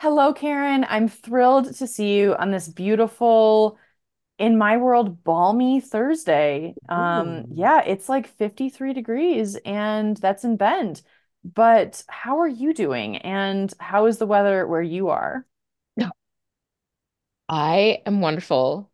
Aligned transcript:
Hello, 0.00 0.32
Karen. 0.32 0.86
I'm 0.88 1.08
thrilled 1.08 1.74
to 1.74 1.86
see 1.86 2.16
you 2.16 2.34
on 2.34 2.50
this 2.50 2.66
beautiful, 2.68 3.78
in 4.38 4.56
my 4.56 4.78
world, 4.78 5.22
balmy 5.22 5.82
Thursday. 5.82 6.74
Um, 6.88 7.28
Ooh. 7.28 7.46
yeah, 7.52 7.82
it's 7.84 8.08
like 8.08 8.26
53 8.26 8.94
degrees 8.94 9.56
and 9.56 10.16
that's 10.16 10.42
in 10.42 10.56
Bend. 10.56 11.02
But 11.44 12.02
how 12.08 12.38
are 12.40 12.48
you 12.48 12.72
doing? 12.72 13.18
And 13.18 13.70
how 13.78 14.06
is 14.06 14.16
the 14.16 14.26
weather 14.26 14.66
where 14.66 14.80
you 14.80 15.10
are? 15.10 15.44
I 17.50 18.00
am 18.06 18.22
wonderful. 18.22 18.90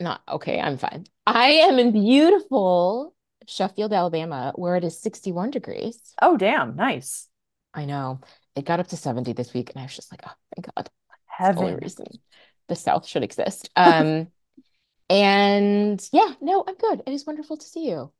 Not 0.00 0.20
okay, 0.28 0.60
I'm 0.60 0.76
fine. 0.76 1.06
I 1.26 1.46
am 1.46 1.78
in 1.78 1.92
beautiful 1.92 3.14
Sheffield, 3.46 3.94
Alabama, 3.94 4.52
where 4.54 4.76
it 4.76 4.84
is 4.84 5.00
61 5.00 5.50
degrees. 5.50 5.98
Oh, 6.20 6.36
damn, 6.36 6.76
nice. 6.76 7.26
I 7.72 7.86
know. 7.86 8.20
It 8.58 8.64
got 8.64 8.80
up 8.80 8.88
to 8.88 8.96
70 8.96 9.32
this 9.32 9.54
week, 9.54 9.70
and 9.70 9.80
I 9.80 9.84
was 9.84 9.94
just 9.94 10.12
like, 10.12 10.22
oh, 10.26 10.32
my 10.56 10.62
God. 10.62 10.90
It's 11.40 11.48
the 11.50 11.56
only 11.56 11.72
Heaven. 11.72 11.80
reason 11.82 12.06
the 12.68 12.76
South 12.76 13.06
should 13.06 13.22
exist. 13.22 13.70
Um, 13.76 14.28
and 15.10 16.08
yeah, 16.12 16.34
no, 16.40 16.64
I'm 16.66 16.74
good. 16.74 17.02
It 17.06 17.12
is 17.12 17.26
wonderful 17.26 17.56
to 17.56 17.66
see 17.66 17.88
you. 17.88 18.12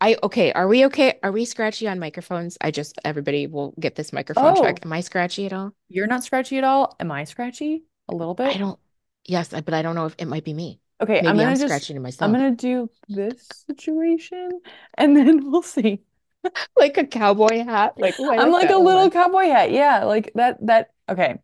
I 0.00 0.16
okay, 0.22 0.52
are 0.52 0.66
we 0.66 0.86
okay? 0.86 1.18
Are 1.22 1.30
we 1.30 1.44
scratchy 1.44 1.86
on 1.86 1.98
microphones? 1.98 2.56
I 2.60 2.70
just 2.70 2.98
everybody 3.04 3.46
will 3.46 3.74
get 3.78 3.96
this 3.96 4.12
microphone 4.12 4.54
check. 4.54 4.80
Oh, 4.82 4.86
Am 4.86 4.92
I 4.92 5.00
scratchy 5.00 5.46
at 5.46 5.52
all? 5.52 5.74
you're 5.88 6.06
not 6.06 6.24
scratchy 6.24 6.56
at 6.56 6.64
all? 6.64 6.96
Am 6.98 7.12
I 7.12 7.24
scratchy? 7.24 7.84
A 8.08 8.14
little 8.14 8.34
bit? 8.34 8.54
I 8.54 8.58
don't, 8.58 8.78
yes, 9.26 9.48
but 9.48 9.74
I 9.74 9.82
don't 9.82 9.94
know 9.94 10.06
if 10.06 10.14
it 10.18 10.26
might 10.26 10.44
be 10.44 10.54
me. 10.54 10.80
Okay, 11.02 11.18
I'm 11.18 11.24
Maybe 11.24 11.40
I'm 11.40 11.44
gonna 11.44 11.56
just, 11.56 11.64
scratching 11.64 12.02
to 12.02 12.24
I'm 12.24 12.32
gonna 12.32 12.50
do 12.50 12.88
this 13.08 13.64
situation 13.66 14.60
and 14.94 15.16
then 15.16 15.50
we'll 15.50 15.62
see. 15.62 16.02
Like 16.76 16.96
a 16.96 17.06
cowboy 17.06 17.64
hat. 17.64 17.94
Like, 17.98 18.16
oh, 18.18 18.30
I 18.30 18.38
I'm 18.38 18.50
like 18.50 18.52
like 18.52 18.70
a 18.70 18.78
little 18.78 19.10
on. 19.10 19.10
cowboy 19.10 19.44
hat. 19.46 19.70
Yeah, 19.70 20.04
like 20.04 20.32
that, 20.34 20.64
that, 20.66 20.90
okay. 21.08 21.38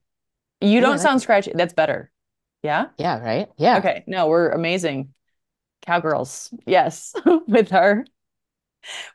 You 0.61 0.81
don't 0.81 0.99
like 0.99 1.01
sound 1.01 1.23
scratchy. 1.23 1.53
That's 1.55 1.75
better. 1.75 2.13
Yeah? 2.63 2.89
Yeah, 2.99 3.19
right? 3.21 3.49
Yeah. 3.59 3.79
Okay. 3.79 4.05
No, 4.07 4.29
we're 4.29 4.51
amazing. 4.51 5.13
Cowgirls. 5.83 6.55
Yes. 6.67 7.15
With 7.49 7.73
our 7.73 8.05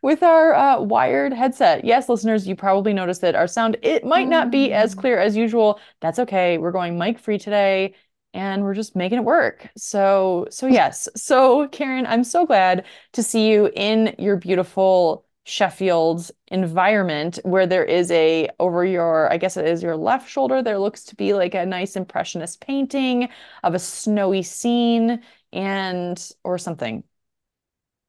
with 0.01 0.23
our 0.23 0.53
uh, 0.53 0.81
wired 0.81 1.33
headset. 1.33 1.85
Yes, 1.85 2.09
listeners, 2.09 2.47
you 2.47 2.55
probably 2.55 2.93
noticed 2.93 3.21
that 3.21 3.35
our 3.35 3.47
sound 3.47 3.77
it 3.81 4.03
might 4.05 4.27
not 4.27 4.51
be 4.51 4.73
as 4.73 4.93
Um, 4.93 4.97
clear 4.97 5.19
as 5.19 5.35
usual. 5.35 5.79
That's 6.01 6.19
okay. 6.19 6.57
We're 6.57 6.71
going 6.71 6.97
mic 6.97 7.19
free 7.19 7.37
today 7.37 7.95
and 8.33 8.63
we're 8.63 8.73
just 8.73 8.95
making 8.95 9.19
it 9.19 9.23
work. 9.23 9.69
So, 9.77 10.47
so 10.49 10.67
yes. 10.67 11.07
So, 11.15 11.67
Karen, 11.69 12.05
I'm 12.05 12.23
so 12.23 12.45
glad 12.45 12.85
to 13.13 13.23
see 13.23 13.49
you 13.49 13.69
in 13.75 14.15
your 14.19 14.37
beautiful 14.37 15.25
Sheffield 15.43 16.29
environment 16.47 17.39
where 17.43 17.65
there 17.67 17.83
is 17.83 18.11
a 18.11 18.49
over 18.59 18.85
your, 18.85 19.31
I 19.31 19.37
guess 19.37 19.57
it 19.57 19.65
is 19.65 19.81
your 19.83 19.97
left 19.97 20.29
shoulder, 20.29 20.61
there 20.61 20.79
looks 20.79 21.03
to 21.05 21.15
be 21.15 21.33
like 21.33 21.55
a 21.55 21.65
nice 21.65 21.95
impressionist 21.95 22.61
painting 22.61 23.29
of 23.63 23.73
a 23.73 23.79
snowy 23.79 24.43
scene 24.43 25.21
and 25.53 26.31
or 26.43 26.57
something. 26.57 27.03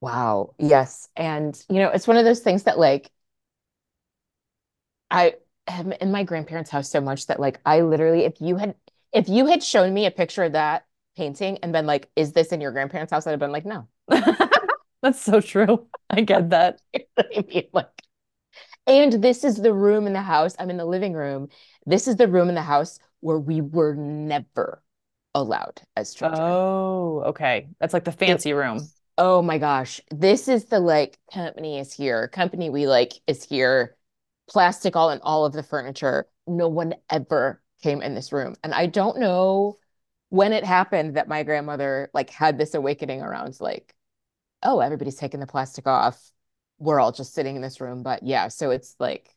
wow. 0.01 0.55
Yes. 0.59 1.09
And, 1.17 1.61
you 1.69 1.77
know, 1.79 1.89
it's 1.91 2.09
one 2.09 2.17
of 2.17 2.25
those 2.25 2.41
things 2.41 2.65
that 2.65 2.79
like 2.79 3.11
I 5.11 5.35
am 5.69 5.93
in 5.93 6.11
my 6.13 6.25
grandparents' 6.25 6.71
house 6.71 6.91
so 6.91 7.01
much 7.01 7.27
that 7.27 7.41
like 7.41 7.61
I 7.67 7.81
literally, 7.83 8.25
if 8.25 8.41
you 8.41 8.57
had 8.57 8.75
if 9.13 9.29
you 9.29 9.47
had 9.47 9.63
shown 9.63 9.93
me 9.93 10.07
a 10.07 10.11
picture 10.11 10.45
of 10.45 10.53
that 10.53 10.87
painting 11.17 11.59
and 11.59 11.73
been 11.73 11.87
like, 11.87 12.11
is 12.17 12.33
this 12.33 12.53
in 12.53 12.61
your 12.61 12.73
grandparents' 12.73 13.13
house? 13.13 13.27
I'd 13.27 13.33
have 13.33 13.41
been 13.41 13.53
like, 13.53 13.67
no. 13.67 13.89
That's 15.03 15.21
so 15.21 15.41
true. 15.41 15.89
I 16.11 16.21
get 16.23 16.51
that. 16.51 16.81
Like, 17.73 18.03
and 18.87 19.13
this 19.23 19.45
is 19.45 19.57
the 19.57 19.73
room 19.75 20.07
in 20.07 20.13
the 20.13 20.23
house. 20.23 20.55
I'm 20.59 20.71
in 20.71 20.77
the 20.77 20.85
living 20.85 21.15
room. 21.15 21.49
This 21.87 22.09
is 22.09 22.17
the 22.17 22.29
room 22.29 22.49
in 22.49 22.55
the 22.55 22.63
house 22.63 22.99
where 23.21 23.39
we 23.39 23.61
were 23.61 23.95
never 23.95 24.83
allowed 25.35 25.83
as 25.97 26.15
children. 26.15 26.53
Oh, 26.53 27.23
okay. 27.27 27.69
That's 27.81 27.93
like 27.95 28.05
the 28.05 28.13
It, 28.27 28.41
fancy 28.41 28.53
room. 28.53 28.93
oh 29.19 29.43
my 29.43 29.59
gosh. 29.59 30.01
This 30.11 30.49
is 30.49 30.67
the 30.67 30.81
like 30.81 31.19
company 31.33 31.79
is 31.79 31.93
here. 31.93 32.29
Company 32.29 32.71
we 32.71 32.87
like 32.89 33.15
is 33.27 33.45
here. 33.45 33.97
Plastic 34.51 34.97
all 34.97 35.11
in 35.11 35.21
all 35.23 35.47
of 35.47 35.53
the 35.53 35.63
furniture. 35.63 36.29
No 36.47 36.69
one 36.69 36.95
ever 37.11 37.63
came 37.83 38.03
in 38.03 38.15
this 38.15 38.33
room. 38.33 38.57
And 38.65 38.75
I 38.75 38.87
don't 38.87 39.19
know 39.21 39.79
when 40.31 40.53
it 40.53 40.65
happened 40.65 41.17
that 41.17 41.29
my 41.29 41.43
grandmother 41.45 42.11
like 42.15 42.31
had 42.31 42.59
this 42.59 42.75
awakening 42.75 43.23
around 43.23 43.61
like, 43.61 43.95
oh, 44.63 44.81
everybody's 44.81 45.17
taking 45.17 45.41
the 45.41 45.47
plastic 45.47 45.87
off. 45.87 46.31
We're 46.79 47.01
all 47.01 47.13
just 47.13 47.35
sitting 47.35 47.57
in 47.57 47.63
this 47.63 47.81
room. 47.81 48.03
But 48.03 48.23
yeah, 48.23 48.49
so 48.49 48.71
it's 48.71 48.95
like 48.99 49.29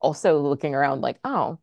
also 0.00 0.40
looking 0.40 0.74
around 0.74 1.00
like, 1.00 1.18
oh, 1.24 1.58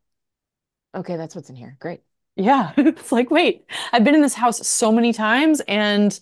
okay, 0.95 1.18
that's 1.18 1.35
what's 1.35 1.50
in 1.50 1.56
here. 1.56 1.78
Great. 1.79 2.01
Yeah. 2.35 2.73
It's 2.78 3.12
like, 3.12 3.31
wait, 3.31 3.66
I've 3.91 4.03
been 4.03 4.16
in 4.16 4.22
this 4.22 4.34
house 4.34 4.66
so 4.68 4.91
many 4.91 5.13
times 5.13 5.62
and 5.68 6.18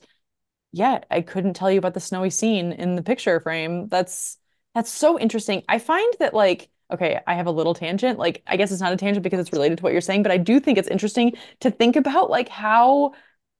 yet 0.71 1.05
I 1.11 1.21
couldn't 1.21 1.55
tell 1.55 1.71
you 1.71 1.79
about 1.79 1.93
the 1.93 1.99
snowy 1.99 2.29
scene 2.29 2.71
in 2.71 2.95
the 2.95 3.03
picture 3.03 3.39
frame. 3.39 3.87
That's 3.89 4.37
that's 4.73 4.91
so 4.91 5.17
interesting. 5.19 5.63
I 5.69 5.79
find 5.79 6.13
that 6.19 6.33
like, 6.33 6.69
okay, 6.91 7.21
I 7.25 7.35
have 7.35 7.47
a 7.47 7.51
little 7.51 7.73
tangent. 7.73 8.19
Like, 8.19 8.43
I 8.45 8.57
guess 8.57 8.71
it's 8.71 8.81
not 8.81 8.91
a 8.93 8.97
tangent 8.97 9.23
because 9.23 9.39
it's 9.39 9.53
related 9.53 9.77
to 9.77 9.83
what 9.83 9.93
you're 9.93 10.01
saying, 10.01 10.23
but 10.23 10.33
I 10.33 10.37
do 10.37 10.59
think 10.59 10.77
it's 10.77 10.89
interesting 10.89 11.33
to 11.61 11.71
think 11.71 11.95
about 11.95 12.29
like 12.29 12.49
how 12.49 13.13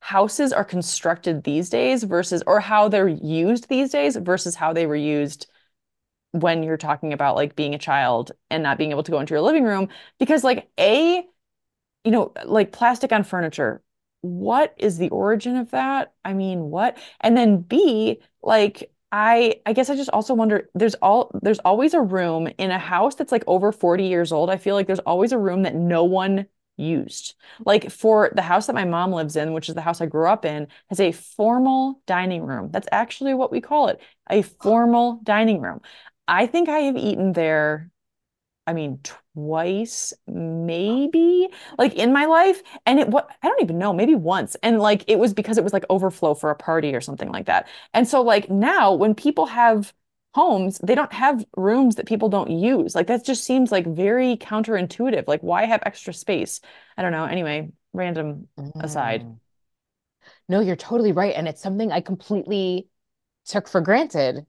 houses 0.05 0.53
are 0.53 0.63
constructed 0.63 1.43
these 1.43 1.69
days 1.69 2.03
versus 2.03 2.43
or 2.45 2.59
how 2.59 2.87
they're 2.87 3.07
used 3.07 3.67
these 3.69 3.89
days 3.91 4.15
versus 4.17 4.53
how 4.55 4.71
they 4.71 4.85
were 4.85 4.95
used 4.95 5.47
when 6.31 6.63
you're 6.63 6.77
talking 6.77 7.13
about 7.13 7.35
like 7.35 7.55
being 7.55 7.73
a 7.75 7.79
child 7.79 8.31
and 8.51 8.63
not 8.63 8.77
being 8.77 8.91
able 8.91 9.03
to 9.03 9.11
go 9.11 9.19
into 9.19 9.33
your 9.33 9.41
living 9.41 9.63
room 9.63 9.89
because 10.19 10.43
like 10.43 10.69
A 10.79 11.25
you 12.03 12.11
know, 12.11 12.33
like 12.45 12.71
plastic 12.71 13.11
on 13.11 13.23
furniture. 13.23 13.81
What 14.21 14.73
is 14.77 14.97
the 14.97 15.09
origin 15.09 15.57
of 15.57 15.71
that? 15.71 16.13
I 16.25 16.33
mean, 16.33 16.69
what? 16.71 16.97
And 17.21 17.37
then 17.37 17.61
B, 17.61 18.21
like 18.43 18.91
I 19.11 19.61
I 19.65 19.73
guess 19.73 19.89
I 19.89 19.95
just 19.95 20.09
also 20.11 20.33
wonder 20.33 20.69
there's 20.75 20.95
all 20.95 21.31
there's 21.41 21.59
always 21.59 21.93
a 21.93 22.01
room 22.01 22.49
in 22.57 22.71
a 22.71 22.79
house 22.79 23.15
that's 23.15 23.31
like 23.31 23.43
over 23.47 23.71
40 23.71 24.05
years 24.05 24.31
old. 24.31 24.49
I 24.49 24.57
feel 24.57 24.75
like 24.75 24.87
there's 24.87 24.99
always 24.99 25.31
a 25.31 25.39
room 25.39 25.63
that 25.63 25.75
no 25.75 26.03
one 26.03 26.47
used. 26.77 27.35
Like 27.65 27.89
for 27.91 28.31
the 28.35 28.41
house 28.41 28.67
that 28.67 28.75
my 28.75 28.85
mom 28.85 29.11
lives 29.11 29.35
in, 29.35 29.53
which 29.53 29.69
is 29.69 29.75
the 29.75 29.81
house 29.81 30.01
I 30.01 30.05
grew 30.05 30.27
up 30.27 30.45
in, 30.45 30.67
has 30.89 30.99
a 30.99 31.11
formal 31.11 32.01
dining 32.05 32.43
room. 32.43 32.69
That's 32.71 32.87
actually 32.91 33.33
what 33.33 33.51
we 33.51 33.61
call 33.61 33.87
it, 33.87 33.99
a 34.29 34.41
formal 34.41 35.19
dining 35.23 35.61
room. 35.61 35.81
I 36.27 36.47
think 36.47 36.69
I 36.69 36.79
have 36.79 36.97
eaten 36.97 37.33
there 37.33 37.91
I 38.67 38.73
mean, 38.73 38.99
twice, 39.35 40.11
maybe, 40.27 41.49
like 41.77 41.93
in 41.93 42.11
my 42.11 42.25
life. 42.25 42.63
And 42.85 42.99
it 42.99 43.07
what 43.09 43.29
I 43.43 43.47
don't 43.47 43.61
even 43.61 43.77
know, 43.77 43.93
maybe 43.93 44.15
once. 44.15 44.55
And 44.63 44.79
like 44.79 45.03
it 45.07 45.19
was 45.19 45.33
because 45.33 45.57
it 45.57 45.63
was 45.63 45.73
like 45.73 45.85
overflow 45.89 46.33
for 46.33 46.49
a 46.49 46.55
party 46.55 46.95
or 46.95 47.01
something 47.01 47.31
like 47.31 47.45
that. 47.45 47.67
And 47.93 48.07
so 48.07 48.21
like 48.21 48.49
now 48.49 48.93
when 48.93 49.13
people 49.13 49.45
have 49.45 49.93
homes, 50.35 50.79
they 50.83 50.95
don't 50.95 51.13
have 51.13 51.45
rooms 51.55 51.95
that 51.95 52.05
people 52.05 52.27
don't 52.27 52.51
use. 52.51 52.93
Like 52.93 53.07
that 53.07 53.23
just 53.23 53.45
seems 53.45 53.71
like 53.71 53.87
very 53.87 54.35
counterintuitive. 54.35 55.27
Like 55.27 55.39
why 55.39 55.65
have 55.65 55.81
extra 55.85 56.13
space? 56.13 56.59
I 56.97 57.01
don't 57.03 57.13
know. 57.13 57.23
Anyway, 57.23 57.71
random 57.93 58.49
aside. 58.81 59.21
Mm. 59.21 59.37
No, 60.49 60.59
you're 60.59 60.75
totally 60.75 61.13
right. 61.13 61.33
And 61.33 61.47
it's 61.47 61.61
something 61.61 61.89
I 61.89 62.01
completely 62.01 62.89
took 63.45 63.69
for 63.69 63.79
granted. 63.79 64.45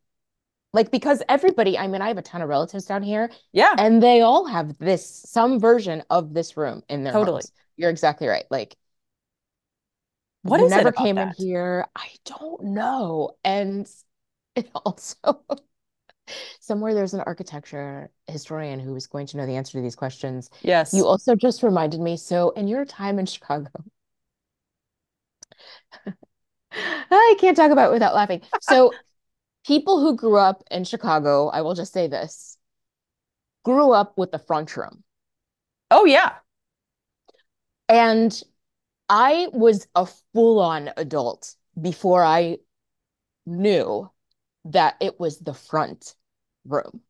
Like, 0.73 0.91
because 0.91 1.23
everybody, 1.29 1.79
I 1.79 1.87
mean, 1.87 2.03
I 2.03 2.09
have 2.09 2.19
a 2.19 2.23
ton 2.23 2.43
of 2.43 2.49
relatives 2.49 2.85
down 2.85 3.05
here, 3.05 3.31
Yeah, 3.53 3.75
and 3.79 4.03
they 4.03 4.21
all 4.23 4.45
have 4.45 4.77
this, 4.79 5.07
some 5.07 5.61
version 5.61 6.03
of 6.11 6.35
this 6.35 6.57
room 6.57 6.83
in 6.89 7.05
their 7.05 7.13
totally. 7.13 7.37
homes. 7.37 7.53
You're 7.77 7.91
exactly 7.91 8.27
right. 8.27 8.45
Like, 8.51 8.77
What 10.43 10.61
is 10.61 10.73
it 10.73 10.77
never 10.77 10.93
came 10.93 11.17
in 11.17 11.31
here. 11.31 11.87
I 11.95 12.09
don't 12.25 12.63
know. 12.65 13.37
And 13.45 13.89
it 14.57 14.69
also, 14.75 15.45
somewhere 16.61 16.95
there's 16.95 17.15
an 17.15 17.21
architecture 17.21 18.11
historian 18.27 18.81
who 18.81 18.95
is 18.97 19.07
going 19.07 19.27
to 19.29 19.37
know 19.37 19.47
the 19.47 19.57
answer 19.57 19.79
to 19.79 19.83
these 19.83 19.97
questions. 19.97 20.51
Yes. 20.63 20.93
You 20.93 21.07
also 21.07 21.35
just 21.35 21.63
reminded 21.63 22.01
me. 22.01 22.17
So, 22.17 22.51
in 22.51 22.69
your 22.69 22.85
time 22.85 23.19
in 23.19 23.27
Chicago, 23.27 23.71
I 26.73 27.37
can't 27.39 27.57
talk 27.57 27.71
about 27.71 27.91
it 27.91 27.93
without 27.93 28.15
laughing. 28.15 28.43
So, 28.61 28.93
people 29.67 30.01
who 30.01 30.17
grew 30.17 30.39
up 30.39 30.63
in 30.71 30.85
Chicago, 30.85 31.49
I 31.49 31.63
will 31.63 31.75
just 31.75 31.93
say 31.93 32.07
this, 32.07 32.57
grew 33.65 33.93
up 33.93 34.17
with 34.17 34.31
the 34.31 34.39
front 34.39 34.77
room. 34.77 35.03
Oh 35.91 36.05
yeah. 36.05 36.35
And 37.89 38.41
I 39.09 39.49
was 39.53 39.87
a 39.95 40.07
full-on 40.35 40.91
adult 40.97 41.55
before 41.81 42.25
I 42.25 42.59
knew 43.45 44.11
that 44.73 44.97
it 45.01 45.19
was 45.21 45.39
the 45.39 45.55
front 45.55 46.15
room. 46.65 47.01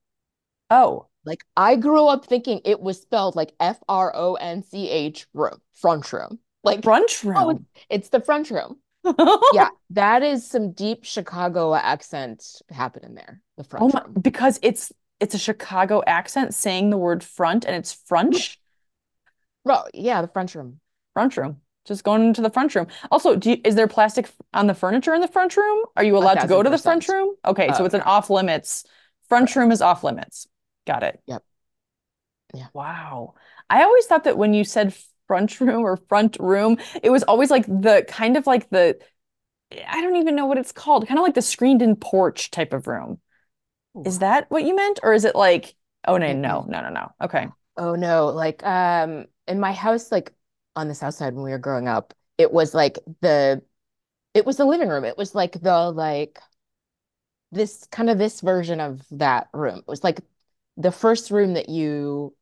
Oh, 0.70 1.06
Like 1.25 1.44
I 1.56 1.76
grew 1.76 2.06
up 2.06 2.25
thinking 2.26 2.61
it 2.64 2.81
was 2.81 3.00
spelled 3.00 3.37
like 3.37 3.53
F 3.61 3.79
R 3.88 4.12
O 4.14 4.35
N 4.35 4.62
C 4.62 4.88
H 4.88 5.26
room, 5.35 5.61
front 5.75 6.12
room. 6.12 6.38
Like, 6.62 6.81
brunch 6.81 7.25
oh, 7.35 7.50
it's, 7.50 7.61
room. 7.61 7.67
it's 7.88 8.08
the 8.11 8.20
front 8.20 8.50
room. 8.50 8.79
Yeah, 9.50 9.69
that 9.91 10.23
is 10.23 10.49
some 10.49 10.73
deep 10.73 11.05
Chicago 11.05 11.75
accent 11.75 12.44
happening 12.70 13.14
there, 13.14 13.41
the 13.56 13.64
Oh 13.79 13.88
front 13.88 13.93
my, 13.93 14.03
room. 14.05 14.14
because 14.20 14.58
it's 14.62 14.93
it's 15.20 15.35
a 15.35 15.38
Chicago 15.38 16.03
accent 16.06 16.55
saying 16.55 16.91
the 16.91 16.99
word 16.99 17.23
front 17.25 17.64
and 17.64 17.75
it's 17.75 17.93
French. 17.93 18.61
Well, 19.64 19.87
yeah, 19.94 20.23
the 20.23 20.29
front 20.29 20.55
room. 20.55 20.81
Front 21.14 21.37
room. 21.37 21.61
Just 21.86 22.04
going 22.04 22.22
into 22.24 22.40
the 22.42 22.50
front 22.50 22.74
room. 22.74 22.88
Also, 23.10 23.36
do 23.36 23.50
you, 23.50 23.60
is 23.64 23.74
there 23.76 23.86
plastic 23.86 24.28
on 24.52 24.66
the 24.66 24.74
furniture 24.74 25.14
in 25.14 25.20
the 25.20 25.28
front 25.28 25.56
room? 25.56 25.84
Are 25.96 26.04
you 26.04 26.16
allowed 26.16 26.40
to 26.40 26.48
go 26.48 26.62
to 26.62 26.70
the 26.70 26.78
front 26.78 27.06
room? 27.08 27.34
Okay, 27.44 27.68
so 27.72 27.82
Oh, 27.82 27.86
it's 27.86 27.94
an 27.94 28.02
off 28.02 28.28
limits. 28.28 28.84
Front 29.28 29.54
room 29.56 29.70
is 29.72 29.80
off 29.80 30.02
limits. 30.04 30.46
Got 30.86 31.02
it. 31.02 31.20
Yep. 31.26 31.42
Yeah. 32.54 32.66
Wow. 32.72 33.34
I 33.68 33.82
always 33.82 34.06
thought 34.06 34.24
that 34.24 34.38
when 34.38 34.54
you 34.54 34.64
said 34.64 34.94
front 35.26 35.60
room 35.60 35.82
or 35.82 35.96
front 35.96 36.36
room, 36.40 36.78
it 37.02 37.10
was 37.10 37.22
always 37.24 37.50
like 37.50 37.66
the 37.66 38.04
kind 38.08 38.36
of 38.36 38.46
like 38.46 38.68
the, 38.70 38.98
I 39.86 40.00
don't 40.00 40.16
even 40.16 40.36
know 40.36 40.46
what 40.46 40.58
it's 40.58 40.72
called, 40.72 41.06
kind 41.08 41.18
of 41.18 41.24
like 41.24 41.34
the 41.34 41.42
screened 41.42 41.82
in 41.82 41.96
porch 41.96 42.50
type 42.50 42.72
of 42.72 42.86
room. 42.86 43.20
Is 44.04 44.20
that 44.20 44.50
what 44.50 44.64
you 44.64 44.76
meant? 44.76 45.00
Or 45.02 45.12
is 45.14 45.24
it 45.24 45.34
like, 45.34 45.74
oh 46.06 46.18
no, 46.18 46.32
no, 46.32 46.64
no, 46.68 46.80
no, 46.82 46.90
no. 46.90 47.12
Okay. 47.22 47.48
Oh 47.76 47.94
no, 47.94 48.26
like 48.26 48.64
um 48.64 49.26
in 49.46 49.60
my 49.60 49.72
house, 49.72 50.12
like 50.12 50.32
on 50.76 50.88
the 50.88 50.94
south 50.94 51.14
side 51.14 51.34
when 51.34 51.44
we 51.44 51.50
were 51.50 51.58
growing 51.58 51.88
up, 51.88 52.14
it 52.38 52.52
was 52.52 52.75
like 52.75 52.99
the 53.23 53.62
it 54.34 54.44
was 54.44 54.58
the 54.58 54.67
living 54.67 54.88
room. 54.88 55.05
It 55.05 55.17
was 55.17 55.34
like 55.34 55.61
the 55.61 55.90
like 55.90 56.38
this 57.52 57.87
kind 57.90 58.11
of 58.11 58.19
this 58.19 58.40
version 58.40 58.81
of 58.81 59.02
that 59.12 59.49
room. 59.52 59.78
It 59.78 59.88
was 59.88 60.05
like 60.05 60.20
the 60.76 60.93
first 60.93 61.31
room 61.31 61.55
that 61.55 61.69
you 61.69 62.34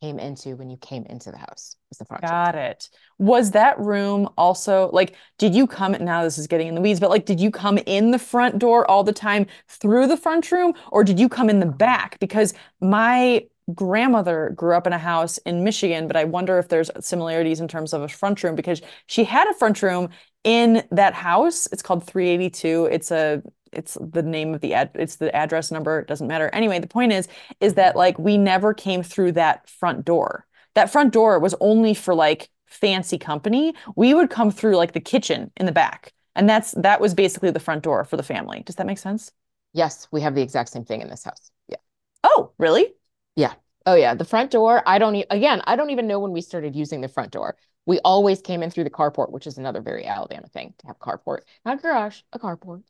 came 0.00 0.18
into 0.18 0.56
when 0.56 0.68
you 0.68 0.76
came 0.76 1.04
into 1.06 1.30
the 1.30 1.38
house 1.38 1.76
was 1.88 1.98
the 1.98 2.04
front 2.04 2.22
room. 2.22 2.30
Got 2.30 2.54
it. 2.54 2.90
Was 3.18 3.52
that 3.52 3.78
room 3.78 4.28
also 4.36 4.90
like, 4.92 5.16
did 5.38 5.54
you 5.54 5.66
come, 5.66 5.92
now 5.92 6.22
this 6.22 6.38
is 6.38 6.46
getting 6.46 6.68
in 6.68 6.74
the 6.74 6.80
weeds, 6.80 7.00
but 7.00 7.10
like, 7.10 7.24
did 7.24 7.40
you 7.40 7.50
come 7.50 7.78
in 7.86 8.10
the 8.10 8.18
front 8.18 8.58
door 8.58 8.88
all 8.90 9.04
the 9.04 9.12
time 9.12 9.46
through 9.68 10.06
the 10.06 10.16
front 10.16 10.52
room 10.52 10.74
or 10.92 11.02
did 11.02 11.18
you 11.18 11.28
come 11.28 11.48
in 11.48 11.60
the 11.60 11.66
back? 11.66 12.18
Because 12.20 12.52
my 12.80 13.46
grandmother 13.74 14.52
grew 14.54 14.74
up 14.76 14.86
in 14.86 14.92
a 14.92 14.98
house 14.98 15.38
in 15.38 15.64
Michigan, 15.64 16.06
but 16.06 16.16
I 16.16 16.24
wonder 16.24 16.58
if 16.58 16.68
there's 16.68 16.90
similarities 17.00 17.60
in 17.60 17.68
terms 17.68 17.92
of 17.92 18.02
a 18.02 18.08
front 18.08 18.42
room 18.42 18.54
because 18.54 18.80
she 19.06 19.24
had 19.24 19.48
a 19.48 19.54
front 19.54 19.82
room 19.82 20.10
in 20.44 20.86
that 20.90 21.14
house. 21.14 21.66
It's 21.72 21.82
called 21.82 22.06
382. 22.06 22.86
It's 22.86 23.10
a, 23.10 23.42
it's 23.72 23.98
the 24.00 24.22
name 24.22 24.54
of 24.54 24.60
the 24.60 24.74
ad, 24.74 24.90
it's 24.94 25.16
the 25.16 25.34
address 25.34 25.70
number. 25.70 25.98
It 25.98 26.06
doesn't 26.06 26.28
matter. 26.28 26.48
Anyway, 26.52 26.78
the 26.78 26.86
point 26.86 27.12
is, 27.12 27.28
is 27.60 27.74
that 27.74 27.96
like 27.96 28.18
we 28.18 28.38
never 28.38 28.72
came 28.72 29.02
through 29.02 29.32
that 29.32 29.68
front 29.68 30.04
door 30.04 30.46
that 30.76 30.92
front 30.92 31.12
door 31.12 31.38
was 31.40 31.54
only 31.60 31.94
for 31.94 32.14
like 32.14 32.50
fancy 32.66 33.18
company. 33.18 33.74
We 33.96 34.14
would 34.14 34.30
come 34.30 34.50
through 34.50 34.76
like 34.76 34.92
the 34.92 35.00
kitchen 35.00 35.50
in 35.56 35.66
the 35.66 35.72
back. 35.72 36.12
And 36.36 36.48
that's 36.48 36.72
that 36.72 37.00
was 37.00 37.14
basically 37.14 37.50
the 37.50 37.60
front 37.60 37.82
door 37.82 38.04
for 38.04 38.18
the 38.18 38.22
family. 38.22 38.62
Does 38.64 38.76
that 38.76 38.86
make 38.86 38.98
sense? 38.98 39.32
Yes, 39.72 40.06
we 40.12 40.20
have 40.20 40.34
the 40.34 40.42
exact 40.42 40.68
same 40.68 40.84
thing 40.84 41.00
in 41.00 41.08
this 41.08 41.24
house. 41.24 41.50
Yeah. 41.66 41.78
Oh, 42.22 42.52
really? 42.58 42.94
Yeah. 43.36 43.54
Oh 43.84 43.94
yeah, 43.94 44.14
the 44.14 44.24
front 44.24 44.50
door, 44.50 44.82
I 44.86 44.98
don't 44.98 45.14
e 45.14 45.24
again, 45.30 45.62
I 45.66 45.76
don't 45.76 45.90
even 45.90 46.06
know 46.08 46.18
when 46.18 46.32
we 46.32 46.40
started 46.40 46.74
using 46.74 47.00
the 47.00 47.08
front 47.08 47.30
door. 47.30 47.56
We 47.86 48.00
always 48.00 48.40
came 48.40 48.62
in 48.62 48.70
through 48.70 48.84
the 48.84 48.90
carport, 48.90 49.30
which 49.30 49.46
is 49.46 49.58
another 49.58 49.80
very 49.80 50.04
Alabama 50.06 50.48
thing 50.48 50.74
to 50.78 50.86
have 50.88 50.98
carport. 50.98 51.42
Not 51.64 51.78
a 51.78 51.82
garage, 51.82 52.20
a 52.32 52.38
carport. 52.38 52.82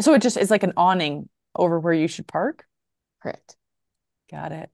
So 0.00 0.14
it 0.14 0.22
just 0.22 0.36
is 0.36 0.50
like 0.50 0.62
an 0.64 0.74
awning 0.76 1.28
over 1.56 1.80
where 1.80 1.94
you 1.94 2.08
should 2.08 2.26
park. 2.28 2.66
Correct. 3.22 3.56
Got 4.30 4.52
it. 4.52 4.70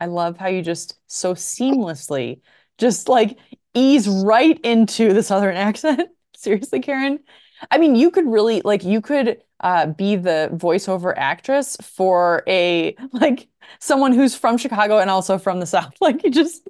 I 0.00 0.06
love 0.06 0.36
how 0.38 0.48
you 0.48 0.62
just 0.62 0.96
so 1.06 1.34
seamlessly 1.34 2.40
just 2.78 3.08
like 3.08 3.38
ease 3.74 4.08
right 4.08 4.58
into 4.64 5.12
the 5.12 5.22
Southern 5.22 5.56
accent. 5.58 6.10
Seriously, 6.36 6.80
Karen. 6.80 7.20
I 7.70 7.78
mean, 7.78 7.94
you 7.94 8.10
could 8.10 8.26
really 8.26 8.62
like 8.64 8.84
you 8.84 9.00
could 9.00 9.42
uh, 9.60 9.86
be 9.86 10.16
the 10.16 10.50
voiceover 10.52 11.14
actress 11.16 11.76
for 11.82 12.42
a 12.46 12.96
like 13.12 13.48
someone 13.78 14.12
who's 14.12 14.34
from 14.34 14.58
Chicago 14.58 14.98
and 14.98 15.10
also 15.10 15.38
from 15.38 15.60
the 15.60 15.66
South. 15.66 15.94
Like 16.00 16.24
you 16.24 16.30
just 16.30 16.68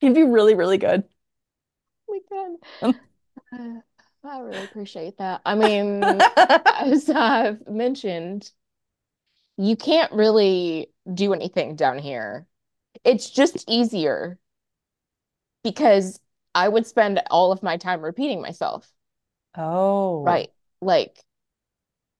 you'd 0.00 0.14
be 0.14 0.24
really, 0.24 0.54
really 0.54 0.78
good. 0.78 1.04
Oh 2.08 2.18
my 2.30 2.56
God. 2.82 2.94
Uh, 3.52 3.80
I 4.24 4.38
really 4.40 4.64
appreciate 4.64 5.18
that. 5.18 5.40
I 5.44 5.54
mean, 5.54 6.02
as 6.36 7.10
I've 7.10 7.66
mentioned, 7.68 8.50
you 9.56 9.76
can't 9.76 10.12
really 10.12 10.90
do 11.12 11.34
anything 11.34 11.76
down 11.76 11.98
here. 11.98 12.46
It's 13.04 13.30
just 13.30 13.64
easier 13.68 14.38
because 15.64 16.20
I 16.54 16.68
would 16.68 16.86
spend 16.86 17.20
all 17.30 17.52
of 17.52 17.62
my 17.62 17.76
time 17.76 18.02
repeating 18.02 18.40
myself. 18.42 18.90
Oh. 19.56 20.22
Right. 20.24 20.50
Like, 20.80 21.18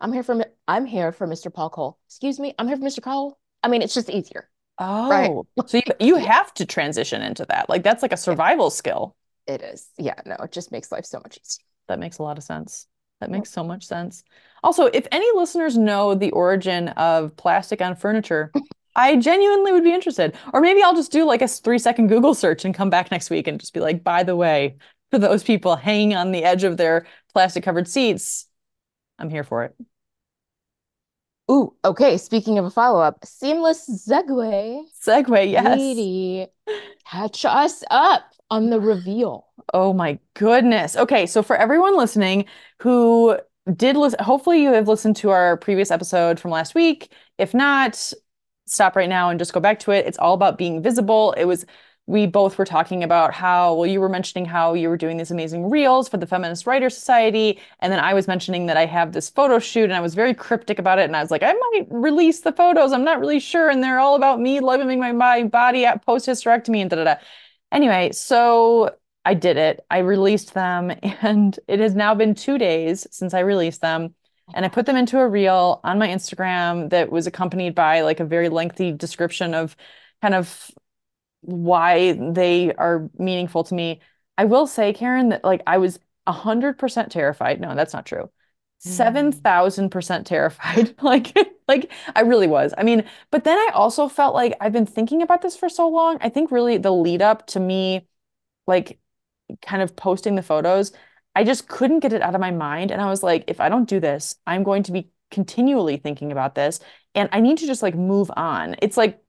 I'm 0.01 0.13
here 0.13 0.23
for 0.23 0.45
I'm 0.67 0.87
here 0.87 1.13
for 1.13 1.27
Mr. 1.27 1.53
Paul 1.53 1.71
Cole. 1.71 1.99
Excuse 2.09 2.39
me, 2.41 2.55
I'm 2.59 2.69
here 2.69 2.77
for 2.77 2.83
Mr. 2.85 3.03
Cole. 3.03 3.39
I 3.63 3.69
mean, 3.69 3.83
it's 3.83 3.95
just 3.95 4.11
easier. 4.11 4.49
Oh. 4.79 5.09
Right. 5.09 5.31
So 5.69 5.79
you 5.79 5.83
you 6.01 6.17
have 6.17 6.53
to 6.55 6.67
transition 6.67 7.23
into 7.23 7.45
that. 7.47 7.69
Like 7.69 7.83
that's 7.83 8.03
like 8.03 8.13
a 8.13 8.17
survival 8.17 8.71
skill. 8.71 9.17
it 9.47 9.63
is. 9.63 9.89
Yeah, 9.99 10.15
no, 10.27 10.37
it 10.43 10.53
just 10.53 10.73
makes 10.73 10.91
life 10.93 11.05
so 11.05 11.19
much 11.19 11.39
easier. 11.39 11.65
That 11.89 11.99
makes 11.99 12.19
a 12.19 12.23
lot 12.23 12.39
of 12.39 12.45
sense. 12.45 12.87
That 13.21 13.31
makes 13.31 13.51
so 13.51 13.63
much 13.63 13.85
sense. 13.87 14.25
Also, 14.65 14.87
if 14.87 15.07
any 15.13 15.27
listeners 15.39 15.77
know 15.79 16.15
the 16.15 16.33
origin 16.33 16.89
of 16.91 17.37
plastic 17.37 17.81
on 17.81 17.95
furniture, 17.97 18.51
I 18.97 19.17
genuinely 19.17 19.73
would 19.73 19.85
be 19.85 19.95
interested. 19.95 20.37
Or 20.53 20.61
maybe 20.61 20.83
I'll 20.83 20.95
just 20.95 21.13
do 21.13 21.25
like 21.25 21.43
a 21.43 21.49
three 21.49 21.79
second 21.79 22.09
Google 22.09 22.35
search 22.35 22.65
and 22.65 22.75
come 22.75 22.91
back 22.91 23.11
next 23.13 23.31
week 23.31 23.47
and 23.47 23.61
just 23.61 23.75
be 23.75 23.81
like, 23.81 24.03
by 24.03 24.23
the 24.25 24.37
way, 24.37 24.77
for 25.11 25.19
those 25.19 25.45
people 25.45 25.77
hanging 25.77 26.15
on 26.17 26.33
the 26.33 26.43
edge 26.45 26.65
of 26.65 26.77
their 26.77 27.07
plastic 27.33 27.65
covered 27.65 27.89
seats, 27.89 28.47
I'm 29.19 29.31
here 29.31 29.45
for 29.45 29.65
it. 29.65 29.75
Ooh, 31.51 31.75
okay. 31.85 32.17
Speaking 32.19 32.59
of 32.59 32.65
a 32.65 32.71
follow-up, 32.71 33.25
seamless 33.25 34.07
segue. 34.09 34.85
Segue, 35.07 35.51
yes. 35.51 35.79
Lady, 35.79 36.47
catch 37.05 37.45
us 37.45 37.83
up 37.91 38.23
on 38.51 38.71
the 38.71 38.81
reveal. 38.81 39.47
Oh 39.75 39.93
my 39.93 40.19
goodness. 40.35 40.97
Okay, 40.97 41.27
so 41.27 41.43
for 41.43 41.57
everyone 41.57 41.97
listening 41.97 42.47
who 42.81 43.37
did 43.77 43.97
listen, 43.97 44.23
hopefully 44.23 44.63
you 44.63 44.73
have 44.73 44.89
listened 44.89 45.17
to 45.17 45.31
our 45.31 45.57
previous 45.57 45.91
episode 45.91 46.39
from 46.39 46.51
last 46.51 46.75
week. 46.75 47.13
If 47.39 47.55
not, 47.55 48.13
stop 48.67 48.97
right 48.97 49.09
now 49.09 49.29
and 49.29 49.39
just 49.39 49.53
go 49.53 49.61
back 49.61 49.81
to 49.81 49.91
it. 49.91 50.07
It's 50.07 50.19
all 50.19 50.35
about 50.35 50.59
being 50.59 50.83
visible. 50.83 51.33
It 51.33 51.45
was, 51.45 51.67
we 52.07 52.27
both 52.27 52.59
were 52.59 52.65
talking 52.65 53.05
about 53.05 53.33
how, 53.33 53.75
well, 53.75 53.87
you 53.87 54.01
were 54.01 54.09
mentioning 54.09 54.45
how 54.45 54.75
you 54.75 54.89
were 54.89 54.97
doing 54.97 55.17
these 55.17 55.31
amazing 55.31 55.71
reels 55.71 56.09
for 56.09 56.17
the 56.17 56.27
Feminist 56.27 56.67
Writers 56.67 56.97
Society. 56.97 57.61
And 57.79 57.93
then 57.93 58.01
I 58.01 58.13
was 58.13 58.27
mentioning 58.27 58.67
that 58.67 58.77
I 58.77 58.87
have 58.87 59.13
this 59.13 59.31
photo 59.31 59.61
shoot 59.61 59.85
and 59.85 59.95
I 59.95 60.01
was 60.01 60.15
very 60.15 60.35
cryptic 60.35 60.79
about 60.81 60.99
it. 60.99 61.05
And 61.05 61.17
I 61.17 61.23
was 61.23 61.31
like, 61.31 61.45
I 61.45 61.53
might 61.53 61.87
release 61.91 62.41
the 62.41 62.53
photos. 62.53 62.93
I'm 62.93 63.05
not 63.05 63.21
really 63.21 63.39
sure. 63.39 63.71
And 63.71 63.83
they're 63.83 64.01
all 64.01 64.17
about 64.17 64.41
me 64.41 64.59
loving 64.59 64.99
my, 64.99 65.13
my 65.13 65.45
body 65.45 65.85
at 65.85 66.05
post 66.05 66.27
hysterectomy 66.27 66.79
and 66.79 66.91
da 66.91 66.97
da 66.97 67.05
da. 67.05 67.15
Anyway, 67.71 68.11
so 68.13 68.91
I 69.25 69.35
did 69.35 69.57
it. 69.57 69.85
I 69.91 69.99
released 69.99 70.55
them, 70.55 70.93
and 71.03 71.59
it 71.69 71.81
has 71.81 71.95
now 71.95 72.15
been 72.15 72.35
two 72.35 72.59
days 72.59 73.07
since 73.11 73.35
I 73.35 73.41
released 73.41 73.81
them. 73.81 74.15
Oh, 74.49 74.53
and 74.55 74.65
I 74.65 74.69
put 74.69 74.87
them 74.87 74.97
into 74.97 75.19
a 75.19 75.29
reel 75.29 75.81
on 75.85 75.99
my 75.99 76.09
Instagram 76.09 76.91
that 76.91 77.11
was 77.11 77.27
accompanied 77.27 77.75
by 77.75 78.01
like 78.03 78.21
a 78.21 78.25
very 78.25 78.49
lengthy 78.49 78.93
description 78.93 79.55
of 79.55 79.77
kind 80.21 80.35
of 80.35 80.71
why 81.43 82.13
they 82.13 82.75
are 82.75 83.09
meaningful 83.19 83.65
to 83.65 83.75
me. 83.75 84.01
I 84.39 84.47
will 84.47 84.67
say, 84.67 84.93
Karen, 84.93 85.31
that 85.31 85.45
like 85.45 85.63
I 85.67 85.79
was 85.79 85.99
100% 86.27 87.11
terrified. 87.11 87.61
No, 87.61 87.75
that's 87.75 87.93
not 87.93 88.07
true. 88.07 88.31
Mm. 88.87 88.91
7,000% 89.43 90.27
terrified. 90.27 90.95
Like, 91.03 91.37
like 91.69 91.93
I 92.15 92.23
really 92.23 92.47
was. 92.47 92.75
I 92.77 92.83
mean, 92.83 93.05
but 93.31 93.45
then 93.45 93.59
I 93.59 93.71
also 93.75 94.09
felt 94.09 94.35
like 94.35 94.57
I've 94.61 94.73
been 94.73 94.87
thinking 94.87 95.23
about 95.23 95.43
this 95.43 95.57
for 95.57 95.69
so 95.69 95.89
long. 95.89 96.19
I 96.21 96.29
think 96.29 96.51
really 96.51 96.79
the 96.79 96.93
lead 96.93 97.23
up 97.23 97.47
to 97.49 97.61
me, 97.61 98.07
like 98.67 98.99
kind 99.63 99.83
of 99.83 99.97
posting 99.97 100.35
the 100.35 100.43
photos, 100.43 100.93
I 101.35 101.45
just 101.45 101.69
couldn't 101.69 102.01
get 102.01 102.13
it 102.13 102.23
out 102.23 102.35
of 102.35 102.41
my 102.41 102.51
mind. 102.51 102.91
And 102.91 103.01
I 103.01 103.09
was 103.09 103.23
like, 103.23 103.45
if 103.49 103.61
I 103.61 103.69
don't 103.69 103.89
do 103.89 104.01
this, 104.01 104.37
I'm 104.47 104.63
going 104.65 104.83
to 104.85 104.93
be 104.93 105.11
continually 105.31 105.97
thinking 105.97 106.33
about 106.33 106.55
this. 106.55 106.81
And 107.15 107.29
I 107.33 107.41
need 107.41 107.59
to 107.59 107.67
just 107.67 107.83
like 107.83 107.95
move 107.95 108.31
on. 108.37 108.77
It's 108.83 108.97
like 108.97 109.22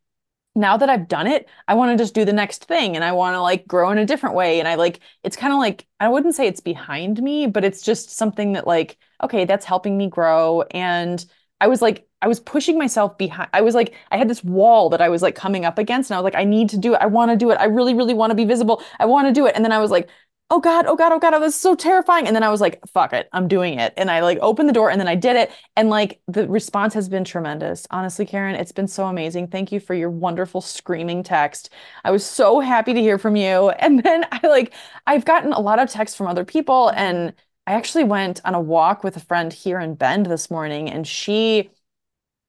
now 0.56 0.78
that 0.78 0.90
I've 0.90 1.08
done 1.08 1.28
it, 1.28 1.50
I 1.68 1.74
want 1.74 1.92
to 1.98 2.04
just 2.04 2.14
do 2.14 2.26
the 2.26 2.34
next 2.34 2.66
thing 2.66 2.96
and 2.96 3.04
I 3.04 3.12
want 3.14 3.36
to 3.36 3.42
like 3.42 3.68
grow 3.68 3.90
in 3.92 3.98
a 3.98 4.06
different 4.06 4.36
way. 4.36 4.60
And 4.60 4.68
I 4.68 4.76
like, 4.76 5.00
it's 5.24 5.36
kind 5.36 5.52
of 5.54 5.60
like, 5.60 5.88
I 6.00 6.10
wouldn't 6.10 6.36
say 6.36 6.48
it's 6.48 6.60
behind 6.60 7.22
me, 7.22 7.48
but 7.48 7.64
it's 7.66 7.82
just 7.82 8.12
something 8.12 8.54
that 8.54 8.68
like, 8.68 8.98
okay, 9.24 9.46
that's 9.46 9.66
helping 9.66 9.98
me 9.98 10.10
grow. 10.10 10.62
And 10.72 11.24
I 11.60 11.68
was 11.68 11.82
like, 11.82 12.08
I 12.22 12.28
was 12.28 12.40
pushing 12.40 12.78
myself 12.78 13.18
behind. 13.18 13.50
I 13.54 13.62
was 13.62 13.76
like, 13.76 13.96
I 14.12 14.18
had 14.18 14.30
this 14.30 14.44
wall 14.44 14.90
that 14.90 15.02
I 15.02 15.10
was 15.10 15.22
like 15.22 15.36
coming 15.36 15.66
up 15.66 15.78
against. 15.78 16.10
And 16.10 16.16
I 16.16 16.20
was 16.20 16.24
like, 16.24 16.36
I 16.36 16.46
need 16.46 16.70
to 16.70 16.78
do 16.78 16.94
it. 16.94 16.98
I 17.02 17.08
want 17.08 17.32
to 17.32 17.38
do 17.38 17.52
it. 17.52 17.56
I 17.56 17.66
really, 17.66 17.94
really 17.94 18.14
want 18.14 18.32
to 18.32 18.36
be 18.36 18.46
visible. 18.46 18.82
I 19.00 19.06
want 19.06 19.28
to 19.28 19.34
do 19.34 19.46
it. 19.48 19.56
And 19.56 19.66
then 19.66 19.72
I 19.72 19.80
was 19.80 19.92
like, 19.92 20.10
oh 20.50 20.60
God, 20.60 20.86
oh 20.86 20.96
God, 20.96 21.12
oh 21.12 21.18
God, 21.20 21.34
oh, 21.34 21.40
this 21.40 21.56
is 21.56 21.60
so 21.62 21.74
terrifying. 21.74 22.28
And 22.28 22.36
then 22.36 22.44
I 22.44 22.50
was 22.50 22.62
like, 22.62 22.80
fuck 22.88 23.12
it, 23.14 23.28
I'm 23.34 23.48
doing 23.48 23.80
it. 23.80 23.94
And 23.98 24.12
I 24.12 24.20
like 24.22 24.38
opened 24.42 24.70
the 24.70 24.74
door 24.74 24.92
and 24.92 25.00
then 25.00 25.08
I 25.08 25.16
did 25.16 25.36
it. 25.36 25.52
And 25.76 25.90
like 25.90 26.22
the 26.28 26.48
response 26.48 26.94
has 26.94 27.10
been 27.10 27.24
tremendous. 27.24 27.88
Honestly, 27.90 28.26
Karen, 28.26 28.56
it's 28.56 28.72
been 28.72 28.88
so 28.88 29.06
amazing. 29.08 29.48
Thank 29.48 29.72
you 29.72 29.80
for 29.80 29.96
your 29.96 30.12
wonderful 30.12 30.62
screaming 30.62 31.24
text. 31.24 31.72
I 32.04 32.12
was 32.12 32.24
so 32.26 32.60
happy 32.60 32.94
to 32.94 33.02
hear 33.02 33.18
from 33.18 33.36
you. 33.36 33.72
And 33.84 34.02
then 34.04 34.26
I 34.32 34.48
like, 34.48 34.74
I've 35.08 35.26
gotten 35.26 35.52
a 35.54 35.60
lot 35.60 35.80
of 35.80 35.90
texts 35.90 36.16
from 36.16 36.28
other 36.28 36.46
people. 36.46 36.90
And 36.90 37.34
I 37.68 37.74
actually 37.74 38.06
went 38.06 38.40
on 38.46 38.56
a 38.56 38.62
walk 38.62 39.04
with 39.04 39.18
a 39.18 39.20
friend 39.20 39.52
here 39.52 39.80
in 39.80 39.96
Bend 39.96 40.26
this 40.28 40.50
morning 40.52 40.90
and 40.90 41.06
she, 41.08 41.70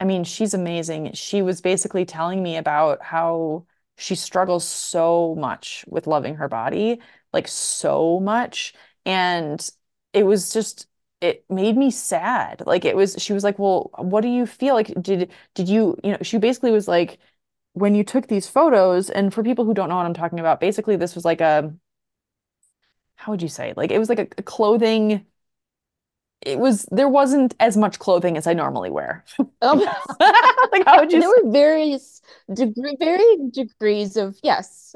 I 0.00 0.04
mean, 0.04 0.24
she's 0.24 0.54
amazing. 0.54 1.12
She 1.14 1.42
was 1.42 1.60
basically 1.60 2.04
telling 2.04 2.42
me 2.42 2.56
about 2.56 3.02
how 3.02 3.66
she 3.96 4.14
struggles 4.16 4.64
so 4.66 5.34
much 5.38 5.84
with 5.88 6.06
loving 6.06 6.34
her 6.36 6.48
body, 6.48 7.00
like 7.34 7.48
so 7.48 8.20
much. 8.20 8.74
And 9.06 9.68
it 10.14 10.24
was 10.24 10.52
just 10.52 10.88
it 11.20 11.44
made 11.50 11.76
me 11.76 11.90
sad. 11.90 12.62
Like 12.66 12.84
it 12.86 12.96
was 12.96 13.16
she 13.18 13.32
was 13.34 13.44
like, 13.44 13.58
"Well, 13.58 13.90
what 13.98 14.22
do 14.22 14.28
you 14.28 14.46
feel 14.46 14.74
like 14.74 14.92
did 15.02 15.30
did 15.54 15.68
you, 15.68 15.98
you 16.04 16.12
know, 16.12 16.18
she 16.22 16.38
basically 16.38 16.72
was 16.72 16.88
like 16.88 17.18
when 17.74 17.94
you 17.94 18.04
took 18.04 18.28
these 18.28 18.48
photos 18.48 19.10
and 19.10 19.34
for 19.34 19.42
people 19.44 19.64
who 19.64 19.74
don't 19.74 19.88
know 19.90 19.96
what 19.96 20.06
I'm 20.06 20.14
talking 20.14 20.40
about, 20.40 20.60
basically 20.60 20.96
this 20.96 21.14
was 21.14 21.24
like 21.24 21.40
a 21.42 21.74
how 23.16 23.32
would 23.32 23.42
you 23.42 23.48
say? 23.48 23.72
Like 23.76 23.90
it 23.90 23.98
was 23.98 24.08
like 24.08 24.18
a, 24.18 24.28
a 24.38 24.42
clothing 24.42 25.26
it 26.40 26.58
was 26.58 26.86
there 26.90 27.08
wasn't 27.08 27.54
as 27.58 27.76
much 27.76 27.98
clothing 27.98 28.36
as 28.36 28.46
I 28.46 28.52
normally 28.52 28.90
wear. 28.90 29.24
Um, 29.62 29.78
like 30.72 30.84
how 30.84 31.00
would 31.00 31.12
you? 31.12 31.20
There 31.20 31.28
were 31.28 31.50
various 31.50 32.20
degree, 32.52 32.96
varying 32.98 33.50
degrees 33.50 34.16
of 34.16 34.38
yes, 34.42 34.94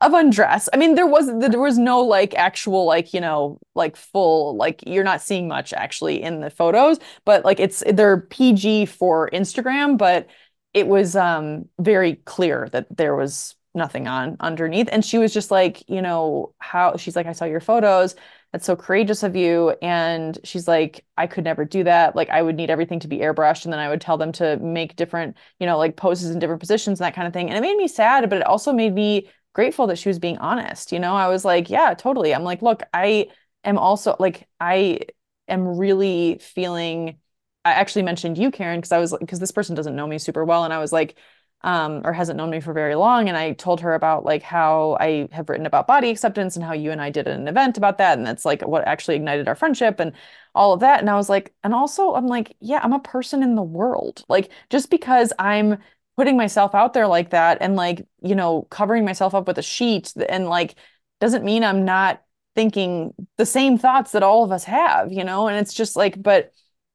of 0.00 0.12
undress. 0.12 0.68
I 0.72 0.76
mean, 0.76 0.94
there 0.94 1.06
was 1.06 1.26
there 1.38 1.60
was 1.60 1.78
no 1.78 2.00
like 2.00 2.34
actual 2.34 2.84
like 2.84 3.14
you 3.14 3.20
know 3.20 3.58
like 3.74 3.96
full 3.96 4.56
like 4.56 4.82
you're 4.86 5.04
not 5.04 5.22
seeing 5.22 5.48
much 5.48 5.72
actually 5.72 6.22
in 6.22 6.40
the 6.40 6.50
photos, 6.50 6.98
but 7.24 7.44
like 7.44 7.60
it's 7.60 7.82
they're 7.86 8.20
PG 8.20 8.86
for 8.86 9.30
Instagram, 9.30 9.96
but 9.96 10.28
it 10.74 10.86
was 10.86 11.16
um 11.16 11.68
very 11.80 12.16
clear 12.16 12.68
that 12.72 12.94
there 12.94 13.16
was 13.16 13.54
nothing 13.74 14.06
on 14.06 14.36
underneath, 14.40 14.88
and 14.92 15.04
she 15.04 15.18
was 15.18 15.32
just 15.32 15.50
like 15.50 15.88
you 15.88 16.02
know 16.02 16.54
how 16.58 16.96
she's 16.96 17.16
like 17.16 17.26
I 17.26 17.32
saw 17.32 17.46
your 17.46 17.60
photos 17.60 18.14
that's 18.52 18.64
so 18.64 18.76
courageous 18.76 19.22
of 19.22 19.36
you. 19.36 19.74
And 19.82 20.38
she's 20.44 20.66
like, 20.66 21.04
I 21.16 21.26
could 21.26 21.44
never 21.44 21.64
do 21.64 21.84
that. 21.84 22.16
Like, 22.16 22.30
I 22.30 22.40
would 22.40 22.56
need 22.56 22.70
everything 22.70 23.00
to 23.00 23.08
be 23.08 23.18
airbrushed. 23.18 23.64
And 23.64 23.72
then 23.72 23.80
I 23.80 23.88
would 23.90 24.00
tell 24.00 24.16
them 24.16 24.32
to 24.32 24.56
make 24.58 24.96
different, 24.96 25.36
you 25.60 25.66
know, 25.66 25.76
like 25.76 25.96
poses 25.96 26.30
in 26.30 26.38
different 26.38 26.60
positions 26.60 26.98
and 26.98 27.06
that 27.06 27.14
kind 27.14 27.26
of 27.26 27.34
thing. 27.34 27.50
And 27.50 27.58
it 27.58 27.60
made 27.60 27.76
me 27.76 27.88
sad, 27.88 28.30
but 28.30 28.38
it 28.38 28.46
also 28.46 28.72
made 28.72 28.94
me 28.94 29.28
grateful 29.56 29.86
that 29.86 29.96
she 29.98 30.10
was 30.10 30.18
being 30.18 30.36
honest. 30.36 30.92
You 30.92 31.00
know, 31.00 31.16
I 31.16 31.28
was 31.28 31.42
like, 31.44 31.70
yeah, 31.70 31.94
totally. 31.94 32.34
I'm 32.34 32.44
like, 32.44 32.60
look, 32.60 32.82
I 32.92 33.28
am 33.64 33.78
also 33.78 34.14
like, 34.20 34.46
I 34.60 35.00
am 35.48 35.66
really 35.66 36.38
feeling. 36.38 37.18
I 37.64 37.72
actually 37.72 38.02
mentioned 38.02 38.36
you, 38.36 38.50
Karen, 38.50 38.78
because 38.78 38.92
I 38.92 38.98
was 38.98 39.16
because 39.18 39.40
this 39.40 39.50
person 39.52 39.74
doesn't 39.74 39.96
know 39.96 40.06
me 40.06 40.18
super 40.18 40.44
well. 40.44 40.64
And 40.64 40.74
I 40.74 40.78
was 40.78 40.92
like, 40.92 41.16
um, 41.62 42.02
or 42.04 42.12
hasn't 42.12 42.36
known 42.36 42.50
me 42.50 42.60
for 42.60 42.74
very 42.74 42.94
long. 42.96 43.28
And 43.28 43.36
I 43.36 43.54
told 43.54 43.80
her 43.80 43.94
about 43.94 44.26
like 44.26 44.42
how 44.42 44.98
I 45.00 45.26
have 45.32 45.48
written 45.48 45.64
about 45.66 45.86
body 45.86 46.10
acceptance 46.10 46.54
and 46.54 46.64
how 46.64 46.74
you 46.74 46.92
and 46.92 47.00
I 47.00 47.08
did 47.10 47.26
an 47.26 47.48
event 47.48 47.78
about 47.78 47.96
that. 47.98 48.18
And 48.18 48.26
that's 48.26 48.44
like 48.44 48.60
what 48.60 48.86
actually 48.86 49.16
ignited 49.16 49.48
our 49.48 49.56
friendship 49.56 49.98
and 50.00 50.12
all 50.54 50.74
of 50.74 50.80
that. 50.80 51.00
And 51.00 51.08
I 51.08 51.14
was 51.16 51.30
like, 51.30 51.54
and 51.64 51.72
also 51.72 52.14
I'm 52.14 52.26
like, 52.26 52.54
yeah, 52.60 52.80
I'm 52.82 52.92
a 52.92 53.00
person 53.00 53.42
in 53.42 53.54
the 53.54 53.62
world. 53.62 54.22
Like 54.28 54.50
just 54.68 54.90
because 54.90 55.32
I'm 55.38 55.78
putting 56.16 56.36
myself 56.36 56.74
out 56.74 56.92
there 56.94 57.06
like 57.06 57.30
that 57.30 57.58
and 57.60 57.76
like, 57.76 58.06
you 58.22 58.34
know, 58.34 58.62
covering 58.70 59.04
myself 59.04 59.34
up 59.34 59.46
with 59.46 59.58
a 59.58 59.62
sheet 59.62 60.12
and 60.28 60.48
like 60.48 60.76
doesn't 61.20 61.44
mean 61.44 61.64
I'm 61.64 61.84
not 61.84 62.22
thinking 62.54 63.12
the 63.36 63.46
same 63.46 63.78
thoughts 63.78 64.12
that 64.12 64.22
all 64.22 64.44
of 64.44 64.52
us 64.52 64.64
have, 64.64 65.12
you 65.12 65.24
know? 65.24 65.48
And 65.48 65.58
it's 65.58 65.74
just 65.74 65.96
like, 65.96 66.22
but 66.22 66.52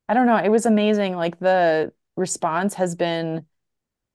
I 0.10 0.14
don't 0.14 0.26
know, 0.28 0.38
it 0.38 0.50
was 0.50 0.66
amazing. 0.66 1.16
Like 1.16 1.40
the 1.40 1.94
response 2.16 2.74
has 2.76 2.96
been 2.96 3.46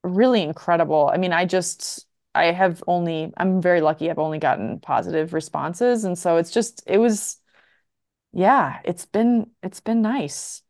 really 0.04 0.42
incredible. 0.42 1.10
I 1.12 1.16
mean, 1.18 1.32
I 1.32 1.44
just 1.46 2.06
I 2.34 2.46
have 2.46 2.82
only 2.86 3.32
I'm 3.36 3.62
very 3.62 3.80
lucky 3.80 4.10
I've 4.10 4.18
only 4.18 4.38
gotten 4.38 4.80
positive 4.80 5.32
responses 5.34 6.04
and 6.04 6.18
so 6.18 6.36
it's 6.36 6.50
just 6.50 6.82
it 6.86 6.98
was 6.98 7.38
yeah, 8.32 8.80
it's 8.84 9.06
been 9.06 9.50
it's 9.62 9.80
been 9.80 10.02
nice. 10.02 10.62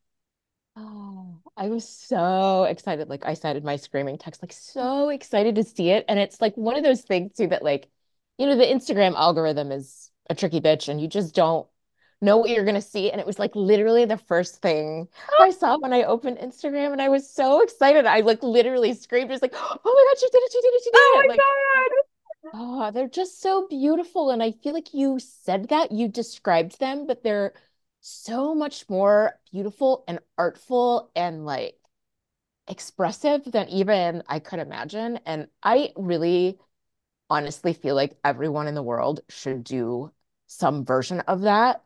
Oh, 0.77 1.36
I 1.57 1.69
was 1.69 1.89
so 1.89 2.65
excited. 2.65 3.09
Like 3.09 3.25
I 3.25 3.35
said 3.35 3.57
in 3.57 3.65
my 3.65 3.77
screaming 3.77 4.19
text, 4.19 4.43
like 4.43 4.53
so 4.53 5.09
excited 5.09 5.55
to 5.55 5.65
see 5.65 5.91
it. 5.91 6.05
And 6.09 6.19
it's 6.19 6.41
like 6.41 6.55
one 6.57 6.77
of 6.77 6.85
those 6.85 7.03
things 7.03 7.33
too 7.35 7.47
that 7.49 7.63
like, 7.63 7.89
you 8.39 8.47
know, 8.47 8.57
the 8.57 8.65
Instagram 8.65 9.15
algorithm 9.15 9.73
is 9.73 10.11
a 10.29 10.35
tricky 10.35 10.61
bitch 10.61 10.89
and 10.89 11.01
you 11.01 11.09
just 11.09 11.35
don't 11.35 11.67
know 12.21 12.37
what 12.37 12.51
you're 12.51 12.65
gonna 12.65 12.83
see. 12.83 13.11
And 13.11 13.21
it 13.21 13.27
was 13.27 13.39
like 13.39 13.55
literally 13.57 14.05
the 14.05 14.19
first 14.19 14.61
thing 14.61 15.09
I 15.41 15.51
saw 15.51 15.79
when 15.79 15.93
I 15.93 16.03
opened 16.05 16.39
Instagram, 16.39 16.93
and 16.93 17.01
I 17.01 17.09
was 17.09 17.31
so 17.31 17.63
excited. 17.63 18.07
I 18.07 18.21
like 18.21 18.43
literally 18.43 18.95
screamed, 18.95 19.31
just 19.31 19.43
like, 19.43 19.55
"Oh 19.55 19.79
my 19.85 20.05
god, 20.11 20.19
she 20.21 20.29
did 20.31 20.43
it! 20.43 20.53
She 20.53 20.61
did 20.61 20.75
it! 20.75 20.83
She 20.85 20.91
did 20.91 20.97
it!" 20.97 21.03
oh 21.03 21.21
it!" 21.25 21.29
like, 21.29 21.41
oh, 22.55 22.91
they're 22.91 23.09
just 23.09 23.41
so 23.41 23.67
beautiful, 23.69 24.31
and 24.31 24.43
I 24.43 24.53
feel 24.53 24.73
like 24.75 24.95
you 24.95 25.19
said 25.19 25.69
that 25.69 25.93
you 25.93 26.09
described 26.09 26.79
them, 26.81 27.07
but 27.07 27.23
they're 27.23 27.55
so 28.07 28.55
much 28.55 28.89
more 28.89 29.39
beautiful 29.51 30.05
and 30.07 30.21
artful 30.39 31.11
and 31.17 31.45
like 31.45 31.75
expressive 32.69 33.43
than 33.45 33.69
even 33.69 34.23
I 34.29 34.39
could 34.39 34.61
imagine. 34.61 35.19
And 35.27 35.49
I 35.61 35.93
really 35.97 36.59
honestly 37.29 37.73
feel 37.73 37.97
like 37.97 38.17
everyone 38.25 38.69
in 38.69 38.77
the 38.77 38.83
world 38.83 39.21
should 39.29 39.65
do 39.65 40.13
some 40.47 40.85
version 40.85 41.21
of 41.21 41.43
that 41.43 41.83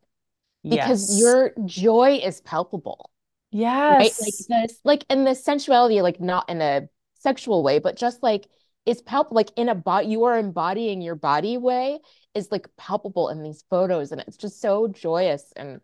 because 0.63 1.11
yes. 1.11 1.21
your 1.21 1.53
joy 1.65 2.21
is 2.23 2.43
palpable. 2.43 3.11
Yes. 3.51 3.99
Right? 3.99 4.13
Like 4.21 4.69
this, 4.69 4.81
like 4.85 5.05
in 5.09 5.25
the 5.25 5.35
sensuality, 5.35 6.03
like 6.03 6.21
not 6.21 6.51
in 6.51 6.61
a 6.61 6.89
sexual 7.15 7.63
way, 7.63 7.79
but 7.79 7.97
just 7.97 8.23
like 8.23 8.47
it's 8.85 9.01
palpable, 9.01 9.37
like 9.37 9.53
in 9.57 9.71
a 9.71 9.75
body, 9.75 10.09
you 10.09 10.25
are 10.25 10.39
embodying 10.39 11.01
your 11.01 11.15
body 11.15 11.57
way 11.57 11.99
is 12.35 12.53
like 12.53 12.69
palpable 12.77 13.31
in 13.31 13.43
these 13.43 13.65
photos. 13.71 14.13
And 14.13 14.21
it's 14.21 14.37
just 14.37 14.61
so 14.61 14.87
joyous 14.87 15.51
and 15.57 15.81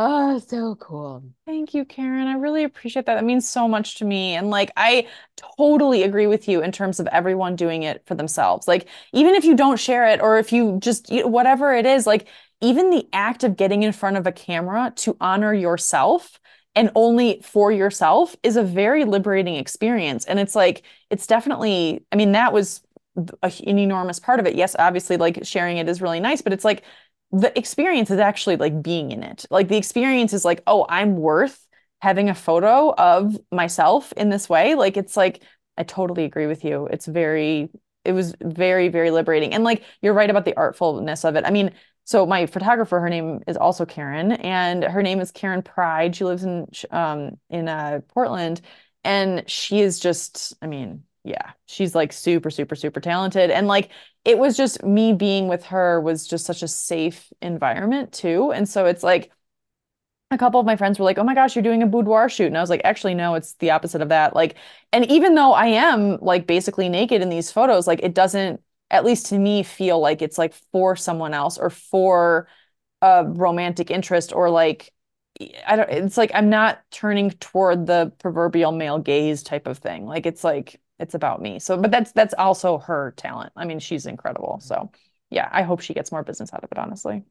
Oh, 0.00 0.38
so 0.38 0.76
cool. 0.76 1.24
Thank 1.44 1.74
you, 1.74 1.84
Karen. 1.84 2.28
I 2.28 2.34
really 2.34 2.62
appreciate 2.62 3.06
that. 3.06 3.16
That 3.16 3.24
means 3.24 3.48
so 3.48 3.66
much 3.66 3.96
to 3.96 4.04
me. 4.04 4.34
And 4.34 4.48
like, 4.48 4.70
I 4.76 5.08
totally 5.56 6.04
agree 6.04 6.28
with 6.28 6.46
you 6.46 6.62
in 6.62 6.70
terms 6.70 7.00
of 7.00 7.08
everyone 7.08 7.56
doing 7.56 7.82
it 7.82 8.04
for 8.06 8.14
themselves. 8.14 8.68
Like, 8.68 8.86
even 9.12 9.34
if 9.34 9.44
you 9.44 9.56
don't 9.56 9.76
share 9.80 10.06
it 10.08 10.20
or 10.20 10.38
if 10.38 10.52
you 10.52 10.78
just, 10.80 11.08
whatever 11.10 11.74
it 11.74 11.84
is, 11.84 12.06
like, 12.06 12.28
even 12.60 12.90
the 12.90 13.08
act 13.12 13.42
of 13.42 13.56
getting 13.56 13.82
in 13.82 13.92
front 13.92 14.16
of 14.16 14.24
a 14.26 14.30
camera 14.32 14.92
to 14.96 15.16
honor 15.20 15.52
yourself 15.52 16.38
and 16.76 16.92
only 16.94 17.40
for 17.42 17.72
yourself 17.72 18.36
is 18.44 18.56
a 18.56 18.62
very 18.62 19.04
liberating 19.04 19.56
experience. 19.56 20.24
And 20.26 20.38
it's 20.38 20.54
like, 20.54 20.84
it's 21.10 21.26
definitely, 21.26 22.04
I 22.12 22.16
mean, 22.16 22.32
that 22.32 22.52
was 22.52 22.82
an 23.16 23.78
enormous 23.78 24.20
part 24.20 24.38
of 24.38 24.46
it. 24.46 24.54
Yes, 24.54 24.76
obviously, 24.78 25.16
like 25.16 25.44
sharing 25.44 25.78
it 25.78 25.88
is 25.88 26.00
really 26.00 26.20
nice, 26.20 26.40
but 26.40 26.52
it's 26.52 26.64
like 26.64 26.84
the 27.30 27.56
experience 27.58 28.10
is 28.10 28.18
actually 28.18 28.56
like 28.56 28.82
being 28.82 29.10
in 29.12 29.22
it. 29.22 29.44
Like 29.50 29.68
the 29.68 29.76
experience 29.76 30.32
is 30.32 30.44
like, 30.44 30.62
oh, 30.66 30.86
I'm 30.88 31.16
worth 31.16 31.66
having 32.00 32.28
a 32.28 32.34
photo 32.34 32.94
of 32.94 33.36
myself 33.52 34.12
in 34.12 34.30
this 34.30 34.48
way. 34.48 34.74
Like 34.74 34.96
it's 34.96 35.16
like, 35.16 35.42
I 35.76 35.82
totally 35.82 36.24
agree 36.24 36.46
with 36.46 36.64
you. 36.64 36.86
It's 36.90 37.06
very, 37.06 37.70
it 38.04 38.12
was 38.12 38.34
very, 38.40 38.88
very 38.88 39.10
liberating. 39.10 39.52
And 39.52 39.64
like, 39.64 39.82
you're 40.00 40.14
right 40.14 40.30
about 40.30 40.44
the 40.44 40.54
artfulness 40.54 41.24
of 41.24 41.36
it. 41.36 41.44
I 41.44 41.50
mean, 41.50 41.72
so 42.04 42.24
my 42.24 42.46
photographer, 42.46 43.00
her 43.00 43.10
name 43.10 43.40
is 43.46 43.58
also 43.58 43.84
Karen, 43.84 44.32
and 44.32 44.82
her 44.82 45.02
name 45.02 45.20
is 45.20 45.30
Karen 45.30 45.60
Pride. 45.60 46.16
She 46.16 46.24
lives 46.24 46.42
in 46.42 46.66
um 46.90 47.32
in 47.50 47.68
uh 47.68 48.00
Portland, 48.08 48.62
and 49.04 49.44
she 49.46 49.80
is 49.80 50.00
just, 50.00 50.54
I 50.62 50.68
mean, 50.68 51.02
yeah, 51.28 51.52
she's 51.66 51.94
like 51.94 52.12
super, 52.12 52.50
super, 52.50 52.74
super 52.74 53.00
talented. 53.00 53.50
And 53.50 53.66
like 53.68 53.90
it 54.24 54.38
was 54.38 54.56
just 54.56 54.82
me 54.84 55.12
being 55.12 55.48
with 55.48 55.64
her 55.66 56.00
was 56.00 56.26
just 56.26 56.46
such 56.46 56.62
a 56.62 56.68
safe 56.68 57.32
environment 57.42 58.12
too. 58.12 58.52
And 58.52 58.68
so 58.68 58.86
it's 58.86 59.02
like 59.02 59.30
a 60.30 60.38
couple 60.38 60.60
of 60.60 60.66
my 60.66 60.76
friends 60.76 60.98
were 60.98 61.04
like, 61.04 61.18
"Oh 61.18 61.24
my 61.24 61.34
gosh, 61.34 61.56
you're 61.56 61.62
doing 61.62 61.82
a 61.82 61.86
boudoir 61.86 62.28
shoot." 62.28 62.46
And 62.48 62.56
I 62.58 62.60
was 62.60 62.70
like, 62.70 62.82
"Actually, 62.84 63.14
no, 63.14 63.34
it's 63.34 63.54
the 63.54 63.70
opposite 63.70 64.02
of 64.02 64.10
that." 64.10 64.34
Like, 64.34 64.56
and 64.92 65.06
even 65.10 65.34
though 65.34 65.52
I 65.52 65.66
am 65.68 66.18
like 66.20 66.46
basically 66.46 66.88
naked 66.88 67.22
in 67.22 67.30
these 67.30 67.50
photos, 67.50 67.86
like 67.86 68.00
it 68.02 68.14
doesn't 68.14 68.60
at 68.90 69.04
least 69.04 69.26
to 69.26 69.38
me 69.38 69.62
feel 69.62 70.00
like 70.00 70.22
it's 70.22 70.38
like 70.38 70.54
for 70.72 70.96
someone 70.96 71.34
else 71.34 71.58
or 71.58 71.70
for 71.70 72.48
a 73.02 73.24
romantic 73.26 73.90
interest 73.90 74.32
or 74.34 74.50
like 74.50 74.92
I 75.66 75.76
don't 75.76 75.90
it's 75.90 76.16
like 76.16 76.32
I'm 76.34 76.50
not 76.50 76.80
turning 76.90 77.30
toward 77.30 77.86
the 77.86 78.12
proverbial 78.18 78.72
male 78.72 78.98
gaze 78.98 79.42
type 79.42 79.66
of 79.66 79.78
thing. 79.78 80.06
Like 80.06 80.26
it's 80.26 80.44
like 80.44 80.80
it's 80.98 81.14
about 81.14 81.40
me. 81.40 81.58
So 81.58 81.76
but 81.76 81.90
that's 81.90 82.12
that's 82.12 82.34
also 82.34 82.78
her 82.78 83.14
talent. 83.16 83.52
I 83.56 83.64
mean, 83.64 83.78
she's 83.78 84.06
incredible. 84.06 84.60
So 84.62 84.74
mm-hmm. 84.74 84.86
yeah, 85.30 85.48
I 85.50 85.62
hope 85.62 85.80
she 85.80 85.94
gets 85.94 86.12
more 86.12 86.22
business 86.22 86.52
out 86.52 86.64
of 86.64 86.72
it, 86.72 86.78
honestly. 86.78 87.24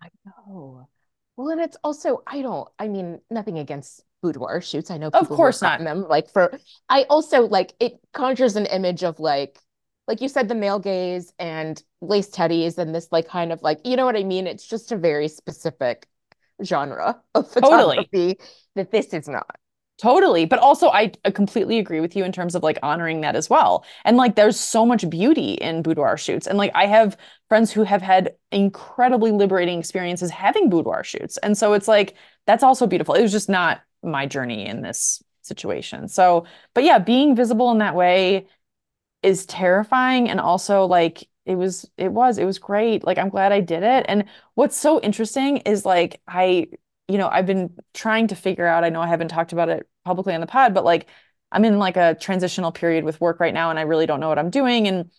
I 0.00 0.08
know. 0.24 0.88
Well, 1.36 1.48
and 1.48 1.60
it's 1.60 1.76
also 1.84 2.22
I 2.26 2.42
don't 2.42 2.68
I 2.78 2.88
mean, 2.88 3.20
nothing 3.30 3.58
against 3.58 4.02
boudoir 4.22 4.60
shoots. 4.60 4.90
I 4.90 4.98
know 4.98 5.10
people 5.10 5.20
of 5.20 5.28
course 5.28 5.62
not 5.62 5.80
them 5.80 6.06
like 6.08 6.30
for 6.30 6.58
I 6.88 7.04
also 7.04 7.46
like 7.46 7.74
it 7.80 7.98
conjures 8.12 8.56
an 8.56 8.66
image 8.66 9.02
of 9.02 9.18
like 9.18 9.58
like 10.08 10.20
you 10.20 10.28
said, 10.28 10.48
the 10.48 10.54
male 10.54 10.78
gaze 10.78 11.32
and 11.38 11.82
lace 12.00 12.28
teddies 12.30 12.78
and 12.78 12.94
this 12.94 13.08
like 13.12 13.28
kind 13.28 13.52
of 13.52 13.62
like, 13.62 13.80
you 13.84 13.96
know 13.96 14.04
what 14.04 14.16
I 14.16 14.24
mean? 14.24 14.46
It's 14.46 14.66
just 14.66 14.92
a 14.92 14.96
very 14.96 15.28
specific 15.28 16.06
genre 16.64 17.20
of 17.34 17.50
photography 17.50 18.34
totally. 18.34 18.38
that 18.74 18.90
this 18.90 19.06
is 19.14 19.28
not. 19.28 19.56
Totally. 20.02 20.46
But 20.46 20.58
also, 20.58 20.88
I 20.90 21.12
completely 21.32 21.78
agree 21.78 22.00
with 22.00 22.16
you 22.16 22.24
in 22.24 22.32
terms 22.32 22.56
of 22.56 22.64
like 22.64 22.76
honoring 22.82 23.20
that 23.20 23.36
as 23.36 23.48
well. 23.48 23.84
And 24.04 24.16
like, 24.16 24.34
there's 24.34 24.58
so 24.58 24.84
much 24.84 25.08
beauty 25.08 25.52
in 25.54 25.80
boudoir 25.82 26.16
shoots. 26.16 26.48
And 26.48 26.58
like, 26.58 26.72
I 26.74 26.86
have 26.86 27.16
friends 27.48 27.70
who 27.70 27.84
have 27.84 28.02
had 28.02 28.34
incredibly 28.50 29.30
liberating 29.30 29.78
experiences 29.78 30.28
having 30.32 30.70
boudoir 30.70 31.04
shoots. 31.04 31.36
And 31.38 31.56
so 31.56 31.74
it's 31.74 31.86
like, 31.86 32.16
that's 32.46 32.64
also 32.64 32.88
beautiful. 32.88 33.14
It 33.14 33.22
was 33.22 33.30
just 33.30 33.48
not 33.48 33.80
my 34.02 34.26
journey 34.26 34.66
in 34.66 34.82
this 34.82 35.22
situation. 35.42 36.08
So, 36.08 36.46
but 36.74 36.82
yeah, 36.82 36.98
being 36.98 37.36
visible 37.36 37.70
in 37.70 37.78
that 37.78 37.94
way 37.94 38.48
is 39.22 39.46
terrifying 39.46 40.30
and 40.30 40.40
also 40.40 40.86
like 40.86 41.28
it 41.46 41.56
was 41.56 41.90
it 41.96 42.12
was 42.12 42.38
it 42.38 42.44
was 42.44 42.58
great. 42.58 43.04
Like 43.04 43.18
I'm 43.18 43.28
glad 43.30 43.52
I 43.52 43.60
did 43.60 43.82
it. 43.82 44.06
And 44.08 44.24
what's 44.54 44.76
so 44.76 45.00
interesting 45.00 45.58
is 45.58 45.84
like 45.86 46.20
I 46.28 46.68
you 47.08 47.18
know, 47.18 47.28
I've 47.28 47.46
been 47.46 47.74
trying 47.94 48.28
to 48.28 48.36
figure 48.36 48.66
out, 48.66 48.84
I 48.84 48.88
know 48.88 49.02
I 49.02 49.08
haven't 49.08 49.28
talked 49.28 49.52
about 49.52 49.68
it 49.68 49.86
publicly 50.04 50.34
on 50.34 50.40
the 50.40 50.46
pod, 50.46 50.74
but 50.74 50.84
like 50.84 51.06
I'm 51.50 51.64
in 51.64 51.78
like 51.78 51.96
a 51.96 52.14
transitional 52.14 52.72
period 52.72 53.04
with 53.04 53.20
work 53.20 53.40
right 53.40 53.54
now 53.54 53.70
and 53.70 53.78
I 53.78 53.82
really 53.82 54.06
don't 54.06 54.20
know 54.20 54.28
what 54.28 54.38
I'm 54.38 54.50
doing 54.50 54.88
and 54.88 55.10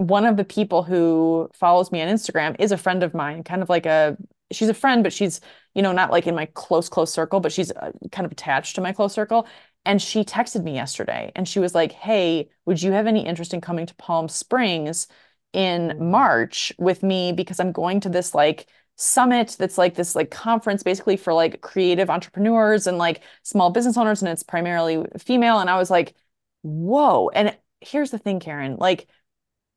one 0.00 0.24
of 0.24 0.38
the 0.38 0.44
people 0.44 0.82
who 0.82 1.50
follows 1.52 1.92
me 1.92 2.00
on 2.00 2.08
Instagram 2.08 2.56
is 2.58 2.72
a 2.72 2.78
friend 2.78 3.02
of 3.02 3.12
mine, 3.12 3.44
kind 3.44 3.60
of 3.60 3.68
like 3.68 3.84
a 3.84 4.16
she's 4.50 4.70
a 4.70 4.74
friend, 4.74 5.02
but 5.02 5.12
she's, 5.12 5.42
you 5.74 5.82
know, 5.82 5.92
not 5.92 6.10
like 6.10 6.26
in 6.26 6.34
my 6.34 6.46
close, 6.46 6.88
close 6.88 7.12
circle, 7.12 7.38
but 7.38 7.52
she's 7.52 7.70
uh, 7.70 7.92
kind 8.10 8.24
of 8.24 8.32
attached 8.32 8.74
to 8.76 8.80
my 8.80 8.92
close 8.92 9.12
circle. 9.12 9.46
And 9.84 10.00
she 10.00 10.24
texted 10.24 10.62
me 10.62 10.74
yesterday 10.74 11.32
and 11.36 11.46
she 11.46 11.58
was 11.58 11.74
like, 11.74 11.92
Hey, 11.92 12.48
would 12.64 12.82
you 12.82 12.92
have 12.92 13.06
any 13.06 13.26
interest 13.26 13.52
in 13.52 13.60
coming 13.60 13.86
to 13.86 13.94
Palm 13.96 14.28
Springs 14.28 15.06
in 15.52 16.10
March 16.10 16.72
with 16.78 17.02
me? 17.02 17.32
Because 17.32 17.60
I'm 17.60 17.72
going 17.72 18.00
to 18.00 18.08
this 18.08 18.34
like 18.34 18.68
summit 19.00 19.56
that's 19.58 19.78
like 19.78 19.94
this 19.94 20.14
like 20.14 20.30
conference 20.30 20.82
basically 20.82 21.16
for 21.16 21.32
like 21.32 21.62
creative 21.62 22.10
entrepreneurs 22.10 22.86
and 22.86 22.98
like 22.98 23.22
small 23.42 23.70
business 23.70 23.96
owners. 23.96 24.22
And 24.22 24.30
it's 24.30 24.42
primarily 24.42 25.04
female. 25.18 25.58
And 25.58 25.70
I 25.70 25.78
was 25.78 25.90
like, 25.90 26.14
Whoa. 26.62 27.30
And 27.30 27.56
here's 27.80 28.10
the 28.10 28.18
thing, 28.18 28.40
Karen, 28.40 28.76
like, 28.76 29.08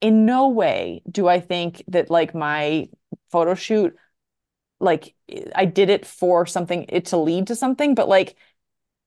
in 0.01 0.25
no 0.25 0.49
way 0.49 1.01
do 1.09 1.27
I 1.27 1.39
think 1.39 1.83
that 1.87 2.09
like 2.09 2.35
my 2.35 2.89
photo 3.31 3.55
shoot 3.55 3.95
like 4.79 5.15
I 5.55 5.65
did 5.65 5.89
it 5.89 6.05
for 6.05 6.45
something 6.45 6.85
it 6.89 7.05
to 7.07 7.17
lead 7.17 7.47
to 7.47 7.55
something, 7.55 7.95
but 7.95 8.09
like 8.09 8.35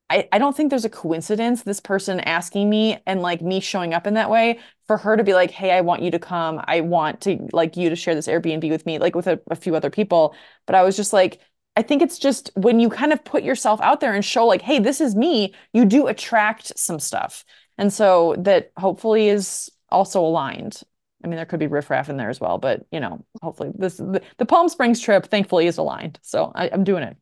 I, 0.09 0.29
I 0.31 0.39
don't 0.39 0.57
think 0.57 0.71
there's 0.71 0.85
a 0.85 0.91
coincidence 0.91 1.63
this 1.63 1.81
person 1.81 2.21
asking 2.21 2.71
me 2.71 2.99
and 3.07 3.23
like 3.23 3.43
me 3.43 3.59
showing 3.61 3.93
up 3.93 4.07
in 4.07 4.15
that 4.15 4.31
way 4.31 4.61
for 4.87 4.97
her 4.99 5.17
to 5.17 5.25
be 5.25 5.35
like, 5.35 5.51
hey, 5.51 5.73
I 5.73 5.81
want 5.81 6.03
you 6.03 6.13
to 6.13 6.19
come. 6.19 6.63
I 6.65 6.81
want 6.81 7.21
to 7.23 7.49
like 7.53 7.77
you 7.77 7.91
to 7.91 7.97
share 7.97 8.15
this 8.15 8.29
Airbnb 8.29 8.71
with 8.71 8.87
me, 8.87 8.99
like 8.99 9.17
with 9.17 9.27
a, 9.27 9.41
a 9.51 9.57
few 9.57 9.75
other 9.75 9.91
people. 9.91 10.35
But 10.67 10.77
I 10.77 10.83
was 10.83 10.97
just 10.97 11.13
like, 11.13 11.41
I 11.77 11.83
think 11.83 12.03
it's 12.03 12.19
just 12.19 12.51
when 12.55 12.79
you 12.79 12.89
kind 12.89 13.13
of 13.13 13.25
put 13.25 13.43
yourself 13.43 13.81
out 13.81 14.01
there 14.01 14.15
and 14.15 14.25
show 14.25 14.47
like, 14.47 14.63
hey, 14.63 14.79
this 14.79 15.01
is 15.01 15.17
me, 15.17 15.55
you 15.73 15.85
do 15.85 16.07
attract 16.07 16.79
some 16.79 17.01
stuff. 17.01 17.45
And 17.77 17.93
so 17.93 18.35
that 18.39 18.73
hopefully 18.77 19.29
is 19.29 19.71
also 19.91 20.21
aligned. 20.21 20.83
I 21.25 21.29
mean, 21.29 21.37
there 21.37 21.47
could 21.47 21.61
be 21.61 21.67
riffraff 21.67 22.09
in 22.09 22.17
there 22.17 22.31
as 22.31 22.41
well, 22.41 22.59
but 22.59 22.87
you 22.93 23.01
know, 23.01 23.25
hopefully 23.43 23.73
this 23.75 23.97
the, 23.97 24.23
the 24.39 24.47
Palm 24.47 24.69
Springs 24.69 25.01
trip 25.01 25.27
thankfully 25.27 25.67
is 25.67 25.79
aligned. 25.79 26.19
So 26.23 26.53
I, 26.55 26.71
I'm 26.71 26.85
doing 26.85 27.03
it. 27.03 27.17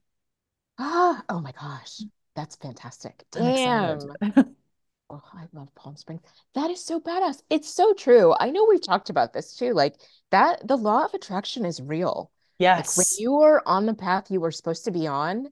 Ah, 0.79 1.25
oh 1.29 1.41
my 1.41 1.53
gosh. 1.53 2.03
That's 2.35 2.57
fantastic. 2.57 3.25
Damn. 3.33 4.17
Oh, 5.11 5.23
I 5.35 5.45
love 5.53 5.75
Palm 5.75 5.97
Springs. 5.97 6.23
That 6.55 6.71
is 6.71 6.85
so 6.85 6.99
badass. 7.01 7.43
It's 7.51 7.69
so 7.69 7.93
true. 7.95 8.35
I 8.41 8.51
know 8.51 8.67
we've 8.69 8.83
talked 8.85 9.11
about 9.11 9.33
this 9.33 9.55
too. 9.57 9.73
Like 9.75 9.97
that, 10.31 10.67
the 10.67 10.77
law 10.77 11.05
of 11.05 11.15
attraction 11.15 11.65
is 11.67 11.81
real. 11.81 12.31
Like 12.77 12.97
when 12.97 13.07
you 13.19 13.37
are 13.41 13.63
on 13.67 13.87
the 13.87 13.95
path 13.95 14.31
you 14.31 14.41
were 14.41 14.51
supposed 14.51 14.85
to 14.85 14.91
be 14.91 15.07
on, 15.07 15.49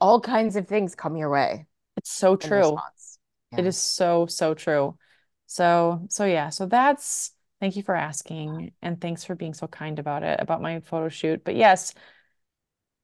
all 0.00 0.20
kinds 0.20 0.56
of 0.56 0.66
things 0.66 0.94
come 0.94 1.16
your 1.16 1.30
way 1.30 1.66
it's 1.96 2.10
so 2.12 2.36
true. 2.36 2.66
response. 2.68 3.18
It 3.56 3.62
Yeah. 3.62 3.68
is 3.68 3.76
so, 3.78 4.26
so 4.26 4.54
true. 4.54 4.96
So, 5.46 6.06
so 6.08 6.24
yeah, 6.24 6.50
so 6.50 6.66
that's 6.66 7.32
thank 7.60 7.76
you 7.76 7.82
for 7.82 7.94
asking 7.94 8.72
and 8.82 9.00
thanks 9.00 9.24
for 9.24 9.34
being 9.34 9.54
so 9.54 9.66
kind 9.66 9.98
about 9.98 10.22
it, 10.22 10.40
about 10.40 10.62
my 10.62 10.80
photo 10.80 11.08
shoot. 11.08 11.44
But 11.44 11.56
yes, 11.56 11.94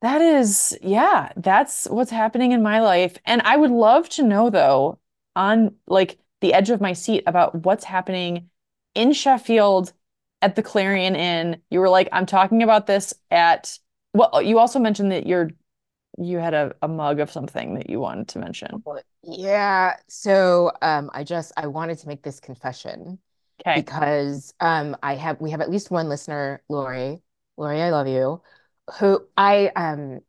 that 0.03 0.21
is, 0.21 0.76
yeah, 0.83 1.33
that's 1.37 1.87
what's 1.87 2.11
happening 2.11 2.53
in 2.53 2.62
my 2.62 2.81
life. 2.81 3.17
And 3.25 3.43
I 3.43 3.57
would 3.57 3.71
love 3.71 4.09
to 4.11 4.23
know 4.23 4.50
though, 4.50 4.99
on 5.35 5.75
like 5.87 6.19
the 6.41 6.55
edge 6.55 6.71
of 6.71 6.81
my 6.81 6.93
seat 6.93 7.25
about 7.26 7.65
what's 7.65 7.85
happening 7.85 8.50
in 8.95 9.12
Sheffield 9.12 9.93
at 10.43 10.55
the 10.57 10.62
Clarion 10.62 11.17
Inn. 11.17 11.61
You 11.70 11.81
were 11.81 11.88
like, 11.88 12.09
I'm 12.12 12.27
talking 12.27 12.62
about 12.62 12.87
this 12.87 13.14
at, 13.31 13.79
well, 14.14 14.40
you 14.42 14.59
also 14.59 14.79
mentioned 14.79 15.12
that 15.12 15.27
you're 15.27 15.51
you 16.18 16.38
had 16.38 16.55
a, 16.55 16.75
a 16.83 16.88
mug 16.88 17.20
of 17.20 17.31
something 17.31 17.75
that 17.75 17.90
you 17.90 18.01
wanted 18.01 18.29
to 18.29 18.38
mention. 18.38 18.83
Yeah. 19.23 19.97
So 20.09 20.73
um 20.83 21.11
I 21.12 21.25
just 21.25 21.53
I 21.57 21.66
wanted 21.66 21.99
to 21.99 22.09
make 22.09 22.23
this 22.23 22.40
confession 22.40 23.18
Okay. 23.61 23.83
because 23.83 24.55
um 24.61 24.97
I 25.03 25.14
have 25.16 25.40
we 25.40 25.51
have 25.51 25.61
at 25.61 25.70
least 25.70 25.90
one 25.90 26.09
listener, 26.09 26.62
Lori. 26.68 27.23
Lori, 27.57 27.83
I 27.83 27.90
love 27.90 28.07
you. 28.09 28.42
Who 28.99 29.27
I 29.37 29.68
um 29.77 30.20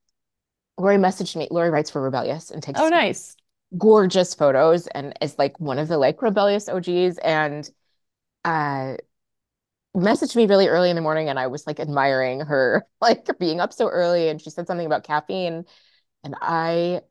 Lori 0.78 0.98
messaged 0.98 1.36
me. 1.38 1.48
Lori 1.52 1.70
writes 1.72 1.90
for 1.92 2.02
Rebellious 2.02 2.52
and 2.52 2.64
takes 2.64 2.80
Oh, 2.80 2.88
nice. 2.90 3.36
gorgeous 3.78 4.34
photos 4.36 4.88
and 4.88 5.14
is 5.22 5.38
like 5.40 5.60
one 5.60 5.80
of 5.80 5.88
the 5.90 5.98
like 5.98 6.22
Rebellious 6.22 6.70
OGs 6.70 7.18
and 7.20 7.70
uh 8.46 8.98
messaged 9.96 10.36
me 10.36 10.46
really 10.48 10.68
early 10.68 10.90
in 10.90 10.96
the 10.96 11.02
morning 11.02 11.30
and 11.30 11.40
I 11.40 11.48
was 11.48 11.66
like 11.68 11.80
admiring 11.80 12.42
her 12.42 12.86
like 13.02 13.28
being 13.40 13.60
up 13.60 13.74
so 13.74 13.90
early 13.90 14.30
and 14.30 14.42
she 14.42 14.50
said 14.50 14.68
something 14.68 14.86
about 14.86 15.04
caffeine 15.04 15.66
and 16.24 16.36
I 16.42 17.02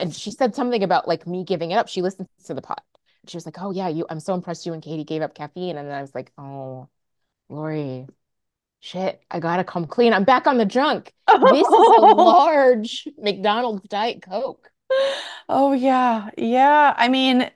and 0.00 0.14
she 0.14 0.30
said 0.30 0.54
something 0.54 0.82
about 0.82 1.08
like 1.08 1.26
me 1.26 1.44
giving 1.44 1.70
it 1.70 1.74
up. 1.76 1.88
She 1.88 2.02
listens 2.02 2.28
to 2.44 2.54
the 2.54 2.62
pod. 2.62 2.80
She 3.26 3.36
was 3.36 3.46
like, 3.46 3.60
"Oh 3.60 3.70
yeah, 3.72 3.88
you 3.88 4.06
I'm 4.10 4.20
so 4.20 4.34
impressed 4.34 4.66
you 4.66 4.72
and 4.72 4.82
Katie 4.82 5.04
gave 5.04 5.22
up 5.22 5.34
caffeine." 5.34 5.76
And 5.76 5.88
then 5.88 5.94
I 5.96 6.00
was 6.00 6.14
like, 6.14 6.32
"Oh, 6.38 6.88
Lori, 7.50 8.06
shit, 8.80 9.22
I 9.30 9.40
gotta 9.40 9.64
come 9.64 9.86
clean. 9.86 10.12
I'm 10.12 10.24
back 10.24 10.46
on 10.46 10.58
the 10.58 10.64
junk. 10.64 11.12
This 11.26 11.66
is 11.66 11.96
a 11.98 12.00
large 12.14 13.08
McDonald's 13.18 13.88
Diet 13.88 14.22
Coke." 14.22 14.70
Oh 15.48 15.72
yeah. 15.72 16.30
Yeah. 16.36 16.94
I 16.96 17.08
mean, 17.08 17.50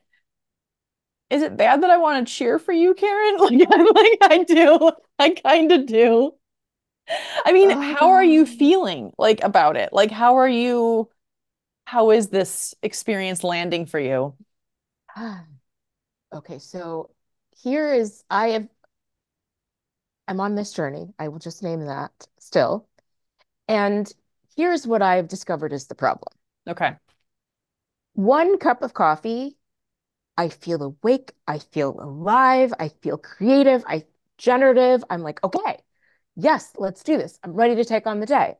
is 1.31 1.43
it 1.43 1.57
bad 1.57 1.83
that 1.83 1.91
I 1.91 1.97
want 1.97 2.27
to 2.27 2.33
cheer 2.33 2.59
for 2.59 2.73
you, 2.73 2.95
Karen? 2.95 3.37
Like 3.39 3.69
I'm 3.73 3.87
like 3.87 4.19
I 4.23 4.45
do. 4.47 4.93
I 5.19 5.31
kind 5.31 5.73
of 5.73 5.87
do. 5.87 6.35
I 7.45 7.53
mean, 7.53 7.73
oh, 7.73 7.81
how 7.81 8.11
are 8.11 8.25
you 8.25 8.47
feeling 8.47 9.13
like 9.19 9.43
about 9.43 9.77
it? 9.77 9.93
Like 9.93 10.11
how 10.11 10.37
are 10.37 10.49
you 10.49 11.11
how 11.85 12.11
is 12.11 12.29
this 12.29 12.75
experience 12.83 13.43
landing 13.43 13.87
for 13.87 13.99
you? 13.99 14.35
okay, 16.35 16.59
so 16.59 17.11
here 17.63 17.93
is 17.93 18.23
I 18.31 18.49
have 18.49 18.69
I'm 20.29 20.41
on 20.41 20.55
this 20.55 20.73
journey. 20.73 21.13
I 21.19 21.29
will 21.29 21.39
just 21.39 21.63
name 21.63 21.87
that 21.87 22.13
still. 22.39 22.89
And 23.69 24.13
here's 24.57 24.87
what 24.87 25.03
I've 25.03 25.29
discovered 25.29 25.73
is 25.73 25.87
the 25.87 25.95
problem. 25.95 26.33
Okay. 26.69 26.97
One 28.15 28.59
cup 28.59 28.83
of 28.83 28.95
coffee 28.95 29.57
I 30.37 30.49
feel 30.49 30.83
awake. 30.83 31.33
I 31.47 31.59
feel 31.59 32.01
alive. 32.01 32.73
I 32.79 32.89
feel 32.89 33.19
creative. 33.19 33.85
I 33.87 34.07
generative. 34.39 35.05
I'm 35.11 35.23
like, 35.23 35.43
okay, 35.45 35.81
yes, 36.37 36.73
let's 36.79 37.03
do 37.03 37.19
this. 37.19 37.39
I'm 37.45 37.53
ready 37.55 37.75
to 37.77 37.85
take 37.85 38.07
on 38.07 38.21
the 38.21 38.27
day. 38.27 38.57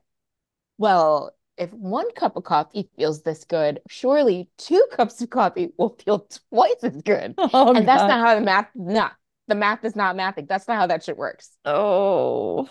Well, 0.77 1.35
if 1.57 1.71
one 1.73 2.11
cup 2.13 2.35
of 2.35 2.43
coffee 2.43 2.89
feels 2.95 3.23
this 3.23 3.43
good, 3.43 3.81
surely 3.89 4.49
two 4.57 4.85
cups 4.91 5.21
of 5.21 5.29
coffee 5.29 5.73
will 5.77 5.97
feel 6.03 6.27
twice 6.49 6.83
as 6.83 7.01
good. 7.01 7.37
Oh 7.53 7.73
And 7.73 7.87
that's 7.87 8.07
not 8.07 8.19
how 8.25 8.35
the 8.35 8.41
math, 8.41 8.69
nah, 8.75 9.11
the 9.47 9.55
math 9.55 9.83
is 9.83 9.95
not 9.95 10.15
mathing. 10.15 10.47
That's 10.47 10.67
not 10.67 10.77
how 10.77 10.87
that 10.87 11.03
shit 11.03 11.17
works. 11.17 11.49
Oh. 11.65 12.69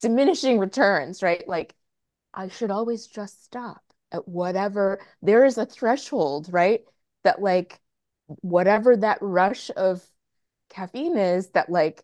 Diminishing 0.00 0.58
returns, 0.58 1.22
right? 1.22 1.46
Like 1.46 1.74
I 2.32 2.48
should 2.48 2.70
always 2.70 3.06
just 3.06 3.44
stop 3.44 3.82
at 4.12 4.26
whatever. 4.28 5.00
There 5.22 5.44
is 5.44 5.58
a 5.58 5.66
threshold, 5.66 6.48
right? 6.50 6.80
That 7.22 7.40
like 7.40 7.80
whatever 8.26 8.96
that 8.96 9.18
rush 9.20 9.70
of 9.76 10.02
caffeine 10.70 11.16
is 11.16 11.50
that 11.50 11.70
like 11.70 12.02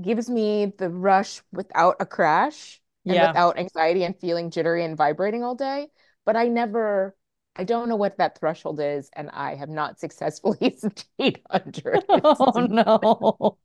gives 0.00 0.28
me 0.28 0.72
the 0.78 0.88
rush 0.90 1.42
without 1.52 1.96
a 2.00 2.06
crash 2.06 2.80
and 3.04 3.14
Yeah. 3.14 3.28
without 3.28 3.58
anxiety 3.58 4.04
and 4.04 4.18
feeling 4.18 4.50
jittery 4.50 4.84
and 4.84 4.96
vibrating 4.96 5.42
all 5.42 5.54
day. 5.54 5.88
But 6.24 6.36
I 6.36 6.48
never, 6.48 7.16
I 7.58 7.64
don't 7.64 7.88
know 7.88 7.96
what 7.96 8.16
that 8.18 8.38
threshold 8.38 8.80
is, 8.80 9.10
and 9.14 9.30
I 9.30 9.54
have 9.56 9.68
not 9.68 9.98
successfully 10.00 10.76
stayed 11.18 11.42
under 11.50 12.00
Oh 12.40 12.52
it. 12.56 12.68
no. 12.68 13.58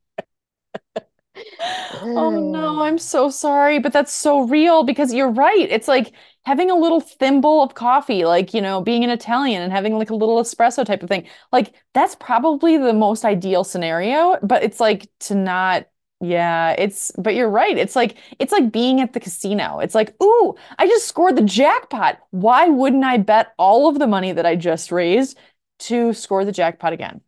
Oh 2.16 2.30
no, 2.30 2.82
I'm 2.82 2.98
so 2.98 3.28
sorry, 3.30 3.78
but 3.78 3.92
that's 3.92 4.12
so 4.12 4.42
real 4.42 4.84
because 4.84 5.12
you're 5.12 5.30
right. 5.30 5.68
It's 5.70 5.88
like 5.88 6.12
having 6.44 6.70
a 6.70 6.74
little 6.76 7.00
thimble 7.00 7.62
of 7.62 7.74
coffee, 7.74 8.24
like, 8.24 8.54
you 8.54 8.60
know, 8.60 8.80
being 8.80 9.02
an 9.04 9.10
Italian 9.10 9.62
and 9.62 9.72
having 9.72 9.98
like 9.98 10.10
a 10.10 10.14
little 10.14 10.40
espresso 10.40 10.84
type 10.86 11.02
of 11.02 11.08
thing. 11.08 11.26
Like, 11.52 11.74
that's 11.92 12.14
probably 12.16 12.76
the 12.76 12.92
most 12.92 13.24
ideal 13.24 13.64
scenario, 13.64 14.38
but 14.42 14.62
it's 14.62 14.80
like 14.80 15.08
to 15.20 15.34
not, 15.34 15.86
yeah, 16.20 16.72
it's, 16.78 17.12
but 17.18 17.34
you're 17.34 17.48
right. 17.50 17.76
It's 17.76 17.96
like, 17.96 18.16
it's 18.38 18.52
like 18.52 18.72
being 18.72 19.00
at 19.00 19.12
the 19.12 19.20
casino. 19.20 19.80
It's 19.80 19.94
like, 19.94 20.14
ooh, 20.22 20.54
I 20.78 20.86
just 20.86 21.06
scored 21.06 21.36
the 21.36 21.42
jackpot. 21.42 22.18
Why 22.30 22.68
wouldn't 22.68 23.04
I 23.04 23.18
bet 23.18 23.52
all 23.58 23.88
of 23.88 23.98
the 23.98 24.06
money 24.06 24.32
that 24.32 24.46
I 24.46 24.56
just 24.56 24.90
raised 24.92 25.38
to 25.80 26.12
score 26.14 26.44
the 26.44 26.52
jackpot 26.52 26.92
again? 26.92 27.20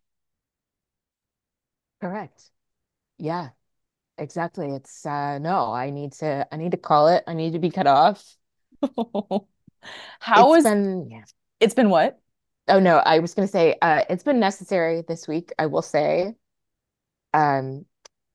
Correct. 2.01 2.51
Yeah, 3.19 3.51
exactly. 4.17 4.71
It's 4.75 5.05
uh 5.05 5.39
no, 5.39 5.73
I 5.73 5.91
need 5.91 6.13
to 6.15 6.47
I 6.53 6.57
need 6.57 6.71
to 6.73 6.77
call 6.77 7.09
it. 7.09 7.23
I 7.27 7.33
need 7.33 7.53
to 7.53 7.59
be 7.59 7.71
cut 7.71 7.87
off. 7.87 8.37
How 10.19 10.53
It's 10.53 10.55
is 10.55 10.73
been 10.73 11.09
yeah. 11.09 11.25
it's 11.59 11.73
been 11.75 11.89
what? 11.89 12.19
Oh 12.67 12.79
no, 12.79 12.97
I 12.97 13.19
was 13.19 13.33
gonna 13.33 13.47
say 13.47 13.75
uh 13.81 14.03
it's 14.09 14.23
been 14.23 14.39
necessary 14.39 15.01
this 15.07 15.27
week, 15.27 15.51
I 15.59 15.67
will 15.67 15.81
say. 15.81 16.35
Um, 17.33 17.85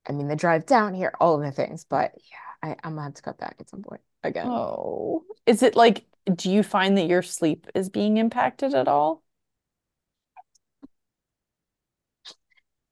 I 0.09 0.13
mean 0.13 0.29
the 0.29 0.37
drive 0.37 0.67
down 0.67 0.95
here, 0.95 1.13
all 1.21 1.37
of 1.37 1.43
the 1.43 1.53
things, 1.53 1.85
but 1.85 2.13
yeah, 2.31 2.71
I, 2.71 2.77
I'm 2.85 2.93
gonna 2.95 3.03
have 3.05 3.15
to 3.15 3.23
cut 3.23 3.39
back 3.39 3.57
at 3.61 3.69
some 3.69 3.83
point 3.83 4.01
again. 4.23 4.49
Oh, 4.49 5.25
is 5.47 5.63
it 5.63 5.77
like, 5.77 6.05
do 6.35 6.51
you 6.51 6.63
find 6.63 6.97
that 6.99 7.07
your 7.07 7.23
sleep 7.23 7.67
is 7.75 7.89
being 7.89 8.17
impacted 8.17 8.75
at 8.75 8.89
all? 8.89 9.23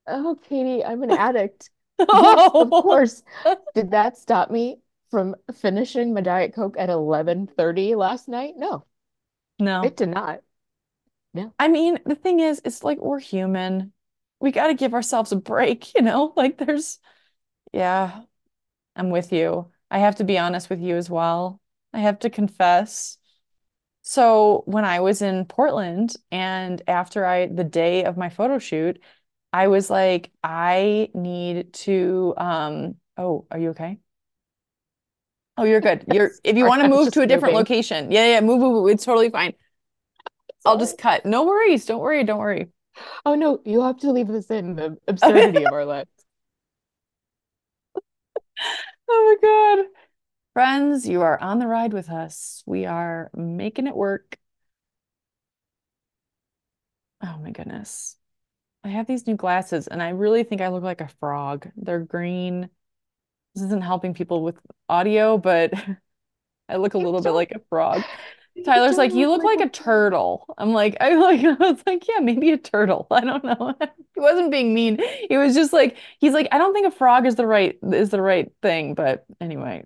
Oh, 0.07 0.39
Katie, 0.43 0.85
I'm 0.85 1.03
an 1.03 1.11
addict. 1.15 1.71
Yes, 2.13 2.43
of 2.59 2.75
Oh, 2.75 2.77
course. 2.77 3.23
Did 3.75 3.91
that 3.93 4.17
stop 4.17 4.51
me 4.51 4.81
from 5.11 5.37
finishing 5.55 6.15
my 6.15 6.21
Diet 6.21 6.55
Coke 6.55 6.77
at 6.79 6.91
11:30 6.91 7.95
last 7.95 8.29
night? 8.29 8.55
No, 8.57 8.85
no. 9.59 9.83
it 9.83 9.97
did 9.97 10.11
not. 10.11 10.43
No. 11.35 11.53
I 11.61 11.69
mean, 11.69 11.99
the 12.05 12.15
thing 12.17 12.41
is, 12.41 12.61
it's 12.65 12.83
like 12.83 12.99
we're 12.99 13.19
human. 13.21 13.93
We 14.41 14.53
got 14.53 14.69
to 14.69 14.75
give 14.75 14.95
ourselves 14.95 15.33
a 15.33 15.37
break, 15.37 15.95
you 15.95 16.03
know? 16.03 16.33
Like 16.37 16.59
there's, 16.59 16.99
yeah, 17.73 18.23
I'm 18.97 19.11
with 19.11 19.33
you. 19.33 19.71
I 19.91 19.99
have 19.99 20.17
to 20.17 20.25
be 20.25 20.39
honest 20.39 20.71
with 20.71 20.81
you 20.81 20.97
as 20.97 21.11
well. 21.11 21.61
I 21.93 22.01
have 22.01 22.21
to 22.21 22.31
confess. 22.31 23.19
So 24.03 24.63
when 24.67 24.85
I 24.85 25.01
was 25.01 25.23
in 25.23 25.45
Portland 25.45 26.15
and 26.31 26.81
after 26.89 27.27
I, 27.27 27.47
the 27.47 27.65
day 27.65 28.05
of 28.05 28.17
my 28.17 28.29
photo 28.29 28.59
shoot, 28.59 29.01
I 29.53 29.69
was 29.69 29.91
like, 29.91 30.31
I 30.43 31.11
need 31.13 31.73
to, 31.75 32.35
um, 32.37 32.95
oh, 33.17 33.47
are 33.51 33.59
you 33.59 33.71
okay? 33.71 33.99
Oh, 35.57 35.65
you're 35.65 35.81
good. 35.81 36.05
You're, 36.13 36.31
if 36.45 36.57
you 36.57 36.65
want 36.65 36.83
to 36.83 36.89
move 36.89 37.13
to 37.13 37.21
a 37.21 37.27
different 37.27 37.53
moving. 37.53 37.57
location, 37.57 38.11
yeah, 38.11 38.27
yeah, 38.27 38.41
move, 38.41 38.61
move, 38.61 38.73
move. 38.73 38.89
It's 38.91 39.05
totally 39.05 39.31
fine. 39.31 39.55
I'll 40.65 40.79
just 40.79 40.99
cut. 40.99 41.27
No 41.27 41.45
worries. 41.47 41.87
Don't 41.87 42.01
worry. 42.01 42.23
Don't 42.25 42.39
worry. 42.39 42.69
Oh 43.25 43.35
no, 43.35 43.61
you 43.65 43.83
have 43.83 43.99
to 43.99 44.13
leave 44.13 44.29
this 44.29 44.51
in, 44.51 44.77
the 44.77 44.99
absurdity 45.09 45.65
of 45.65 45.73
our 45.73 45.85
lives. 45.85 46.11
Oh 49.09 49.39
my 49.43 49.49
God. 49.83 49.87
Friends, 50.55 51.09
you 51.09 51.23
are 51.23 51.41
on 51.41 51.59
the 51.59 51.67
ride 51.67 51.93
with 51.93 52.11
us. 52.11 52.63
We 52.67 52.87
are 52.87 53.31
making 53.35 53.87
it 53.87 53.97
work. 53.97 54.39
Oh 57.23 57.39
my 57.43 57.51
goodness. 57.51 58.17
I 58.85 58.89
have 58.89 59.07
these 59.07 59.27
new 59.27 59.37
glasses 59.37 59.87
and 59.89 60.03
I 60.03 60.11
really 60.11 60.43
think 60.45 60.61
I 60.61 60.69
look 60.69 60.83
like 60.83 61.01
a 61.01 61.09
frog. 61.21 61.69
They're 61.77 62.01
green. 62.01 62.71
This 63.55 63.65
isn't 63.65 63.83
helping 63.83 64.15
people 64.15 64.43
with 64.43 64.59
audio, 64.89 65.39
but 65.39 65.73
I 66.69 66.77
look 66.77 66.95
a 66.95 66.99
little 66.99 67.21
bit 67.23 67.31
like 67.33 67.53
a 67.53 67.61
frog. 67.69 68.03
you 68.55 68.65
Tyler's 68.65 68.97
like, 68.97 69.13
you 69.13 69.29
look 69.29 69.45
like 69.45 69.61
a 69.61 69.69
turtle. 69.69 70.47
I'm 70.59 70.73
like, 70.73 70.97
I 71.01 71.15
like, 71.15 71.41
I 71.45 71.53
was 71.55 71.83
like, 71.87 72.07
yeah, 72.09 72.21
maybe 72.21 72.51
a 72.51 72.59
turtle. 72.59 73.07
I 73.11 73.21
don't 73.21 73.45
know. 73.45 73.75
He 74.15 74.21
wasn't 74.21 74.51
being 74.51 74.75
mean. 74.75 74.99
It 75.31 75.39
was 75.39 75.55
just 75.55 75.73
like, 75.73 75.97
he's 76.19 76.35
like, 76.35 76.49
I 76.53 76.59
don't 76.59 76.75
think 76.75 76.87
a 76.87 76.91
frog 76.91 77.27
is 77.27 77.37
the 77.37 77.47
right 77.47 77.79
is 77.83 78.11
the 78.11 78.21
right 78.21 78.53
thing. 78.61 78.95
But 78.95 79.25
anyway. 79.41 79.85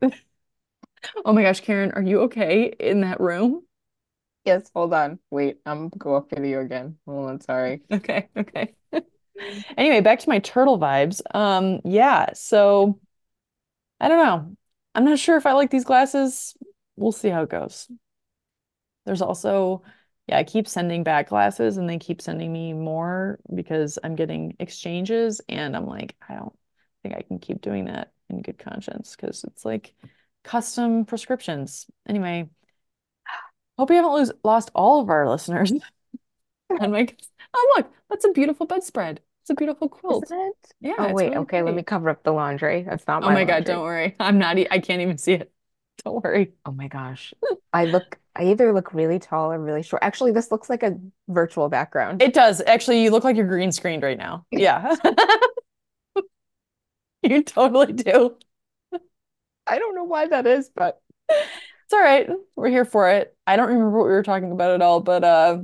Oh 1.24 1.32
my 1.32 1.42
gosh, 1.42 1.60
Karen, 1.60 1.92
are 1.92 2.02
you 2.02 2.22
okay 2.22 2.72
in 2.80 3.02
that 3.02 3.20
room? 3.20 3.62
Yes, 4.44 4.70
hold 4.74 4.92
on. 4.92 5.18
Wait, 5.30 5.58
I'm 5.66 5.88
go 5.90 6.16
off 6.16 6.30
video 6.30 6.62
again. 6.62 6.96
Hold 7.06 7.30
on, 7.30 7.40
sorry. 7.42 7.82
Okay, 7.92 8.28
okay. 8.36 8.74
Anyway, 9.76 10.00
back 10.00 10.20
to 10.20 10.28
my 10.28 10.38
turtle 10.38 10.78
vibes. 10.78 11.20
Um, 11.34 11.80
yeah, 11.84 12.32
so 12.34 12.98
I 14.00 14.08
don't 14.08 14.24
know. 14.24 14.56
I'm 14.94 15.04
not 15.04 15.18
sure 15.18 15.36
if 15.36 15.46
I 15.46 15.52
like 15.52 15.70
these 15.70 15.84
glasses. 15.84 16.56
We'll 16.96 17.12
see 17.12 17.28
how 17.28 17.42
it 17.42 17.50
goes. 17.50 17.88
There's 19.04 19.22
also, 19.22 19.82
yeah, 20.26 20.38
I 20.38 20.44
keep 20.44 20.66
sending 20.68 21.04
back 21.04 21.28
glasses 21.28 21.76
and 21.76 21.88
they 21.88 21.98
keep 21.98 22.22
sending 22.22 22.52
me 22.52 22.72
more 22.72 23.38
because 23.54 23.98
I'm 24.02 24.14
getting 24.16 24.56
exchanges 24.58 25.40
and 25.48 25.76
I'm 25.76 25.86
like, 25.86 26.16
I 26.28 26.34
don't 26.34 26.56
think 27.02 27.14
I 27.14 27.22
can 27.22 27.38
keep 27.38 27.60
doing 27.60 27.86
that 27.86 28.12
in 28.30 28.42
good 28.42 28.58
conscience 28.58 29.14
because 29.16 29.44
it's 29.44 29.64
like 29.64 29.94
custom 30.42 31.04
prescriptions. 31.04 31.86
Anyway, 32.08 32.48
hope 33.78 33.90
we 33.90 33.96
haven't 33.96 34.12
lose 34.12 34.32
lost 34.42 34.70
all 34.74 35.00
of 35.00 35.10
our 35.10 35.28
listeners. 35.28 35.72
And 36.80 36.92
my, 36.92 37.06
oh 37.54 37.74
look, 37.76 37.92
that's 38.10 38.24
a 38.24 38.30
beautiful 38.30 38.66
bedspread. 38.66 39.20
It's 39.42 39.50
a 39.50 39.54
beautiful 39.54 39.88
Isn't 39.88 40.00
quilt. 40.00 40.32
it? 40.32 40.72
Yeah, 40.80 40.94
Oh 40.98 41.12
wait, 41.12 41.32
really 41.32 41.38
okay, 41.42 41.62
let 41.62 41.74
me 41.74 41.82
cover 41.82 42.10
up 42.10 42.22
the 42.24 42.32
laundry. 42.32 42.82
That's 42.82 43.06
not 43.06 43.22
my 43.22 43.28
Oh 43.28 43.30
my 43.30 43.44
my 43.44 43.44
God, 43.44 43.64
don't 43.64 43.82
worry. 43.82 44.16
I'm 44.20 44.38
not, 44.38 44.56
I 44.56 44.78
can't 44.80 45.02
even 45.02 45.18
see 45.18 45.34
it. 45.34 45.52
Don't 46.04 46.22
worry. 46.22 46.54
Oh 46.64 46.72
my 46.72 46.88
gosh. 46.88 47.32
I 47.72 47.84
look 47.84 48.18
I 48.36 48.46
either 48.46 48.72
look 48.72 48.92
really 48.92 49.18
tall 49.18 49.52
or 49.52 49.58
really 49.60 49.82
short. 49.82 50.02
Actually, 50.02 50.32
this 50.32 50.50
looks 50.50 50.68
like 50.68 50.82
a 50.82 50.98
virtual 51.28 51.68
background. 51.68 52.20
It 52.20 52.34
does. 52.34 52.60
Actually, 52.66 53.02
you 53.02 53.10
look 53.10 53.24
like 53.24 53.36
you're 53.36 53.46
green 53.46 53.70
screened 53.72 54.02
right 54.02 54.18
now. 54.18 54.44
Yeah, 54.50 54.94
you 57.22 57.42
totally 57.42 57.92
do. 57.92 58.36
I 59.66 59.78
don't 59.78 59.94
know 59.94 60.04
why 60.04 60.26
that 60.28 60.46
is, 60.46 60.68
but 60.74 61.00
It's 61.28 61.92
all 61.92 62.00
right. 62.00 62.28
We're 62.56 62.68
here 62.68 62.84
for 62.84 63.10
it. 63.10 63.36
I 63.46 63.56
don't 63.56 63.68
remember 63.68 63.90
what 63.98 64.06
we 64.06 64.12
were 64.12 64.22
talking 64.22 64.52
about 64.52 64.72
at 64.72 64.82
all, 64.82 65.00
but 65.00 65.24
uh, 65.24 65.58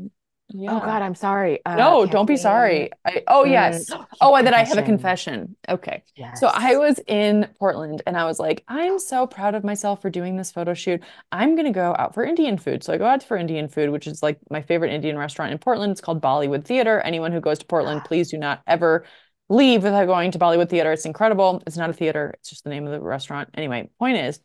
oh. 0.55 0.81
God, 0.81 1.03
I'm 1.03 1.15
sorry. 1.15 1.65
Uh 1.65 1.77
No, 1.77 2.07
don't 2.07 2.27
be 2.27 2.37
sorry. 2.37 2.91
I, 3.05 3.23
oh, 3.29 3.45
yes. 3.45 3.87
yeah, 3.89 4.05
Oh, 4.21 4.35
and 4.35 4.47
then 4.47 4.55
I 4.55 4.65
have 4.65 4.79
a 4.79 4.83
confession. 4.83 5.57
Okay. 5.69 6.03
So 6.35 6.49
I 6.53 6.77
was 6.77 6.99
in 7.07 7.49
Portland 7.59 8.03
and 8.07 8.17
I 8.17 8.25
was 8.25 8.39
like, 8.39 8.65
I'm 8.69 8.99
so 8.99 9.27
proud 9.27 9.55
of 9.55 9.65
myself 9.65 10.03
for 10.03 10.11
doing 10.11 10.37
this 10.37 10.51
photo 10.51 10.75
shoot. 10.75 11.03
I'm 11.33 11.55
going 11.55 11.67
to 11.67 11.73
go 11.73 11.95
out 11.99 12.15
for 12.15 12.25
Indian 12.25 12.59
food. 12.59 12.83
So 12.83 12.93
I 12.93 12.99
go 12.99 13.07
out 13.07 13.23
for 13.23 13.37
Indian 13.37 13.69
food, 13.69 13.91
which 13.91 14.07
is 14.07 14.23
like 14.23 14.39
my 14.51 14.63
favorite 14.63 14.93
Indian 14.93 15.17
restaurant 15.17 15.53
in 15.53 15.59
Portland. 15.59 15.93
It's 15.93 16.01
called 16.01 16.21
Bollywood 16.21 16.65
Theater. 16.65 17.01
Anyone 17.01 17.33
who 17.33 17.41
goes 17.41 17.59
to 17.61 17.67
Portland, 17.67 18.05
please 18.05 18.31
do 18.31 18.39
not 18.39 18.63
ever 18.67 19.05
leave 19.49 19.83
without 19.83 20.07
going 20.07 20.31
to 20.31 20.39
Bollywood 20.39 20.69
Theater. 20.69 20.93
It's 20.93 21.05
incredible. 21.05 21.63
It's 21.67 21.77
not 21.77 21.91
a 21.91 21.93
theater, 21.93 22.35
it's 22.39 22.51
just 22.51 22.65
the 22.65 22.71
name 22.71 22.87
of 22.87 22.93
the 22.93 23.01
restaurant. 23.01 23.51
Anyway, 23.55 23.91
point 23.99 24.17
is, 24.17 24.41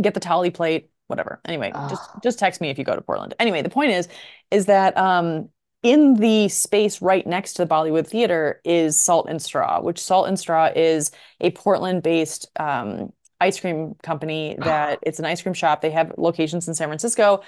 get 0.00 0.14
the 0.14 0.20
thali 0.20 0.52
plate, 0.52 0.90
whatever. 1.08 1.40
Anyway, 1.44 1.76
just 1.88 2.10
Oh, 2.14 2.20
just 2.22 2.38
text 2.38 2.60
me 2.60 2.70
if 2.70 2.78
you 2.78 2.84
go 2.84 2.94
to 2.96 3.02
Portland. 3.02 3.34
Anyway, 3.38 3.62
the 3.62 3.70
point 3.70 3.90
is 3.92 4.08
is 4.50 4.66
that 4.66 4.96
um 4.96 5.48
in 5.82 6.14
the 6.14 6.48
space 6.48 7.00
right 7.00 7.26
next 7.26 7.54
to 7.54 7.64
the 7.64 7.68
Bollywood 7.72 8.06
Theater 8.06 8.60
is 8.64 9.00
Salt 9.00 9.28
and 9.28 9.40
Straw, 9.40 9.80
which 9.80 10.02
Salt 10.02 10.26
and 10.28 10.38
Straw 10.38 10.70
is 10.74 11.10
a 11.40 11.50
Portland-based 11.52 12.46
um, 12.58 13.12
ice 13.40 13.60
cream 13.60 13.94
company 14.02 14.56
that 14.62 14.98
it's 15.02 15.18
an 15.20 15.24
ice 15.26 15.42
cream 15.42 15.54
shop. 15.54 15.82
They 15.82 15.90
have 15.90 16.12
locations 16.18 16.66
in 16.66 16.74
San 16.74 16.88
Francisco. 16.88 17.42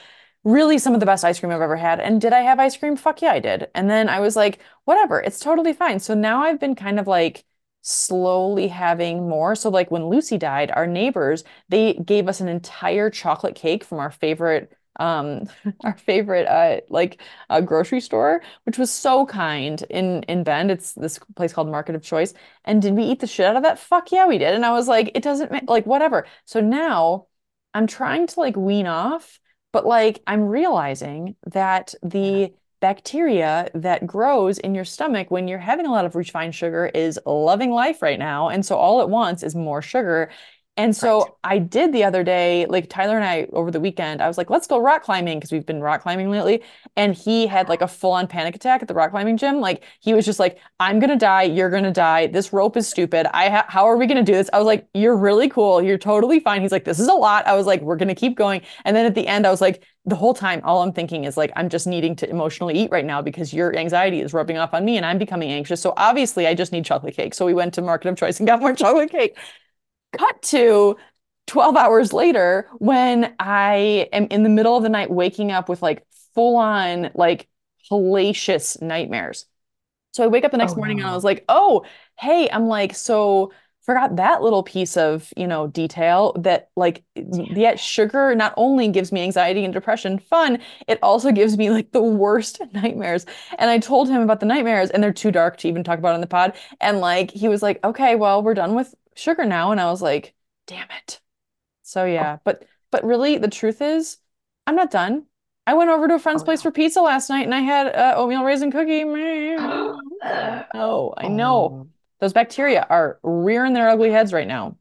Really, 0.45 0.79
some 0.79 0.95
of 0.95 1.01
the 1.01 1.07
best 1.07 1.25
ice 1.25 1.41
cream 1.41 1.51
I've 1.53 1.61
ever 1.61 1.77
had. 1.77 2.01
And 2.01 2.21
did 2.21 2.33
I 2.33 2.41
have 2.41 2.61
ice 2.61 2.77
cream? 2.77 2.97
Fuck 2.97 3.23
yeah, 3.23 3.33
I 3.33 3.41
did. 3.41 3.69
And 3.75 3.91
then 3.91 4.09
I 4.09 4.21
was 4.21 4.37
like, 4.37 4.61
whatever, 4.85 5.21
it's 5.21 5.41
totally 5.41 5.73
fine. 5.73 5.99
So 5.99 6.15
now 6.15 6.43
I've 6.43 6.61
been 6.61 6.75
kind 6.77 7.01
of 7.01 7.07
like 7.09 7.45
slowly 7.89 8.69
having 8.69 9.29
more. 9.29 9.55
So 9.55 9.71
like 9.71 9.91
when 9.91 10.07
Lucy 10.09 10.39
died, 10.39 10.71
our 10.71 10.87
neighbors 10.87 11.45
they 11.69 11.95
gave 11.95 12.29
us 12.29 12.41
an 12.41 12.49
entire 12.49 13.11
chocolate 13.11 13.55
cake 13.55 13.85
from 13.85 13.99
our 13.99 14.11
favorite 14.11 14.73
um 15.01 15.45
our 15.85 15.97
favorite 15.97 16.47
uh 16.47 16.81
like 16.89 17.21
uh, 17.51 17.61
grocery 17.61 18.01
store, 18.01 18.43
which 18.65 18.79
was 18.79 18.93
so 18.93 19.27
kind 19.27 19.83
in 19.91 20.23
in 20.25 20.45
Bend. 20.45 20.71
It's 20.71 20.93
this 20.95 21.19
place 21.37 21.53
called 21.53 21.69
Market 21.71 21.95
of 21.95 22.03
Choice. 22.03 22.35
And 22.65 22.83
did 22.83 22.95
we 22.95 23.05
eat 23.05 23.21
the 23.21 23.27
shit 23.27 23.47
out 23.47 23.57
of 23.57 23.63
that? 23.63 23.79
Fuck 23.79 24.13
yeah, 24.13 24.27
we 24.27 24.39
did. 24.39 24.55
And 24.55 24.65
I 24.67 24.73
was 24.73 24.89
like, 24.89 25.13
it 25.15 25.23
doesn't 25.23 25.51
ma 25.53 25.61
like 25.69 25.87
whatever. 25.87 26.27
So 26.45 26.61
now 26.61 27.27
I'm 27.75 27.87
trying 27.87 28.27
to 28.29 28.41
like 28.41 28.57
wean 28.57 28.87
off, 28.87 29.39
but 29.73 29.87
like 29.87 30.23
I'm 30.27 30.43
realizing 30.43 31.37
that 31.47 31.95
the 32.03 32.53
bacteria 32.81 33.69
that 33.75 34.07
grows 34.07 34.59
in 34.59 34.75
your 34.75 34.85
stomach 34.85 35.31
when 35.31 35.49
you're 35.49 35.59
having 35.59 35.87
a 35.87 35.91
lot 35.93 36.05
of 36.05 36.15
refined 36.15 36.55
sugar 36.55 36.87
is 36.95 37.19
loving 37.27 37.71
life 37.71 38.03
right 38.03 38.19
now. 38.19 38.49
And 38.49 38.65
so 38.65 38.77
all 38.77 39.01
it 39.01 39.09
wants 39.09 39.43
is 39.43 39.55
more 39.55 39.83
sugar. 39.83 40.31
And 40.79 40.91
right. 40.91 40.97
so 40.97 41.37
I 41.43 41.59
did 41.59 41.93
the 41.93 42.05
other 42.05 42.23
day, 42.23 42.65
like 42.67 42.89
Tyler 42.89 43.17
and 43.17 43.25
I 43.25 43.49
over 43.53 43.73
the 43.73 43.81
weekend, 43.81 44.23
I 44.23 44.29
was 44.29 44.39
like, 44.39 44.49
let's 44.49 44.69
go 44.69 44.81
rock 44.81 45.03
climbing 45.03 45.39
because 45.39 45.51
we've 45.51 45.67
been 45.67 45.81
rock 45.81 46.03
climbing 46.03 46.31
lately. 46.31 46.63
And 46.97 47.15
he 47.15 47.49
had 47.49 47.69
like 47.69 47.83
a 47.83 47.89
full-on 47.89 48.29
panic 48.29 48.55
attack 48.55 48.81
at 48.81 48.87
the 48.87 48.95
rock 48.95 49.11
climbing 49.11 49.37
gym. 49.37 49.59
Like 49.59 49.83
he 49.99 50.15
was 50.15 50.25
just 50.25 50.39
like, 50.39 50.61
I'm 50.79 51.01
gonna 51.01 51.19
die, 51.19 51.43
you're 51.43 51.69
gonna 51.69 51.93
die. 51.93 52.29
This 52.29 52.53
rope 52.53 52.77
is 52.77 52.87
stupid. 52.87 53.27
I 53.37 53.51
ha 53.51 53.65
how 53.69 53.87
are 53.87 53.97
we 53.97 54.07
gonna 54.07 54.23
do 54.23 54.33
this? 54.33 54.49
I 54.53 54.59
was 54.59 54.67
like, 54.67 54.87
you're 54.95 55.17
really 55.17 55.49
cool. 55.49 55.83
You're 55.83 55.99
totally 55.99 56.39
fine. 56.39 56.63
He's 56.63 56.73
like, 56.73 56.85
this 56.85 57.01
is 57.01 57.09
a 57.09 57.13
lot. 57.13 57.45
I 57.49 57.57
was 57.57 57.67
like, 57.67 57.83
we're 57.83 57.97
gonna 57.97 58.15
keep 58.15 58.37
going. 58.37 58.63
And 58.85 58.97
then 58.97 59.05
at 59.05 59.17
the 59.17 59.27
end, 59.27 59.49
I 59.49 59.51
was 59.51 59.61
like, 59.61 59.83
the 60.07 60.17
whole 60.17 60.33
time, 60.33 60.61
all 60.63 60.83
I'm 60.83 60.93
thinking 60.93 61.25
is 61.25 61.37
like, 61.37 61.51
I'm 61.57 61.69
just 61.69 61.89
needing 61.89 62.15
to 62.17 62.31
emotionally 62.31 62.75
eat 62.75 62.91
right 62.93 63.05
now 63.05 63.21
because 63.21 63.53
your 63.53 63.77
anxiety 63.77 64.21
is 64.21 64.33
rubbing 64.33 64.59
off 64.59 64.73
on 64.73 64.85
me 64.85 64.97
and 64.97 65.05
I'm 65.05 65.19
becoming 65.19 65.51
anxious. 65.51 65.83
So 65.83 65.93
obviously, 65.97 66.47
I 66.47 66.55
just 66.55 66.71
need 66.71 66.85
chocolate 66.85 67.15
cake. 67.17 67.35
So 67.35 67.45
we 67.45 67.53
went 67.53 67.75
to 67.75 67.83
Market 67.83 68.09
of 68.11 68.17
Choice 68.17 68.39
and 68.39 68.47
got 68.47 68.61
more 68.61 68.75
chocolate 68.77 69.11
cake. 69.11 69.37
Cut 70.17 70.41
to 70.43 70.97
12 71.47 71.77
hours 71.77 72.13
later 72.13 72.69
when 72.79 73.35
I 73.39 74.09
am 74.13 74.27
in 74.31 74.43
the 74.43 74.49
middle 74.49 74.77
of 74.77 74.83
the 74.83 74.89
night 74.89 75.11
waking 75.11 75.53
up 75.53 75.69
with 75.69 75.83
like 75.83 76.05
full 76.35 76.57
on, 76.57 77.11
like 77.15 77.49
hellacious 77.91 78.81
nightmares. 78.81 79.47
So 80.13 80.25
I 80.25 80.29
wake 80.29 80.45
up 80.45 80.53
the 80.53 80.59
Oh 80.59 80.59
next 80.59 80.77
morning 80.77 81.01
and 81.01 81.09
I 81.09 81.15
was 81.15 81.25
like, 81.25 81.45
oh, 81.49 81.85
hey, 82.19 82.49
I'm 82.51 82.67
like, 82.69 82.95
so 82.95 83.53
forgot 83.83 84.17
that 84.17 84.43
little 84.43 84.63
piece 84.63 84.97
of, 84.97 85.33
you 85.37 85.47
know, 85.47 85.67
detail 85.67 86.35
that 86.41 86.71
like 86.77 87.05
yet 87.15 87.81
sugar 87.81 88.35
not 88.35 88.53
only 88.57 88.89
gives 88.89 89.13
me 89.13 89.23
anxiety 89.23 89.65
and 89.65 89.73
depression 89.73 90.19
fun, 90.19 90.59
it 90.87 90.99
also 91.03 91.33
gives 91.33 91.57
me 91.57 91.71
like 91.71 91.93
the 91.93 92.03
worst 92.03 92.61
nightmares. 92.75 93.27
And 93.59 93.71
I 93.71 93.79
told 93.79 94.09
him 94.09 94.23
about 94.23 94.41
the 94.41 94.47
nightmares 94.47 94.91
and 94.91 95.03
they're 95.03 95.13
too 95.13 95.31
dark 95.31 95.57
to 95.59 95.69
even 95.69 95.85
talk 95.85 95.99
about 95.99 96.15
on 96.15 96.21
the 96.21 96.27
pod. 96.27 96.55
And 96.81 97.01
like 97.01 97.31
he 97.31 97.49
was 97.49 97.63
like, 97.63 97.83
"Okay, 97.85 98.15
well, 98.17 98.43
we're 98.43 98.55
done 98.55 98.75
with 98.75 98.95
sugar 99.19 99.45
now." 99.45 99.73
And 99.73 99.81
I 99.81 99.91
was 99.91 100.03
like, 100.03 100.35
"Damn 100.67 100.91
it." 100.91 101.21
So 101.83 102.05
Oh, 102.05 102.07
yeah, 102.07 102.39
but 102.45 102.65
but 102.91 103.05
really 103.05 103.39
the 103.39 103.49
truth 103.49 103.81
is 103.83 104.19
I'm 104.67 104.77
not 104.77 104.91
done. 104.91 105.27
I 105.67 105.75
went 105.75 105.91
over 105.91 106.09
to 106.09 106.15
a 106.15 106.19
friend's 106.19 106.43
oh 106.43 106.45
place 106.45 106.63
for 106.63 106.71
pizza 106.71 107.01
last 107.03 107.29
night 107.29 107.45
and 107.45 107.55
I 107.55 107.61
had 107.61 107.95
uh, 107.95 108.15
oatmeal 108.17 108.45
raisin 108.45 108.71
cookie. 108.71 109.05
Oh, 110.75 111.15
I 111.17 111.29
know. 111.29 111.75
Oh, 111.75 111.89
Those 112.21 112.33
bacteria 112.33 112.87
are 112.89 113.19
rearing 113.23 113.73
their 113.75 113.89
ugly 113.89 114.11
heads 114.11 114.33
right 114.33 114.47
now. 114.47 114.77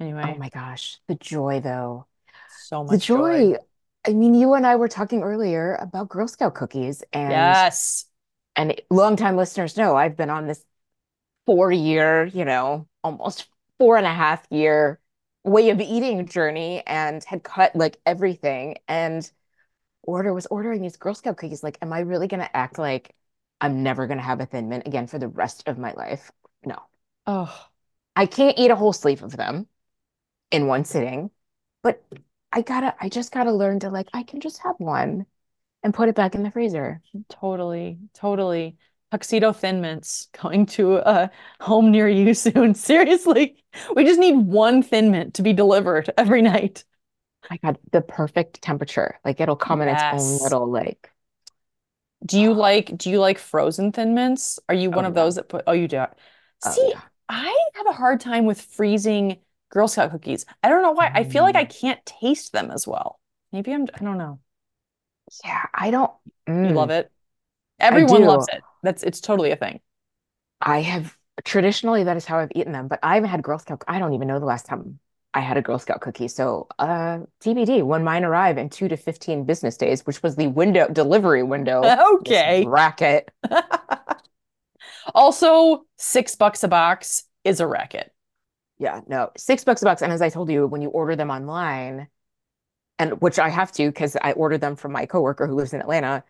Anyway 0.00 0.22
oh 0.24 0.34
my 0.34 0.48
gosh. 0.48 0.98
The 1.08 1.14
joy 1.14 1.60
though. 1.60 2.06
so 2.46 2.84
The 2.88 2.98
much 2.98 3.06
joy. 3.06 3.52
joy. 3.52 3.56
I 4.06 4.12
mean, 4.14 4.34
you 4.34 4.54
and 4.54 4.66
I 4.66 4.76
were 4.76 4.88
talking 4.88 5.22
earlier 5.22 5.76
about 5.76 6.08
Girl 6.08 6.26
Scout 6.28 6.54
cookies 6.54 7.04
and 7.12 7.30
Yes. 7.30 8.06
and 8.56 8.80
longtime 8.90 9.36
listeners 9.36 9.76
know 9.76 9.96
I've 9.96 10.16
been 10.16 10.30
on 10.30 10.46
this 10.46 10.64
four 11.46 11.72
year, 11.72 12.26
you 12.26 12.44
know, 12.44 12.88
almost 13.04 13.48
four 13.78 13.96
and 13.96 14.06
a 14.06 14.12
half 14.14 14.46
year 14.50 15.00
way 15.44 15.70
of 15.70 15.80
eating 15.80 16.26
journey 16.26 16.82
and 16.86 17.24
had 17.24 17.42
cut 17.42 17.74
like 17.74 17.98
everything 18.06 18.76
and 18.88 19.30
order 20.02 20.32
was 20.34 20.46
ordering 20.46 20.82
these 20.82 20.96
Girl 20.96 21.14
Scout 21.14 21.36
cookies. 21.36 21.62
Like, 21.62 21.78
am 21.82 21.92
I 21.92 22.00
really 22.00 22.28
gonna 22.28 22.50
act 22.54 22.78
like 22.78 23.14
I'm 23.60 23.82
never 23.82 24.06
gonna 24.06 24.22
have 24.22 24.40
a 24.40 24.46
Thin 24.46 24.68
Mint 24.68 24.86
again 24.86 25.06
for 25.06 25.18
the 25.18 25.28
rest 25.28 25.68
of 25.68 25.78
my 25.78 25.92
life? 25.92 26.30
No. 26.64 26.78
Oh, 27.26 27.68
I 28.16 28.26
can't 28.26 28.58
eat 28.58 28.70
a 28.70 28.76
whole 28.76 28.92
sleeve 28.92 29.22
of 29.22 29.36
them 29.36 29.66
in 30.50 30.66
one 30.66 30.84
sitting, 30.84 31.30
but 31.82 32.02
I 32.52 32.62
gotta, 32.62 32.94
I 33.00 33.08
just 33.08 33.32
gotta 33.32 33.52
learn 33.52 33.80
to 33.80 33.90
like, 33.90 34.08
I 34.12 34.22
can 34.22 34.40
just 34.40 34.58
have 34.62 34.76
one 34.78 35.26
and 35.82 35.94
put 35.94 36.08
it 36.08 36.14
back 36.14 36.34
in 36.34 36.42
the 36.42 36.50
freezer. 36.50 37.02
totally, 37.28 37.98
totally. 38.14 38.76
Tuxedo 39.12 39.52
Thin 39.52 39.80
Mints 39.80 40.28
going 40.42 40.66
to 40.66 40.96
a 40.98 41.30
home 41.60 41.90
near 41.92 42.08
you 42.08 42.34
soon. 42.36 42.74
Seriously, 42.74 43.56
we 43.94 44.04
just 44.04 44.20
need 44.20 44.36
one 44.38 44.82
Thin 44.82 45.10
Mint 45.12 45.34
to 45.34 45.42
be 45.42 45.52
delivered 45.52 46.10
every 46.18 46.42
night. 46.42 46.84
I 47.50 47.56
got 47.58 47.78
the 47.92 48.00
perfect 48.00 48.62
temperature. 48.62 49.18
Like 49.24 49.40
it'll 49.40 49.54
come 49.56 49.80
in 49.82 49.88
its 49.88 50.04
own 50.10 50.38
little 50.38 50.68
like, 50.70 51.10
Do 52.24 52.38
you 52.40 52.54
like 52.54 52.96
do 52.96 53.10
you 53.10 53.18
like 53.20 53.38
frozen 53.38 53.92
Thin 53.92 54.14
Mints? 54.14 54.58
Are 54.68 54.74
you 54.74 54.90
oh 54.92 55.00
one 55.00 55.04
of 55.04 55.14
yeah, 55.14 55.14
those 55.14 55.34
that 55.36 55.48
put, 55.48 55.64
oh, 55.66 55.72
you 55.72 55.88
do. 55.88 56.04
oh 56.64 56.76
See, 56.76 56.94
yeah. 56.94 57.02
I 57.28 57.68
have 57.74 57.86
a 57.86 57.92
hard 57.92 58.20
time 58.20 58.44
with 58.46 58.60
freezing 58.60 59.38
Girl 59.70 59.88
Scout 59.88 60.10
cookies. 60.12 60.46
I 60.62 60.68
don't 60.68 60.82
know 60.82 60.92
why. 60.92 61.10
I 61.14 61.24
feel 61.24 61.42
like 61.42 61.56
I 61.56 61.64
Mm. 61.64 61.66
can't 61.66 62.04
taste 62.06 62.52
them 62.52 62.70
as 62.70 62.86
well. 62.86 63.18
Maybe 63.52 63.72
I'm, 63.72 63.88
I 63.94 64.04
don't 64.04 64.18
know. 64.18 64.40
Yeah, 65.44 65.66
I 65.74 65.90
don't, 65.90 66.12
You 66.62 66.72
love 66.72 66.90
mm, 66.90 66.90
it. 66.90 67.10
Everyone 67.80 68.24
loves 68.24 68.48
it. 68.48 68.64
That's 68.82 69.02
it's 69.02 69.20
totally 69.20 69.50
a 69.50 69.56
thing. 69.56 69.80
I 70.60 70.80
have 70.80 71.16
traditionally 71.44 72.04
that 72.04 72.16
is 72.16 72.24
how 72.24 72.38
I've 72.38 72.52
eaten 72.54 72.72
them, 72.72 72.88
but 72.88 73.00
I 73.02 73.14
haven't 73.16 73.30
had 73.30 73.42
Girl 73.42 73.58
Scout. 73.58 73.82
I 73.88 73.98
don't 73.98 74.12
even 74.14 74.28
know 74.28 74.38
the 74.38 74.46
last 74.46 74.66
time 74.66 74.98
I 75.34 75.40
had 75.40 75.56
a 75.56 75.62
Girl 75.62 75.78
Scout 75.78 76.00
cookie. 76.00 76.28
So, 76.28 76.68
uh, 76.78 77.20
TBD, 77.40 77.82
when 77.82 78.04
mine 78.04 78.24
arrive 78.24 78.58
in 78.58 78.68
two 78.68 78.88
to 78.88 78.96
15 78.96 79.44
business 79.44 79.76
days, 79.76 80.06
which 80.06 80.22
was 80.22 80.36
the 80.36 80.48
window 80.48 80.88
delivery 80.88 81.42
window, 81.42 81.94
Okay. 82.14 82.64
racket. 82.64 83.30
Also, 85.14 85.84
six 85.96 86.34
bucks 86.34 86.62
a 86.64 86.68
box 86.68 87.24
is 87.44 87.60
a 87.60 87.66
racket. 87.66 88.12
Yeah, 88.78 89.00
no, 89.06 89.30
six 89.36 89.64
bucks 89.64 89.82
a 89.82 89.84
box. 89.84 90.02
And 90.02 90.12
as 90.12 90.22
I 90.22 90.28
told 90.28 90.50
you, 90.50 90.66
when 90.66 90.82
you 90.82 90.90
order 90.90 91.16
them 91.16 91.30
online, 91.30 92.08
and 92.98 93.20
which 93.20 93.38
I 93.38 93.48
have 93.48 93.72
to 93.72 93.88
because 93.88 94.16
I 94.22 94.32
ordered 94.32 94.60
them 94.60 94.76
from 94.76 94.92
my 94.92 95.06
coworker 95.06 95.46
who 95.46 95.54
lives 95.54 95.72
in 95.74 95.80
Atlanta, 95.80 96.24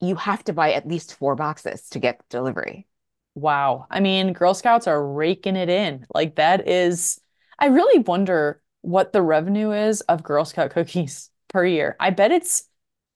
you 0.00 0.14
have 0.16 0.44
to 0.44 0.52
buy 0.52 0.72
at 0.72 0.86
least 0.86 1.14
four 1.14 1.34
boxes 1.34 1.88
to 1.90 1.98
get 1.98 2.20
delivery. 2.28 2.86
Wow. 3.34 3.86
I 3.90 4.00
mean, 4.00 4.32
Girl 4.32 4.54
Scouts 4.54 4.86
are 4.86 5.04
raking 5.06 5.56
it 5.56 5.68
in. 5.68 6.06
Like 6.14 6.36
that 6.36 6.68
is, 6.68 7.20
I 7.58 7.66
really 7.66 8.00
wonder 8.00 8.60
what 8.82 9.12
the 9.12 9.22
revenue 9.22 9.72
is 9.72 10.00
of 10.02 10.22
Girl 10.22 10.44
Scout 10.44 10.70
cookies 10.72 11.30
per 11.48 11.64
year. 11.64 11.96
I 12.00 12.10
bet 12.10 12.32
it's 12.32 12.64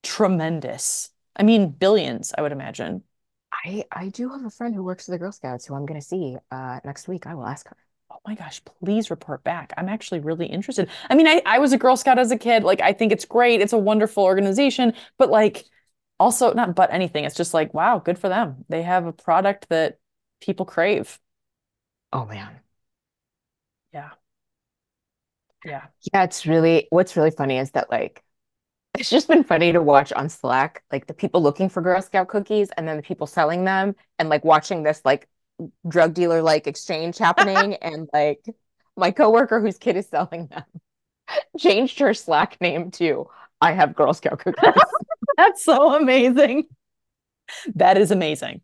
tremendous. 0.03 1.11
I 1.37 1.43
mean, 1.43 1.71
billions, 1.71 2.33
I 2.37 2.43
would 2.43 2.53
imagine. 2.53 3.03
I 3.65 3.85
I 3.91 4.09
do 4.09 4.29
have 4.31 4.45
a 4.45 4.51
friend 4.51 4.75
who 4.75 4.83
works 4.85 5.07
for 5.07 5.13
the 5.13 5.19
Girl 5.19 5.33
Scouts 5.33 5.67
who 5.67 5.75
I'm 5.75 5.87
going 5.87 6.01
to 6.01 6.07
see 6.07 6.37
uh, 6.51 6.81
next 6.85 7.09
week. 7.09 7.27
I 7.27 7.35
will 7.35 7.47
ask 7.47 7.69
her. 7.69 7.77
Oh 8.11 8.19
my 8.27 8.35
gosh, 8.35 8.61
please 8.65 9.11
report 9.11 9.45
back. 9.45 9.73
I'm 9.77 9.89
actually 9.89 10.21
really 10.21 10.47
interested. 10.47 10.89
I 11.09 11.15
mean, 11.15 11.29
I, 11.29 11.43
I 11.47 11.59
was 11.59 11.73
a 11.73 11.79
Girl 11.79 11.97
Scout 11.97 12.19
as 12.19 12.31
a 12.33 12.37
kid. 12.39 12.65
Like, 12.65 12.81
I 12.81 12.93
think 12.93 13.13
it's 13.13 13.25
great. 13.25 13.61
It's 13.61 13.73
a 13.73 13.79
wonderful 13.79 14.25
organization, 14.25 14.95
but 15.17 15.31
like, 15.31 15.65
also 16.21 16.55
not 16.55 16.77
but 16.77 16.93
anything. 16.93 17.25
It's 17.27 17.37
just 17.37 17.55
like, 17.55 17.75
wow, 17.75 18.01
good 18.01 18.19
for 18.21 18.31
them. 18.31 18.67
They 18.71 18.83
have 18.83 19.07
a 19.07 19.15
product 19.15 19.69
that 19.71 19.99
people 20.43 20.67
crave. 20.67 21.21
Oh 22.13 22.27
man. 22.27 22.61
Yeah. 23.93 24.11
Yeah. 25.65 25.87
Yeah, 26.13 26.25
it's 26.25 26.47
really 26.47 26.87
what's 26.91 27.17
really 27.17 27.31
funny 27.31 27.59
is 27.59 27.71
that 27.73 27.91
like 27.91 28.23
it's 28.99 29.11
just 29.11 29.29
been 29.29 29.45
funny 29.45 29.73
to 29.73 29.83
watch 29.83 30.13
on 30.13 30.29
Slack, 30.31 30.85
like 30.93 31.07
the 31.07 31.15
people 31.15 31.43
looking 31.43 31.69
for 31.71 31.83
Girl 31.83 32.03
Scout 32.03 32.29
cookies 32.29 32.71
and 32.77 32.89
then 32.89 32.97
the 32.99 33.05
people 33.05 33.27
selling 33.27 33.65
them 33.65 33.97
and 34.19 34.29
like 34.31 34.45
watching 34.45 34.85
this 34.85 35.03
like 35.05 35.29
drug 35.89 36.15
dealer 36.15 36.43
like 36.43 36.67
exchange 36.67 37.19
happening 37.19 37.75
and 37.83 38.09
like 38.15 38.45
my 38.97 39.11
coworker 39.13 39.61
whose 39.61 39.79
kid 39.79 39.97
is 39.97 40.09
selling 40.09 40.49
them 40.49 40.65
changed 41.59 41.99
her 42.01 42.15
Slack 42.15 42.61
name 42.61 42.91
to 42.93 43.29
I 43.61 43.73
have 43.73 43.95
Girl 43.97 44.15
Scout 44.15 44.41
cookies. 44.41 44.75
That's 45.41 45.65
so 45.65 45.95
amazing. 45.97 46.65
That 47.75 47.99
is 47.99 48.11
amazing. 48.11 48.61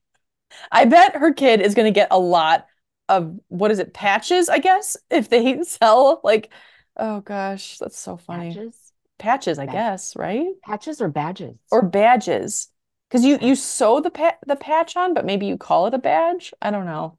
I 0.71 0.85
bet 0.85 1.17
her 1.17 1.33
kid 1.33 1.61
is 1.61 1.75
going 1.75 1.87
to 1.87 1.99
get 1.99 2.09
a 2.11 2.19
lot 2.19 2.67
of 3.09 3.39
what 3.49 3.71
is 3.71 3.79
it, 3.79 3.95
patches, 3.95 4.49
I 4.49 4.59
guess, 4.59 4.97
if 5.11 5.29
they 5.29 5.63
sell 5.63 6.21
like, 6.25 6.51
oh 6.97 7.21
gosh, 7.21 7.79
that's 7.79 7.99
so 7.99 8.17
funny. 8.17 8.51
Patches? 8.51 8.93
Patches, 9.19 9.59
I 9.59 9.67
guess, 9.67 10.17
right? 10.17 10.47
Patches 10.65 11.01
or 11.01 11.09
badges? 11.09 11.57
Or 11.71 11.83
badges. 11.83 12.69
Because 13.09 13.25
you 13.25 13.39
you 13.41 13.55
sew 13.55 14.01
the 14.01 14.11
pa 14.11 14.33
the 14.47 14.57
patch 14.57 14.97
on, 14.97 15.15
but 15.15 15.25
maybe 15.25 15.47
you 15.47 15.57
call 15.57 15.87
it 15.87 15.95
a 15.95 15.99
badge. 15.99 16.53
I 16.61 16.71
don't 16.71 16.87
know. 16.87 17.17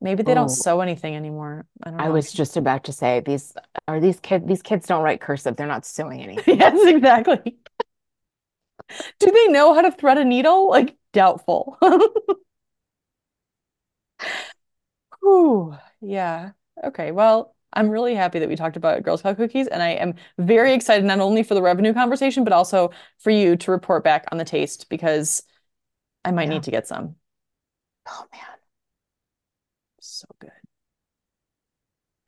Maybe 0.00 0.24
they 0.24 0.34
don't 0.34 0.50
Oh, 0.50 0.54
sew 0.54 0.80
anything 0.80 1.14
anymore. 1.14 1.64
I 1.84 1.90
don't 1.90 2.00
I 2.00 2.08
was 2.08 2.32
just 2.32 2.56
about 2.56 2.84
to 2.84 2.92
say 2.92 3.20
these 3.20 3.54
are 3.86 4.00
these 4.00 4.18
kids 4.18 4.44
these 4.46 4.62
kids 4.62 4.86
don't 4.86 5.02
write 5.02 5.20
cursive. 5.20 5.56
They're 5.56 5.66
not 5.68 5.86
sewing 5.86 6.20
anything. 6.20 6.58
Yes, 6.58 6.84
exactly. 6.86 7.56
Do 9.18 9.30
they 9.30 9.48
know 9.48 9.74
how 9.74 9.82
to 9.82 9.92
thread 9.92 10.18
a 10.18 10.24
needle? 10.24 10.68
Like, 10.70 10.96
doubtful. 11.12 11.78
Whew, 15.20 15.76
yeah. 16.00 16.52
Okay. 16.84 17.12
Well, 17.12 17.54
I'm 17.72 17.88
really 17.88 18.14
happy 18.14 18.38
that 18.38 18.48
we 18.48 18.56
talked 18.56 18.76
about 18.76 19.02
Girl 19.02 19.16
Scout 19.16 19.36
cookies, 19.36 19.66
and 19.68 19.82
I 19.82 19.90
am 19.90 20.14
very 20.38 20.74
excited 20.74 21.04
not 21.04 21.20
only 21.20 21.42
for 21.42 21.54
the 21.54 21.62
revenue 21.62 21.94
conversation, 21.94 22.44
but 22.44 22.52
also 22.52 22.90
for 23.18 23.30
you 23.30 23.56
to 23.56 23.70
report 23.70 24.04
back 24.04 24.26
on 24.32 24.38
the 24.38 24.44
taste 24.44 24.88
because 24.90 25.42
I 26.24 26.32
might 26.32 26.48
Yeah. 26.48 26.50
need 26.50 26.64
to 26.64 26.72
get 26.72 26.88
some. 26.88 27.16
Oh 28.06 28.26
man. 28.32 28.58
So 30.00 30.26
good. 30.38 30.52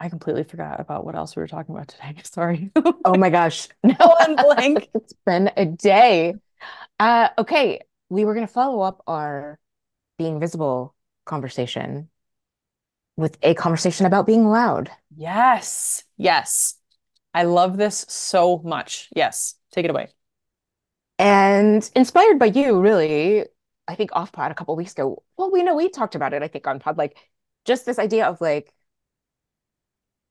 I 0.00 0.08
completely 0.08 0.44
forgot 0.44 0.80
about 0.80 1.04
what 1.04 1.14
else 1.14 1.34
we 1.36 1.40
were 1.42 1.48
talking 1.48 1.74
about 1.74 1.88
today. 1.88 2.16
Sorry. 2.24 2.70
Oh 3.04 3.16
my 3.16 3.30
gosh. 3.30 3.68
No, 3.82 3.94
Going 3.98 4.38
blank. 4.38 4.90
it's 4.94 5.12
been 5.26 5.50
a 5.56 5.66
day. 5.66 6.34
Uh, 6.98 7.28
okay, 7.38 7.80
we 8.08 8.24
were 8.24 8.34
going 8.34 8.46
to 8.46 8.52
follow 8.52 8.80
up 8.80 9.02
our 9.06 9.58
being 10.18 10.38
visible 10.40 10.94
conversation 11.24 12.08
with 13.16 13.38
a 13.42 13.54
conversation 13.54 14.06
about 14.06 14.26
being 14.26 14.46
loud. 14.46 14.90
Yes. 15.16 16.04
Yes. 16.16 16.76
I 17.32 17.44
love 17.44 17.76
this 17.76 18.04
so 18.08 18.58
much. 18.64 19.08
Yes. 19.14 19.54
Take 19.72 19.84
it 19.84 19.90
away. 19.90 20.08
And 21.18 21.88
inspired 21.94 22.38
by 22.38 22.46
you, 22.46 22.80
really, 22.80 23.44
I 23.86 23.94
think 23.94 24.10
off 24.14 24.32
pod 24.32 24.50
a 24.50 24.54
couple 24.54 24.74
weeks 24.76 24.92
ago. 24.92 25.22
Well, 25.36 25.50
we 25.50 25.62
know 25.62 25.74
we 25.74 25.88
talked 25.88 26.14
about 26.14 26.32
it, 26.32 26.42
I 26.42 26.48
think, 26.48 26.66
on 26.66 26.80
pod, 26.80 26.98
like 26.98 27.16
just 27.64 27.86
this 27.86 27.98
idea 27.98 28.26
of 28.26 28.40
like 28.40 28.72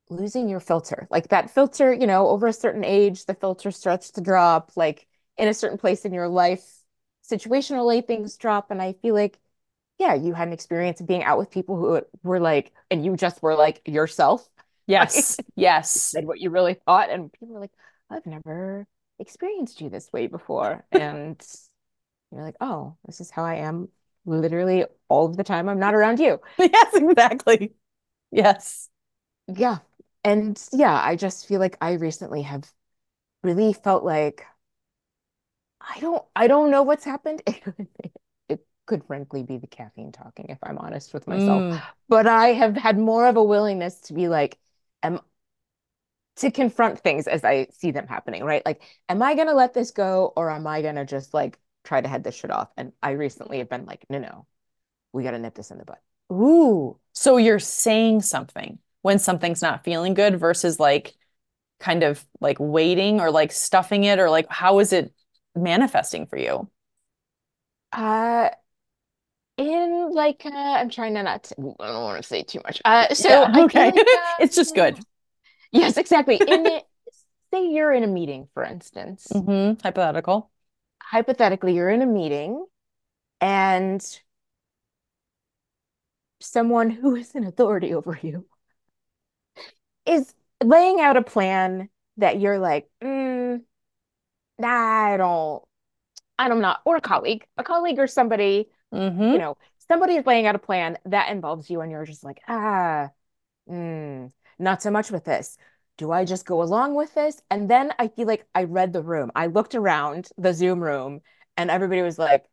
losing 0.10 0.49
your 0.49 0.60
filter. 0.60 1.08
Like 1.10 1.30
that 1.30 1.49
filter, 1.49 1.93
you 1.93 2.08
know, 2.08 2.28
over 2.28 2.47
a 2.47 2.54
certain 2.54 2.84
age, 2.84 3.26
the 3.26 3.34
filter 3.34 3.71
starts 3.71 4.12
to 4.12 4.21
drop, 4.21 4.71
like 4.76 5.08
in 5.38 5.48
a 5.48 5.54
certain 5.54 5.78
place 5.78 6.06
in 6.06 6.13
your 6.13 6.28
life, 6.28 6.65
situationally, 7.30 8.06
things 8.06 8.38
drop. 8.38 8.72
And 8.72 8.82
I 8.82 8.93
feel 8.93 9.15
like, 9.15 9.39
yeah, 10.00 10.13
you 10.15 10.34
had 10.34 10.48
an 10.48 10.54
experience 10.54 11.02
of 11.02 11.08
being 11.08 11.24
out 11.24 11.38
with 11.38 11.52
people 11.52 11.78
who 11.78 12.02
were 12.24 12.39
like, 12.39 12.74
and 12.91 13.06
you 13.06 13.15
just 13.17 13.41
were 13.43 13.56
like 13.56 13.82
yourself, 13.88 14.48
right? 14.98 15.13
Yes. 15.13 15.39
Yes. 15.56 15.91
Said 15.91 16.26
what 16.26 16.39
you 16.39 16.50
really 16.50 16.76
thought. 16.76 17.10
And 17.10 17.32
people 17.32 17.56
were 17.56 17.62
like, 17.62 17.74
I've 18.10 18.26
never 18.26 18.88
experienced 19.19 19.82
you 19.82 19.89
this 19.89 20.12
way 20.13 20.28
before. 20.28 20.86
And 20.91 21.41
you're 22.32 22.43
like, 22.43 22.56
oh, 22.62 22.96
this 23.06 23.22
is 23.22 23.30
how 23.32 23.43
I 23.43 23.56
am 23.56 23.89
literally 24.26 24.86
all 25.10 25.26
of 25.26 25.38
the 25.38 25.43
time 25.43 25.69
I'm 25.69 25.80
not 25.80 25.96
around 25.96 26.19
you. 26.19 26.39
Yes, 26.58 26.96
exactly. 26.96 27.74
Yes. 28.32 28.89
Yeah. 29.48 29.80
And 30.24 30.62
yeah, 30.74 31.00
I 31.04 31.15
just 31.15 31.48
feel 31.48 31.60
like 31.60 31.78
I 31.82 31.93
recently 31.93 32.43
have 32.43 32.72
really 33.43 33.74
felt 33.74 34.04
like 34.04 34.46
I 35.88 36.00
don't 36.00 36.24
I 36.36 36.48
don't 36.48 36.72
know 36.72 36.84
what's 36.84 37.06
happened. 37.06 37.41
It 38.50 38.65
could, 38.86 39.06
frankly 39.06 39.43
be 39.43 39.58
the 39.58 39.67
caffeine 39.67 40.12
talking, 40.12 40.48
if 40.50 40.58
I'm 40.62 40.78
honest 40.78 41.13
with 41.13 41.26
myself. 41.28 41.62
Mm, 41.62 41.82
But 42.10 42.28
I 42.28 42.50
have 42.50 42.76
had 42.76 43.00
more 43.00 43.26
of 43.28 43.38
a 43.38 43.43
willingness 43.43 44.02
to 44.02 44.13
be 44.13 44.28
like, 44.28 44.60
am 45.02 45.22
to 46.38 46.52
confront 46.52 47.00
things 47.00 47.28
as 47.28 47.43
I 47.43 47.67
see 47.72 47.91
them 47.91 48.08
happening, 48.08 48.43
right? 48.43 48.65
Like, 48.65 48.82
am 49.08 49.22
I 49.22 49.36
gonna 49.36 49.54
let 49.54 49.74
this 49.74 49.91
go 49.91 50.34
or 50.36 50.50
am 50.50 50.65
I 50.67 50.82
gonna 50.82 51.06
just 51.06 51.34
like 51.34 51.60
try 51.84 52.02
to 52.02 52.08
head 52.08 52.24
this 52.24 52.36
shit 52.36 52.52
off? 52.52 52.69
And 52.76 52.91
I 53.02 53.12
recently 53.12 53.60
have 53.60 53.69
been 53.69 53.86
like, 53.86 54.06
no, 54.10 54.19
no, 54.19 54.48
we 55.13 55.24
gotta 55.24 55.39
nip 55.39 55.56
this 55.56 55.72
in 55.72 55.78
the 55.78 55.86
bud. 55.86 55.98
Ooh. 56.32 56.98
So 57.13 57.38
you're 57.38 57.60
saying 57.60 58.22
something 58.22 58.80
when 59.02 59.19
something's 59.19 59.62
not 59.62 59.84
feeling 59.84 60.13
good 60.13 60.39
versus 60.39 60.80
like 60.80 61.15
kind 61.80 62.04
of 62.04 62.26
like 62.39 62.58
waiting 62.60 63.19
or 63.19 63.30
like 63.30 63.52
stuffing 63.52 64.06
it 64.06 64.19
or 64.19 64.30
like 64.30 64.48
how 64.50 64.80
is 64.80 64.93
it 64.93 65.13
manifesting 65.56 66.26
for 66.28 66.38
you? 66.38 66.70
Uh, 67.92 68.50
in 69.58 70.10
like 70.12 70.44
uh, 70.46 70.50
I'm 70.50 70.89
trying 70.89 71.13
to 71.16 71.24
not 71.24 71.44
to, 71.46 71.56
I 71.80 71.88
don't 71.88 72.04
want 72.04 72.22
to 72.22 72.28
say 72.28 72.44
too 72.44 72.60
much. 72.66 72.82
Uh, 72.84 73.13
so 73.13 73.30
Yeah, 73.30 73.44
I 73.48 73.54
feel 73.54 73.63
okay. 73.66 73.92
It's 74.39 74.56
just 74.56 74.72
uh, 74.72 74.92
good. 74.92 75.06
yes, 75.72 75.98
exactly. 75.98 76.38
In 76.38 76.66
it, 76.66 76.84
say 77.54 77.70
you're 77.70 77.92
in 77.92 78.04
a 78.04 78.08
meeting, 78.08 78.48
for 78.54 78.63
instance. 78.63 79.28
Mm-hmm. 79.32 79.82
Hypothetical. 79.84 80.50
Hypothetically, 81.02 81.76
you're 81.76 81.89
in 81.89 82.02
a 82.02 82.08
meeting 82.08 82.66
and 83.39 84.04
someone 86.39 86.89
who 86.89 87.16
is 87.16 87.36
in 87.36 87.44
authority 87.44 87.94
over 87.94 88.18
you 88.22 88.46
is 90.06 90.34
laying 90.63 91.00
out 91.00 91.18
a 91.18 91.22
plan 91.22 91.89
that 92.18 92.39
you're 92.39 92.60
like, 92.60 92.89
mm, 93.02 93.62
I 94.63 95.17
don't, 95.17 95.63
I'm 96.39 96.62
not, 96.62 96.82
or 96.86 96.97
a 96.97 97.02
colleague, 97.02 97.45
a 97.58 97.63
colleague 97.63 97.99
or 97.99 98.08
somebody, 98.08 98.69
you 99.32 99.38
hmm 99.38 99.39
know, 99.39 99.58
somebody 99.89 100.15
is 100.15 100.26
laying 100.26 100.47
out 100.47 100.56
a 100.56 100.60
plan 100.60 100.97
that 101.06 101.32
involves 101.32 101.69
you, 101.69 101.82
and 101.82 101.91
you're 101.91 102.06
just 102.06 102.23
like, 102.23 102.41
ah, 102.47 103.10
mm, 103.69 104.32
not 104.60 104.82
so 104.84 104.91
much 104.91 105.12
with 105.12 105.26
this. 105.26 105.58
Do 105.97 106.12
I 106.12 106.26
just 106.26 106.45
go 106.45 106.63
along 106.63 106.95
with 106.95 107.13
this? 107.15 107.41
And 107.52 107.69
then 107.69 107.93
I 107.99 108.08
feel 108.10 108.28
like 108.28 108.47
I 108.56 108.65
read 108.65 108.93
the 108.93 109.04
room. 109.04 109.32
I 109.36 109.47
looked 109.47 109.76
around 109.76 110.30
the 110.38 110.54
Zoom 110.54 110.82
room, 110.84 111.21
and 111.58 111.71
everybody 111.71 112.02
was 112.04 112.19
like, 112.19 112.45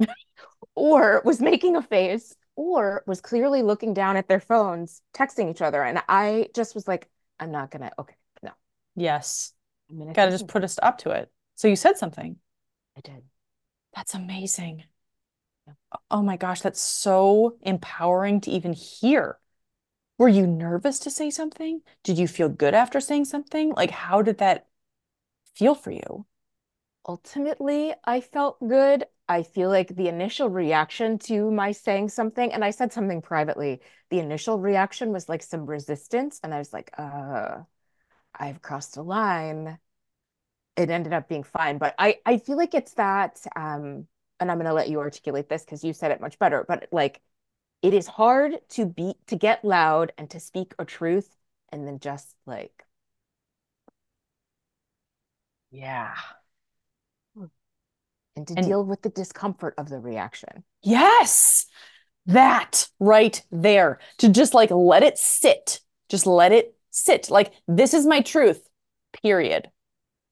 or 0.74 1.22
was 1.24 1.40
making 1.40 1.76
a 1.76 1.82
face, 1.82 2.34
or 2.56 3.02
was 3.06 3.20
clearly 3.20 3.62
looking 3.62 3.94
down 3.94 4.16
at 4.16 4.28
their 4.28 4.40
phones, 4.40 5.02
texting 5.12 5.50
each 5.50 5.62
other. 5.62 5.82
And 5.82 6.02
I 6.08 6.48
just 6.54 6.74
was 6.74 6.86
like, 6.88 7.08
I'm 7.40 7.50
not 7.50 7.70
gonna, 7.70 7.90
okay, 7.98 8.14
no, 8.42 8.52
Yes. 8.96 9.53
I'm 9.94 10.00
gonna 10.00 10.12
Got 10.12 10.26
to 10.26 10.30
just 10.32 10.48
put 10.48 10.64
a 10.64 10.68
stop 10.68 10.98
to 10.98 11.10
it. 11.10 11.30
So 11.54 11.68
you 11.68 11.76
said 11.76 11.96
something. 11.96 12.36
I 12.96 13.00
did. 13.00 13.22
That's 13.94 14.14
amazing. 14.14 14.84
Yeah. 15.66 15.74
Oh 16.10 16.22
my 16.22 16.36
gosh, 16.36 16.60
that's 16.60 16.80
so 16.80 17.56
empowering 17.62 18.40
to 18.42 18.50
even 18.50 18.72
hear. 18.72 19.38
Were 20.18 20.28
you 20.28 20.46
nervous 20.46 20.98
to 21.00 21.10
say 21.10 21.30
something? 21.30 21.80
Did 22.02 22.18
you 22.18 22.26
feel 22.26 22.48
good 22.48 22.74
after 22.74 23.00
saying 23.00 23.26
something? 23.26 23.72
Like, 23.72 23.90
how 23.90 24.22
did 24.22 24.38
that 24.38 24.66
feel 25.54 25.74
for 25.74 25.92
you? 25.92 26.26
ultimately 27.06 27.94
I 28.04 28.20
felt 28.20 28.58
good. 28.66 29.06
I 29.28 29.42
feel 29.42 29.70
like 29.70 29.94
the 29.94 30.08
initial 30.08 30.48
reaction 30.50 31.18
to 31.20 31.50
my 31.50 31.72
saying 31.72 32.10
something, 32.10 32.52
and 32.52 32.64
I 32.64 32.70
said 32.70 32.92
something 32.92 33.22
privately, 33.22 33.80
the 34.10 34.18
initial 34.18 34.58
reaction 34.58 35.12
was 35.12 35.28
like 35.28 35.42
some 35.42 35.66
resistance. 35.66 36.40
And 36.42 36.52
I 36.52 36.58
was 36.58 36.72
like, 36.72 36.90
uh, 36.98 37.62
I've 38.34 38.62
crossed 38.62 38.96
a 38.98 39.02
line. 39.02 39.78
It 40.76 40.90
ended 40.90 41.12
up 41.12 41.28
being 41.28 41.44
fine. 41.44 41.78
But 41.78 41.94
I, 41.98 42.18
I 42.26 42.38
feel 42.38 42.56
like 42.56 42.74
it's 42.74 42.94
that, 42.94 43.40
um, 43.56 44.06
and 44.40 44.50
I'm 44.50 44.58
gonna 44.58 44.72
let 44.74 44.88
you 44.88 44.98
articulate 45.00 45.48
this 45.48 45.64
because 45.64 45.84
you 45.84 45.92
said 45.92 46.10
it 46.10 46.20
much 46.20 46.38
better, 46.38 46.64
but 46.66 46.88
like 46.92 47.20
it 47.82 47.94
is 47.94 48.06
hard 48.08 48.54
to 48.70 48.86
be 48.86 49.14
to 49.28 49.36
get 49.36 49.64
loud 49.64 50.12
and 50.18 50.30
to 50.30 50.40
speak 50.40 50.74
a 50.78 50.84
truth 50.84 51.30
and 51.72 51.86
then 51.86 52.00
just 52.00 52.36
like 52.46 52.84
Yeah. 55.70 56.14
and 58.36 58.46
to 58.46 58.54
And 58.56 58.74
deal 58.74 58.84
with 58.84 59.02
the 59.02 59.08
discomfort 59.08 59.74
of 59.76 59.88
the 59.88 59.98
reaction. 59.98 60.62
yes, 60.82 61.66
that 62.26 62.88
right 63.00 63.42
there 63.52 64.00
to 64.18 64.30
just 64.30 64.54
like 64.54 64.70
let 64.72 65.02
it 65.02 65.18
sit, 65.18 65.80
just 66.10 66.26
let 66.26 66.52
it 66.52 66.76
sit. 66.90 67.30
Like, 67.30 67.52
this 67.68 67.94
is 67.94 68.06
my 68.06 68.22
truth, 68.22 68.68
period. 69.22 69.70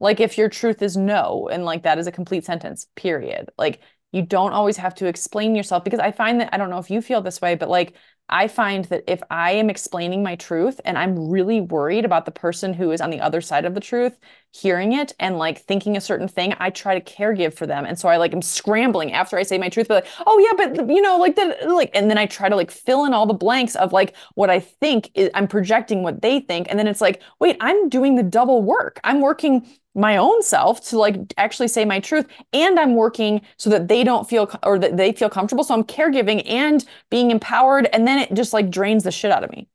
Like 0.02 0.20
if 0.20 0.36
your 0.36 0.48
truth 0.48 0.82
is 0.82 0.96
no, 0.96 1.48
and 1.50 1.64
like 1.64 1.84
that 1.84 1.98
is 1.98 2.06
a 2.06 2.12
complete 2.12 2.44
sentence, 2.44 2.86
period. 2.96 3.50
Like 3.56 3.80
you 4.12 4.22
don't 4.22 4.52
always 4.52 4.76
have 4.76 4.94
to 4.96 5.06
explain 5.06 5.54
yourself 5.54 5.84
because 5.84 6.00
I 6.00 6.12
find 6.12 6.40
that 6.40 6.50
I 6.52 6.58
don't 6.58 6.70
know 6.70 6.78
if 6.78 6.90
you 6.90 7.00
feel 7.00 7.22
this 7.22 7.40
way, 7.40 7.54
but 7.54 7.70
like 7.70 7.94
I 8.28 8.48
find 8.48 8.84
that 8.86 9.04
if 9.06 9.22
I 9.30 9.52
am 9.52 9.68
explaining 9.68 10.22
my 10.22 10.36
truth 10.36 10.80
and 10.84 10.96
I'm 10.96 11.28
really 11.28 11.60
worried 11.60 12.04
about 12.04 12.24
the 12.24 12.30
person 12.30 12.72
who 12.72 12.90
is 12.90 13.00
on 13.00 13.10
the 13.10 13.20
other 13.20 13.40
side 13.40 13.64
of 13.64 13.74
the 13.74 13.80
truth 13.80 14.18
hearing 14.52 14.92
it 14.92 15.14
and 15.18 15.38
like 15.38 15.58
thinking 15.58 15.96
a 15.96 16.00
certain 16.00 16.28
thing, 16.28 16.54
I 16.58 16.70
try 16.70 16.98
to 16.98 17.14
caregive 17.14 17.54
for 17.54 17.66
them. 17.66 17.84
And 17.84 17.98
so 17.98 18.08
I 18.08 18.16
like 18.16 18.32
am 18.34 18.42
scrambling 18.42 19.12
after 19.12 19.38
I 19.38 19.42
say 19.42 19.58
my 19.58 19.68
truth, 19.68 19.88
but 19.88 20.04
like, 20.04 20.12
oh 20.26 20.38
yeah, 20.38 20.66
but 20.76 20.88
you 20.88 21.00
know, 21.00 21.16
like 21.18 21.36
that, 21.36 21.68
like, 21.70 21.90
and 21.94 22.10
then 22.10 22.18
I 22.18 22.26
try 22.26 22.48
to 22.48 22.56
like 22.56 22.70
fill 22.70 23.04
in 23.04 23.14
all 23.14 23.26
the 23.26 23.34
blanks 23.34 23.76
of 23.76 23.92
like 23.92 24.14
what 24.34 24.50
I 24.50 24.60
think 24.60 25.10
is, 25.14 25.30
I'm 25.34 25.48
projecting 25.48 26.02
what 26.02 26.22
they 26.22 26.40
think. 26.40 26.66
And 26.70 26.78
then 26.78 26.86
it's 26.86 27.00
like, 27.00 27.22
wait, 27.38 27.56
I'm 27.60 27.88
doing 27.88 28.14
the 28.16 28.22
double 28.22 28.62
work. 28.62 29.00
I'm 29.04 29.20
working 29.20 29.66
my 29.94 30.16
own 30.16 30.42
self 30.42 30.80
to 30.88 30.98
like 30.98 31.16
actually 31.36 31.68
say 31.68 31.84
my 31.84 32.00
truth 32.00 32.26
and 32.52 32.80
i'm 32.80 32.94
working 32.94 33.40
so 33.58 33.68
that 33.70 33.88
they 33.88 34.02
don't 34.04 34.28
feel 34.28 34.50
or 34.62 34.78
that 34.78 34.96
they 34.96 35.12
feel 35.12 35.28
comfortable 35.28 35.64
so 35.64 35.74
i'm 35.74 35.84
caregiving 35.84 36.42
and 36.48 36.84
being 37.10 37.30
empowered 37.30 37.88
and 37.92 38.06
then 38.06 38.18
it 38.18 38.32
just 38.34 38.52
like 38.52 38.70
drains 38.70 39.04
the 39.04 39.10
shit 39.12 39.30
out 39.30 39.44
of 39.44 39.50
me 39.50 39.68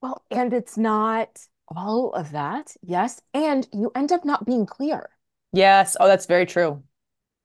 Well, 0.00 0.24
and 0.30 0.52
it's 0.52 0.76
not 0.78 1.48
all 1.66 2.12
of 2.12 2.30
that, 2.30 2.76
yes. 2.80 3.20
And 3.32 3.66
you 3.72 3.90
end 3.96 4.12
up 4.12 4.24
not 4.24 4.44
being 4.46 4.66
clear, 4.66 5.10
yes 5.52 5.96
oh 6.00 6.06
that's 6.06 6.26
very 6.26 6.46
true 6.46 6.82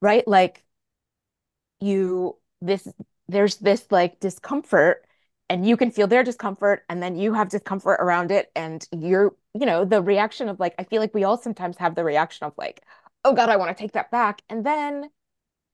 right? 0.02 0.28
Like 0.28 0.64
you, 1.80 2.38
this, 2.62 2.88
there's 3.28 3.58
this 3.58 3.86
like 3.92 4.20
discomfort, 4.20 5.06
and 5.50 5.68
you 5.68 5.76
can 5.78 5.92
feel 5.92 6.08
their 6.08 6.24
discomfort, 6.24 6.84
and 6.90 7.02
then 7.02 7.16
you 7.16 7.34
have 7.34 7.50
discomfort 7.50 8.00
around 8.00 8.32
it. 8.32 8.52
And 8.56 8.88
you're, 8.92 9.36
you 9.54 9.66
know, 9.66 9.86
the 9.86 10.02
reaction 10.02 10.50
of 10.50 10.60
like, 10.60 10.76
I 10.78 10.84
feel 10.84 11.02
like 11.02 11.14
we 11.14 11.24
all 11.24 11.38
sometimes 11.38 11.78
have 11.78 11.96
the 11.96 12.04
reaction 12.04 12.46
of 12.46 12.54
like, 12.58 12.84
oh 13.26 13.34
God, 13.34 13.50
I 13.50 13.58
want 13.58 13.76
to 13.76 13.82
take 13.82 13.94
that 13.94 14.12
back. 14.12 14.42
And 14.50 14.66
then, 14.66 15.10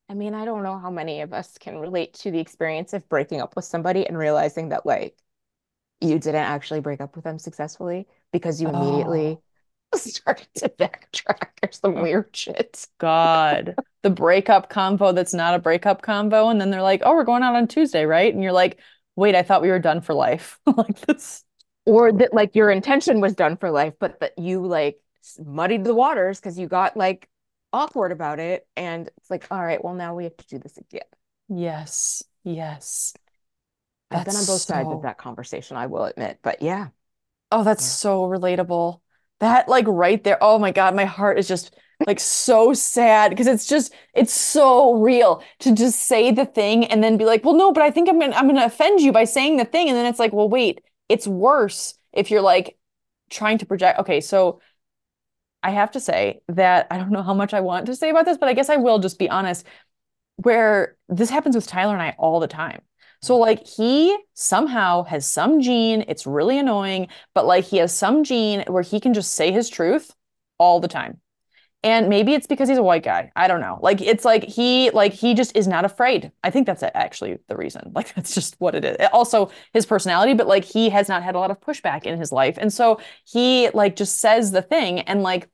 I 0.10 0.14
mean, 0.14 0.34
I 0.34 0.46
don't 0.46 0.64
know 0.64 0.78
how 0.80 0.90
many 0.90 1.22
of 1.22 1.34
us 1.34 1.58
can 1.58 1.78
relate 1.78 2.14
to 2.16 2.32
the 2.32 2.40
experience 2.40 2.94
of 2.94 3.08
breaking 3.10 3.42
up 3.42 3.56
with 3.56 3.66
somebody 3.66 4.08
and 4.08 4.18
realizing 4.18 4.70
that 4.70 4.86
like, 4.86 5.18
you 6.02 6.20
didn't 6.20 6.36
actually 6.36 6.80
break 6.80 7.02
up 7.02 7.16
with 7.16 7.24
them 7.24 7.40
successfully 7.40 8.08
because 8.32 8.62
you 8.62 8.68
oh 8.68 8.82
immediately 8.82 9.38
started 9.96 10.48
to 10.56 10.70
backtrack 10.70 11.50
or 11.64 11.72
some 11.72 11.98
oh 11.98 12.04
weird 12.04 12.36
shit. 12.36 12.88
god 12.98 13.76
the 14.04 14.10
breakup 14.10 14.70
convo 14.70 15.16
that's 15.16 15.34
not 15.34 15.56
a 15.56 15.60
breakup 15.60 16.02
convo 16.02 16.52
and 16.52 16.60
then 16.60 16.70
they're 16.70 16.82
like 16.82 17.02
oh 17.06 17.14
we're 17.14 17.24
going 17.24 17.44
out 17.44 17.56
on 17.56 17.68
tuesday 17.68 18.06
right 18.06 18.34
and 18.34 18.44
you're 18.44 18.52
like 18.52 18.80
wait 19.16 19.36
i 19.36 19.44
thought 19.44 19.62
we 19.62 19.70
were 19.70 19.80
done 19.80 20.02
for 20.02 20.14
life 20.14 20.60
like 20.78 21.00
this 21.02 21.44
Or 21.86 22.12
that 22.12 22.34
like 22.34 22.56
your 22.56 22.72
intention 22.72 23.22
was 23.22 23.36
done 23.36 23.58
for 23.58 23.70
life, 23.70 23.94
but 24.00 24.20
that 24.20 24.38
you 24.40 24.66
like 24.66 25.00
muddied 25.44 25.84
the 25.84 25.94
waters 25.94 26.40
because 26.40 26.58
you 26.58 26.68
got 26.68 26.98
like 26.98 27.30
awkward 27.72 28.12
about 28.12 28.40
it. 28.40 28.68
And 28.76 29.08
it's 29.18 29.30
like, 29.30 29.48
all 29.52 29.64
right, 29.64 29.84
well, 29.84 29.94
now 29.94 30.16
we 30.16 30.24
have 30.24 30.36
to 30.38 30.48
do 30.48 30.58
this 30.60 30.78
again. 30.78 31.04
yes 31.48 32.24
yes 32.44 33.18
I've 34.12 34.24
been 34.24 34.36
on 34.36 34.46
both 34.46 34.64
sides 34.66 34.92
of 34.92 35.02
that 35.02 35.18
conversation, 35.18 35.78
I 35.78 35.88
will 35.88 36.06
admit. 36.06 36.40
But 36.44 36.62
yeah, 36.62 36.90
Oh, 37.52 37.64
that's 37.64 37.84
yeah. 37.84 37.98
so 38.00 38.24
relatable. 38.24 39.02
That 39.40 39.68
like 39.68 39.86
right 39.88 40.24
there. 40.24 40.38
Oh 40.42 40.60
my 40.60 40.72
God, 40.72 40.96
my 40.96 41.06
heart 41.06 41.38
is 41.40 41.48
just 41.48 41.76
like 42.06 42.20
so 42.20 42.74
sad 42.74 43.30
because 43.30 43.48
it's 43.48 43.68
just 43.68 43.94
it's 44.14 44.34
so 44.34 44.94
real 44.96 45.44
to 45.60 45.74
just 45.74 46.00
say 46.02 46.32
the 46.32 46.46
thing 46.46 46.86
and 46.86 47.04
then 47.04 47.18
be 47.18 47.26
like, 47.26 47.44
well, 47.44 47.56
no, 47.56 47.72
but 47.72 47.84
I 47.84 47.92
think 47.92 48.10
I'm 48.10 48.20
gonna 48.20 48.36
I'm 48.36 48.48
gonna 48.48 48.66
offend 48.66 49.02
you 49.02 49.12
by 49.12 49.24
saying 49.24 49.58
the 49.58 49.66
thing. 49.66 49.88
And 49.88 49.98
then 49.98 50.06
it's 50.06 50.20
like, 50.20 50.34
well, 50.34 50.50
wait, 50.50 50.82
it's 51.10 51.28
worse 51.28 51.96
if 52.14 52.32
you're 52.32 52.42
like 52.42 52.78
trying 53.30 53.58
to 53.60 53.66
project. 53.66 54.00
Okay, 54.00 54.22
so 54.22 54.60
I 55.64 55.72
have 55.72 55.92
to 55.92 56.00
say 56.00 56.42
that 56.50 56.88
I 56.92 56.98
don't 56.98 57.12
know 57.12 57.24
how 57.24 57.34
much 57.34 57.54
I 57.54 57.62
want 57.62 57.88
to 57.88 57.96
say 57.96 58.10
about 58.10 58.26
this, 58.26 58.38
but 58.38 58.50
I 58.50 58.54
guess 58.54 58.70
I 58.70 58.78
will 58.78 59.00
just 59.00 59.18
be 59.18 59.30
honest 59.30 59.66
where 60.38 60.98
this 61.10 61.30
happens 61.30 61.56
with 61.56 61.68
Tyler 61.68 61.94
and 61.94 62.02
I 62.02 62.16
all 62.18 62.40
the 62.40 62.48
time. 62.48 62.82
So 63.22 63.34
mm-hmm. 63.34 63.42
like 63.42 63.66
he 63.66 64.16
somehow 64.34 65.04
has 65.04 65.30
some 65.30 65.62
gene, 65.62 66.06
it's 66.08 66.28
really 66.28 66.60
annoying, 66.60 67.08
but 67.34 67.46
like 67.46 67.64
he 67.64 67.78
has 67.78 67.94
some 67.94 68.24
gene 68.24 68.64
where 68.68 68.84
he 68.84 69.00
can 69.00 69.14
just 69.14 69.34
say 69.34 69.52
his 69.52 69.70
truth 69.70 70.14
all 70.58 70.80
the 70.80 70.88
time. 70.88 71.20
And 71.86 72.10
maybe 72.10 72.34
it's 72.34 72.48
because 72.48 72.68
he's 72.68 72.80
a 72.80 72.84
white 72.84 73.04
guy. 73.04 73.32
I 73.36 73.48
don't 73.48 73.62
know. 73.62 73.78
Like 73.80 74.02
it's 74.02 74.26
like 74.26 74.44
he 74.44 74.90
like 74.90 75.14
he 75.14 75.36
just 75.36 75.56
is 75.56 75.68
not 75.68 75.86
afraid. 75.86 76.32
I 76.44 76.50
think 76.50 76.66
that's 76.66 76.82
actually 76.84 77.38
the 77.48 77.56
reason. 77.56 77.92
Like 77.96 78.14
that's 78.16 78.34
just 78.34 78.56
what 78.60 78.76
it 78.76 78.84
is. 78.84 78.98
Also 79.14 79.52
his 79.72 79.86
personality, 79.86 80.34
but 80.34 80.48
like 80.48 80.66
he 80.66 80.90
has 80.90 81.08
not 81.08 81.24
had 81.24 81.36
a 81.36 81.40
lot 81.40 81.52
of 81.52 81.62
pushback 81.62 82.04
in 82.04 82.18
his 82.20 82.32
life. 82.32 82.58
And 82.60 82.74
so 82.74 83.00
he 83.24 83.70
like 83.70 83.96
just 83.96 84.20
says 84.20 84.52
the 84.52 84.64
thing 84.64 85.02
and 85.02 85.22
like 85.22 85.48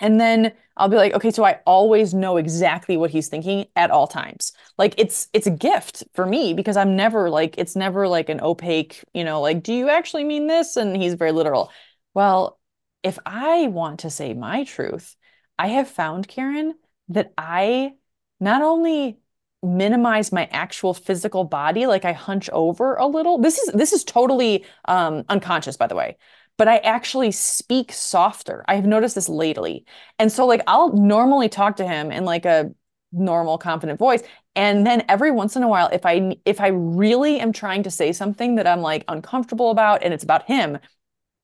and 0.00 0.20
then 0.20 0.52
I'll 0.76 0.88
be 0.88 0.96
like, 0.96 1.14
okay, 1.14 1.30
so 1.32 1.44
I 1.44 1.60
always 1.66 2.14
know 2.14 2.36
exactly 2.36 2.96
what 2.96 3.10
he's 3.10 3.28
thinking 3.28 3.66
at 3.74 3.90
all 3.90 4.06
times. 4.06 4.52
Like 4.76 4.94
it's 4.98 5.28
it's 5.32 5.46
a 5.48 5.50
gift 5.50 6.04
for 6.14 6.24
me 6.26 6.54
because 6.54 6.76
I'm 6.76 6.94
never 6.94 7.30
like 7.30 7.56
it's 7.58 7.74
never 7.74 8.06
like 8.06 8.28
an 8.28 8.40
opaque, 8.40 9.02
you 9.14 9.24
know, 9.24 9.40
like 9.40 9.62
do 9.62 9.72
you 9.74 9.88
actually 9.88 10.24
mean 10.24 10.46
this? 10.46 10.76
And 10.76 10.96
he's 10.96 11.14
very 11.14 11.32
literal. 11.32 11.72
Well, 12.14 12.60
if 13.02 13.18
I 13.26 13.68
want 13.68 14.00
to 14.00 14.10
say 14.10 14.34
my 14.34 14.64
truth, 14.64 15.16
I 15.58 15.68
have 15.68 15.88
found 15.88 16.28
Karen 16.28 16.74
that 17.08 17.32
I 17.36 17.94
not 18.40 18.62
only 18.62 19.18
minimize 19.62 20.30
my 20.30 20.48
actual 20.52 20.94
physical 20.94 21.42
body 21.44 21.86
like 21.86 22.04
I 22.04 22.12
hunch 22.12 22.48
over 22.50 22.94
a 22.94 23.06
little. 23.06 23.38
This 23.38 23.58
is 23.58 23.72
this 23.74 23.92
is 23.92 24.04
totally 24.04 24.64
um 24.86 25.24
unconscious 25.28 25.76
by 25.76 25.86
the 25.88 25.96
way 25.96 26.16
but 26.58 26.68
I 26.68 26.78
actually 26.78 27.30
speak 27.30 27.92
softer. 27.92 28.64
I 28.66 28.74
have 28.74 28.84
noticed 28.84 29.14
this 29.14 29.28
lately. 29.28 29.86
And 30.18 30.30
so 30.30 30.44
like 30.44 30.60
I'll 30.66 30.92
normally 30.92 31.48
talk 31.48 31.76
to 31.76 31.86
him 31.86 32.10
in 32.10 32.24
like 32.24 32.44
a 32.44 32.72
normal 33.12 33.56
confident 33.56 33.98
voice 33.98 34.22
and 34.54 34.86
then 34.86 35.02
every 35.08 35.30
once 35.30 35.56
in 35.56 35.62
a 35.62 35.68
while 35.68 35.88
if 35.92 36.04
I 36.04 36.36
if 36.44 36.60
I 36.60 36.66
really 36.68 37.40
am 37.40 37.52
trying 37.52 37.84
to 37.84 37.90
say 37.90 38.12
something 38.12 38.56
that 38.56 38.66
I'm 38.66 38.80
like 38.82 39.04
uncomfortable 39.08 39.70
about 39.70 40.02
and 40.02 40.12
it's 40.12 40.24
about 40.24 40.44
him, 40.46 40.78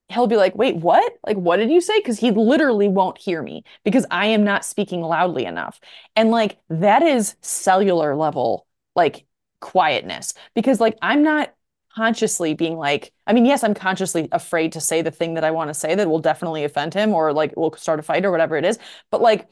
he'll 0.09 0.27
be 0.27 0.37
like, 0.37 0.55
"Wait, 0.55 0.77
what? 0.77 1.13
Like 1.27 1.37
what 1.37 1.57
did 1.57 1.71
you 1.71 1.81
say?" 1.81 2.01
cuz 2.03 2.19
he 2.19 2.31
literally 2.31 2.89
won't 2.89 3.19
hear 3.19 3.43
me 3.43 3.65
because 3.85 4.07
I 4.11 4.27
am 4.27 4.45
not 4.45 4.65
speaking 4.65 5.01
loudly 5.03 5.45
enough. 5.47 5.81
And 6.17 6.31
like 6.31 6.59
that 6.69 7.03
is 7.03 7.37
cellular 7.41 8.15
level 8.17 8.67
like 8.95 9.27
quietness 9.61 10.35
because 10.55 10.81
like 10.81 10.97
I'm 11.03 11.23
not 11.23 11.55
consciously 11.95 12.55
being 12.55 12.77
like, 12.77 13.13
I 13.27 13.33
mean, 13.33 13.45
yes, 13.47 13.63
I'm 13.65 13.75
consciously 13.75 14.29
afraid 14.33 14.73
to 14.73 14.81
say 14.81 15.01
the 15.03 15.11
thing 15.13 15.35
that 15.35 15.45
I 15.45 15.53
want 15.53 15.69
to 15.71 15.75
say 15.75 15.95
that 15.95 16.09
will 16.09 16.19
definitely 16.19 16.65
offend 16.65 16.93
him 16.95 17.15
or 17.15 17.33
like 17.33 17.57
will 17.57 17.73
start 17.77 18.01
a 18.01 18.03
fight 18.03 18.25
or 18.25 18.31
whatever 18.33 18.57
it 18.57 18.65
is. 18.65 18.79
But 19.11 19.21
like, 19.23 19.47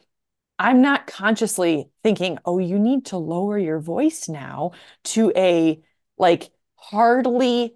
I'm 0.59 0.81
not 0.81 1.07
consciously 1.07 1.89
thinking, 2.03 2.37
oh, 2.45 2.59
you 2.59 2.79
need 2.79 3.05
to 3.07 3.17
lower 3.17 3.57
your 3.57 3.79
voice 3.79 4.29
now 4.29 4.71
to 5.05 5.31
a 5.35 5.81
like 6.17 6.51
hardly 6.75 7.75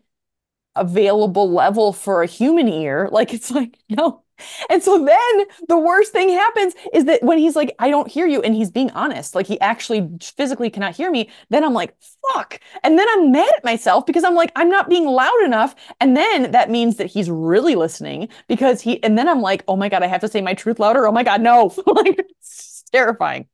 available 0.77 1.51
level 1.51 1.93
for 1.93 2.23
a 2.23 2.27
human 2.27 2.67
ear. 2.67 3.09
Like, 3.17 3.33
it's 3.33 3.49
like, 3.49 3.75
no, 3.89 4.21
and 4.69 4.83
so 4.83 5.03
then 5.03 5.45
the 5.67 5.77
worst 5.77 6.11
thing 6.11 6.29
happens 6.29 6.73
is 6.93 7.05
that 7.05 7.23
when 7.23 7.37
he's 7.37 7.55
like, 7.55 7.75
I 7.79 7.89
don't 7.89 8.07
hear 8.07 8.27
you, 8.27 8.41
and 8.41 8.53
he's 8.55 8.69
being 8.69 8.91
honest, 8.91 9.33
like 9.35 9.47
he 9.47 9.59
actually 9.59 10.07
physically 10.21 10.69
cannot 10.69 10.95
hear 10.95 11.09
me, 11.09 11.29
then 11.49 11.63
I'm 11.63 11.73
like, 11.73 11.95
fuck. 12.33 12.59
And 12.83 12.97
then 12.97 13.07
I'm 13.13 13.31
mad 13.31 13.49
at 13.57 13.63
myself 13.63 14.05
because 14.05 14.23
I'm 14.23 14.35
like, 14.35 14.51
I'm 14.55 14.69
not 14.69 14.89
being 14.89 15.05
loud 15.05 15.41
enough. 15.43 15.75
And 15.99 16.15
then 16.15 16.51
that 16.51 16.69
means 16.69 16.97
that 16.97 17.07
he's 17.07 17.29
really 17.29 17.75
listening 17.75 18.29
because 18.47 18.81
he, 18.81 19.01
and 19.03 19.17
then 19.17 19.27
I'm 19.27 19.41
like, 19.41 19.63
oh 19.67 19.75
my 19.75 19.89
God, 19.89 20.03
I 20.03 20.07
have 20.07 20.21
to 20.21 20.27
say 20.27 20.41
my 20.41 20.53
truth 20.53 20.79
louder. 20.79 21.07
Oh 21.07 21.11
my 21.11 21.23
God, 21.23 21.41
no. 21.41 21.73
like, 21.87 22.19
it's 22.29 22.83
terrifying. 22.91 23.47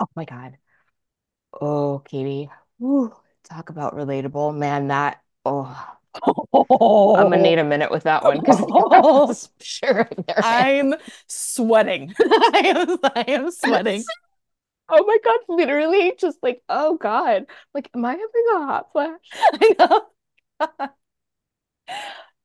Oh 0.00 0.06
my 0.16 0.24
God. 0.24 0.58
Oh, 1.52 2.00
Katie. 2.04 2.50
Whew. 2.78 3.14
Talk 3.44 3.70
about 3.70 3.94
relatable. 3.94 4.56
Man, 4.56 4.88
that, 4.88 5.22
oh, 5.44 5.96
Oh. 6.22 7.16
I'm 7.16 7.30
gonna 7.30 7.42
need 7.42 7.58
a 7.58 7.64
minute 7.64 7.90
with 7.90 8.04
that 8.04 8.22
one 8.22 8.40
because 8.40 8.60
oh. 8.68 9.34
sure 9.60 10.08
I'm 10.36 10.94
sweating. 11.26 12.14
I 12.20 12.62
am, 12.64 12.98
I 13.02 13.24
am 13.28 13.50
sweating. 13.50 14.04
oh 14.88 15.04
my 15.04 15.18
god, 15.24 15.38
literally 15.48 16.12
just 16.18 16.38
like, 16.42 16.62
oh 16.68 16.96
god. 16.96 17.46
Like, 17.74 17.90
am 17.94 18.04
I 18.04 18.12
having 18.12 18.46
a 18.54 18.58
hot 18.58 18.92
flash? 18.92 19.20
I 19.32 19.74
know. 19.78 20.02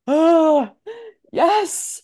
oh 0.07 0.71
yes. 1.31 2.01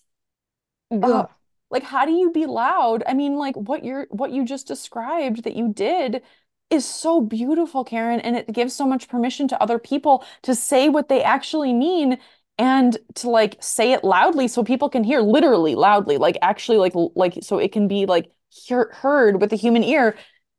Uh, 0.91 1.25
like 1.71 1.83
how 1.83 2.05
do 2.05 2.11
you 2.11 2.31
be 2.31 2.45
loud? 2.45 3.03
I 3.07 3.13
mean, 3.13 3.35
like 3.35 3.55
what 3.55 3.83
you're 3.83 4.07
what 4.11 4.31
you 4.31 4.45
just 4.45 4.67
described 4.67 5.43
that 5.43 5.55
you 5.55 5.73
did 5.73 6.21
is 6.69 6.85
so 6.85 7.21
beautiful, 7.21 7.83
Karen, 7.83 8.19
and 8.19 8.35
it 8.35 8.51
gives 8.51 8.73
so 8.73 8.85
much 8.85 9.07
permission 9.07 9.47
to 9.49 9.61
other 9.61 9.79
people 9.79 10.25
to 10.43 10.55
say 10.55 10.89
what 10.89 11.09
they 11.09 11.23
actually 11.23 11.73
mean 11.73 12.17
and 12.57 12.97
to 13.15 13.29
like 13.29 13.57
say 13.61 13.91
it 13.91 14.03
loudly 14.03 14.47
so 14.47 14.63
people 14.63 14.89
can 14.89 15.03
hear 15.03 15.21
literally 15.21 15.75
loudly 15.75 16.17
like 16.17 16.37
actually 16.41 16.77
like 16.77 16.93
like 17.15 17.37
so 17.41 17.57
it 17.57 17.71
can 17.71 17.87
be 17.87 18.05
like 18.05 18.31
hear, 18.49 18.89
heard 18.93 19.41
with 19.41 19.49
the 19.49 19.57
human 19.57 19.83
ear. 19.83 20.15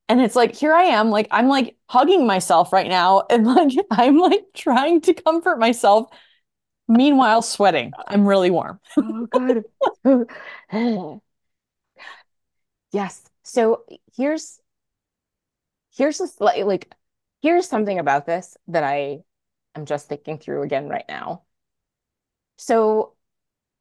And 0.08 0.20
it's 0.20 0.36
like 0.36 0.54
here 0.54 0.72
i 0.72 0.84
am 0.84 1.10
like 1.10 1.26
i'm 1.32 1.48
like 1.48 1.76
hugging 1.88 2.26
myself 2.28 2.72
right 2.72 2.86
now 2.86 3.24
and 3.30 3.44
like 3.46 3.72
i'm 3.90 4.18
like 4.18 4.44
trying 4.54 5.00
to 5.02 5.14
comfort 5.14 5.58
myself 5.58 6.08
meanwhile 6.86 7.42
sweating. 7.42 7.92
Uh, 7.98 8.04
I'm 8.06 8.26
really 8.26 8.50
warm. 8.50 8.78
oh 8.96 9.26
god 9.26 9.64
yes. 12.92 13.22
So 13.42 13.84
here's 14.16 14.60
here's 15.96 16.18
this 16.18 16.40
like, 16.40 16.64
like 16.64 16.94
here's 17.42 17.68
something 17.68 17.98
about 17.98 18.26
this 18.26 18.56
that 18.68 18.84
I 18.84 19.20
am 19.74 19.86
just 19.86 20.08
thinking 20.08 20.38
through 20.38 20.62
again 20.62 20.88
right 20.88 21.04
now. 21.08 21.42
So 22.56 23.14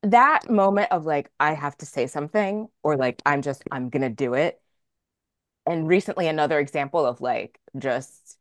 that 0.03 0.49
moment 0.49 0.91
of 0.91 1.05
like 1.05 1.31
I 1.39 1.53
have 1.53 1.77
to 1.79 1.85
say 1.85 2.07
something 2.07 2.67
or 2.83 2.97
like 2.97 3.21
I'm 3.25 3.41
just 3.41 3.63
I'm 3.71 3.89
gonna 3.89 4.09
do 4.09 4.33
it. 4.33 4.61
And 5.65 5.87
recently 5.87 6.27
another 6.27 6.59
example 6.59 7.05
of 7.05 7.21
like 7.21 7.59
just 7.77 8.37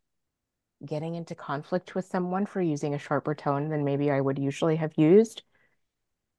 getting 0.85 1.15
into 1.15 1.33
conflict 1.33 1.95
with 1.95 2.05
someone 2.05 2.45
for 2.45 2.61
using 2.61 2.93
a 2.93 2.99
sharper 2.99 3.33
tone 3.33 3.69
than 3.69 3.83
maybe 3.83 4.11
I 4.11 4.21
would 4.21 4.37
usually 4.37 4.75
have 4.75 4.93
used. 4.97 5.41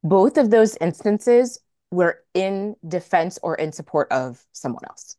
Both 0.05 0.37
of 0.37 0.51
those 0.51 0.77
instances 0.77 1.59
were 1.91 2.23
in 2.35 2.77
defense 2.87 3.39
or 3.43 3.57
in 3.57 3.73
support 3.73 4.13
of 4.13 4.45
someone 4.53 4.85
else. 4.89 5.17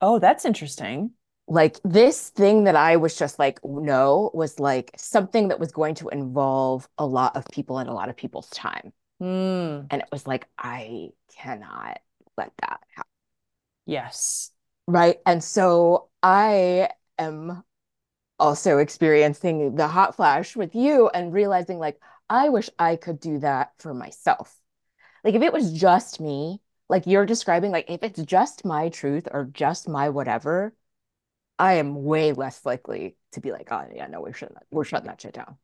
Oh, 0.00 0.18
that's 0.18 0.46
interesting 0.46 1.10
like 1.50 1.80
this 1.82 2.28
thing 2.30 2.64
that 2.64 2.76
I 2.76 2.96
was 2.96 3.16
just 3.16 3.40
like, 3.40 3.58
no, 3.64 4.30
was 4.32 4.60
like 4.60 4.92
something 4.96 5.48
that 5.48 5.58
was 5.58 5.72
going 5.72 5.96
to 5.96 6.08
involve 6.08 6.88
a 6.96 7.04
lot 7.04 7.34
of 7.34 7.44
people 7.52 7.78
and 7.78 7.90
a 7.90 7.92
lot 7.92 8.08
of 8.08 8.16
people's 8.16 8.48
time. 8.50 8.92
Mm. 9.20 9.88
And 9.90 10.00
it 10.00 10.08
was 10.12 10.28
like, 10.28 10.46
I 10.56 11.08
cannot 11.36 11.98
let 12.38 12.52
that 12.60 12.80
happen. 12.94 13.10
Yes. 13.84 14.52
Right. 14.86 15.18
And 15.26 15.42
so 15.42 16.08
I 16.22 16.90
am 17.18 17.64
also 18.38 18.78
experiencing 18.78 19.74
the 19.74 19.88
hot 19.88 20.14
flash 20.14 20.54
with 20.54 20.76
you 20.76 21.08
and 21.08 21.32
realizing 21.32 21.80
like, 21.80 22.00
I 22.28 22.50
wish 22.50 22.70
I 22.78 22.94
could 22.94 23.18
do 23.18 23.40
that 23.40 23.72
for 23.78 23.92
myself. 23.92 24.56
Like 25.24 25.34
if 25.34 25.42
it 25.42 25.52
was 25.52 25.72
just 25.72 26.20
me, 26.20 26.60
like 26.88 27.08
you're 27.08 27.26
describing, 27.26 27.72
like 27.72 27.90
if 27.90 28.04
it's 28.04 28.22
just 28.22 28.64
my 28.64 28.88
truth 28.88 29.26
or 29.32 29.50
just 29.52 29.88
my 29.88 30.10
whatever, 30.10 30.72
I 31.60 31.74
am 31.74 32.04
way 32.04 32.32
less 32.32 32.64
likely 32.64 33.16
to 33.32 33.40
be 33.40 33.52
like, 33.52 33.68
oh 33.70 33.84
yeah, 33.94 34.06
no, 34.06 34.22
we're 34.22 34.32
shutting 34.32 34.54
that, 34.54 34.66
we're 34.70 34.84
shutting 34.84 35.08
that 35.08 35.20
shit 35.20 35.34
down. 35.34 35.56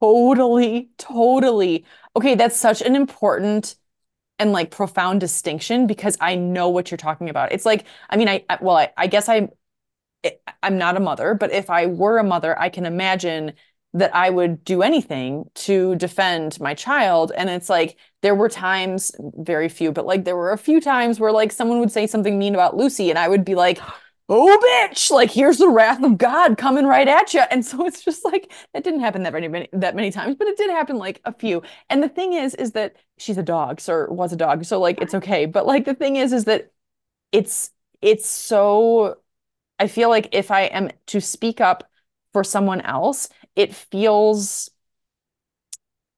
Totally, 0.00 0.90
totally. 0.96 1.84
Okay, 2.14 2.36
that's 2.36 2.56
such 2.56 2.80
an 2.80 2.94
important 2.94 3.74
and 4.38 4.52
like 4.52 4.70
profound 4.70 5.20
distinction 5.20 5.88
because 5.88 6.16
I 6.20 6.36
know 6.36 6.68
what 6.68 6.90
you're 6.90 6.98
talking 6.98 7.28
about. 7.28 7.52
It's 7.52 7.66
like, 7.66 7.84
I 8.08 8.16
mean, 8.16 8.28
I, 8.28 8.44
I 8.48 8.58
well, 8.60 8.76
I, 8.76 8.90
I 8.96 9.08
guess 9.08 9.28
I'm 9.28 9.50
I'm 10.62 10.78
not 10.78 10.96
a 10.96 11.00
mother, 11.00 11.34
but 11.34 11.50
if 11.50 11.68
I 11.68 11.86
were 11.86 12.18
a 12.18 12.24
mother, 12.24 12.58
I 12.58 12.68
can 12.68 12.86
imagine 12.86 13.54
that 13.94 14.14
I 14.14 14.30
would 14.30 14.62
do 14.64 14.82
anything 14.82 15.50
to 15.56 15.96
defend 15.96 16.60
my 16.60 16.74
child. 16.74 17.32
And 17.36 17.50
it's 17.50 17.68
like 17.68 17.98
there 18.22 18.36
were 18.36 18.48
times, 18.48 19.10
very 19.18 19.68
few, 19.68 19.90
but 19.90 20.06
like 20.06 20.24
there 20.24 20.36
were 20.36 20.52
a 20.52 20.58
few 20.58 20.80
times 20.80 21.18
where 21.18 21.32
like 21.32 21.50
someone 21.50 21.80
would 21.80 21.90
say 21.90 22.06
something 22.06 22.38
mean 22.38 22.54
about 22.54 22.76
Lucy, 22.76 23.10
and 23.10 23.18
I 23.18 23.26
would 23.26 23.44
be 23.44 23.56
like 23.56 23.80
oh 24.30 24.86
bitch 24.88 25.10
like 25.10 25.30
here's 25.30 25.58
the 25.58 25.68
wrath 25.68 26.02
of 26.02 26.16
god 26.16 26.56
coming 26.56 26.86
right 26.86 27.08
at 27.08 27.34
you 27.34 27.40
and 27.50 27.66
so 27.66 27.84
it's 27.86 28.04
just 28.04 28.24
like 28.24 28.52
that 28.72 28.84
didn't 28.84 29.00
happen 29.00 29.24
that 29.24 29.32
many, 29.32 29.68
that 29.72 29.96
many 29.96 30.10
times 30.10 30.36
but 30.36 30.48
it 30.48 30.56
did 30.56 30.70
happen 30.70 30.96
like 30.96 31.20
a 31.24 31.32
few. 31.32 31.62
And 31.88 32.02
the 32.02 32.08
thing 32.08 32.32
is 32.32 32.54
is 32.54 32.72
that 32.72 32.96
she's 33.18 33.38
a 33.38 33.42
dog 33.42 33.80
or 33.88 34.08
was 34.12 34.32
a 34.32 34.36
dog 34.36 34.64
so 34.64 34.80
like 34.80 35.00
it's 35.00 35.14
okay. 35.14 35.46
But 35.46 35.66
like 35.66 35.84
the 35.84 35.94
thing 35.94 36.16
is 36.16 36.32
is 36.32 36.44
that 36.44 36.72
it's 37.32 37.70
it's 38.02 38.28
so 38.28 39.18
i 39.78 39.86
feel 39.86 40.08
like 40.08 40.28
if 40.32 40.50
i 40.50 40.62
am 40.62 40.90
to 41.06 41.20
speak 41.20 41.60
up 41.60 41.90
for 42.32 42.44
someone 42.44 42.80
else 42.80 43.28
it 43.56 43.74
feels 43.74 44.70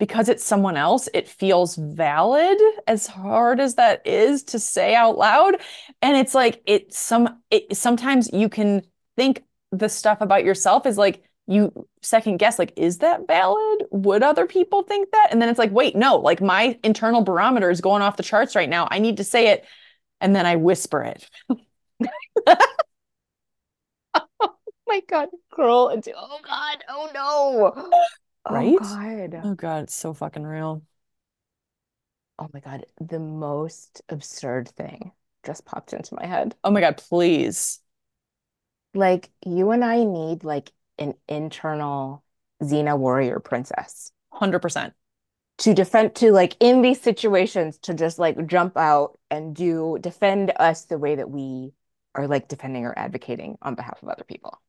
because 0.02 0.28
it's 0.28 0.44
someone 0.44 0.76
else, 0.76 1.08
it 1.14 1.28
feels 1.28 1.76
valid 1.76 2.58
as 2.88 3.06
hard 3.06 3.60
as 3.60 3.76
that 3.76 4.04
is 4.04 4.42
to 4.42 4.58
say 4.58 4.96
out 4.96 5.16
loud. 5.16 5.54
And 6.02 6.16
it's 6.16 6.34
like 6.34 6.60
it 6.66 6.92
some 6.92 7.40
it 7.52 7.76
sometimes 7.76 8.28
you 8.32 8.48
can 8.48 8.82
think 9.16 9.44
the 9.70 9.88
stuff 9.88 10.20
about 10.20 10.44
yourself 10.44 10.86
is 10.86 10.98
like 10.98 11.22
you 11.46 11.86
second 12.02 12.38
guess 12.38 12.58
like 12.58 12.72
is 12.76 12.98
that 12.98 13.28
valid 13.28 13.84
would 13.92 14.24
other 14.24 14.46
people 14.46 14.82
think 14.82 15.08
that 15.12 15.28
and 15.30 15.40
then 15.40 15.48
it's 15.48 15.58
like 15.58 15.72
wait 15.72 15.96
no 15.96 16.16
like 16.16 16.40
my 16.40 16.78
internal 16.84 17.22
barometer 17.22 17.68
is 17.68 17.80
going 17.80 18.00
off 18.00 18.16
the 18.16 18.22
charts 18.22 18.54
right 18.54 18.68
now 18.68 18.86
i 18.92 19.00
need 19.00 19.16
to 19.16 19.24
say 19.24 19.48
it 19.48 19.64
and 20.22 20.34
then 20.34 20.46
I 20.46 20.56
whisper 20.56 21.02
it. 21.02 21.28
oh 22.46 22.56
my 24.86 25.02
God, 25.08 25.28
curl 25.52 25.88
into, 25.88 26.12
oh 26.16 26.38
God, 26.46 26.78
oh 26.88 27.10
no. 27.12 27.90
Oh, 28.44 28.54
right? 28.54 28.76
Oh 28.80 28.80
God. 28.80 29.40
Oh 29.44 29.54
God, 29.54 29.84
it's 29.84 29.94
so 29.94 30.14
fucking 30.14 30.44
real. 30.44 30.82
Oh 32.38 32.48
my 32.52 32.60
God, 32.60 32.86
the 33.00 33.18
most 33.18 34.02
absurd 34.08 34.68
thing 34.70 35.12
just 35.44 35.64
popped 35.64 35.92
into 35.92 36.14
my 36.14 36.26
head. 36.26 36.54
Oh 36.64 36.70
my 36.70 36.80
God, 36.80 36.96
please. 36.96 37.80
Like 38.94 39.30
you 39.46 39.70
and 39.70 39.84
I 39.84 40.04
need 40.04 40.44
like 40.44 40.70
an 40.98 41.14
internal 41.28 42.22
Xena 42.62 42.98
warrior 42.98 43.40
princess 43.40 44.12
100%. 44.30 44.94
to 45.58 45.74
defend 45.74 46.14
to 46.16 46.32
like 46.32 46.56
in 46.60 46.82
these 46.82 47.00
situations 47.00 47.78
to 47.78 47.94
just 47.94 48.18
like 48.18 48.46
jump 48.46 48.76
out 48.76 49.18
and 49.30 49.54
do 49.54 49.98
defend 50.00 50.52
us 50.56 50.84
the 50.84 50.98
way 50.98 51.14
that 51.16 51.30
we 51.30 51.72
are 52.14 52.26
like 52.28 52.48
defending 52.48 52.84
or 52.84 52.98
advocating 52.98 53.56
on 53.62 53.74
behalf 53.74 54.02
of 54.02 54.08
other 54.08 54.24
people. 54.24 54.60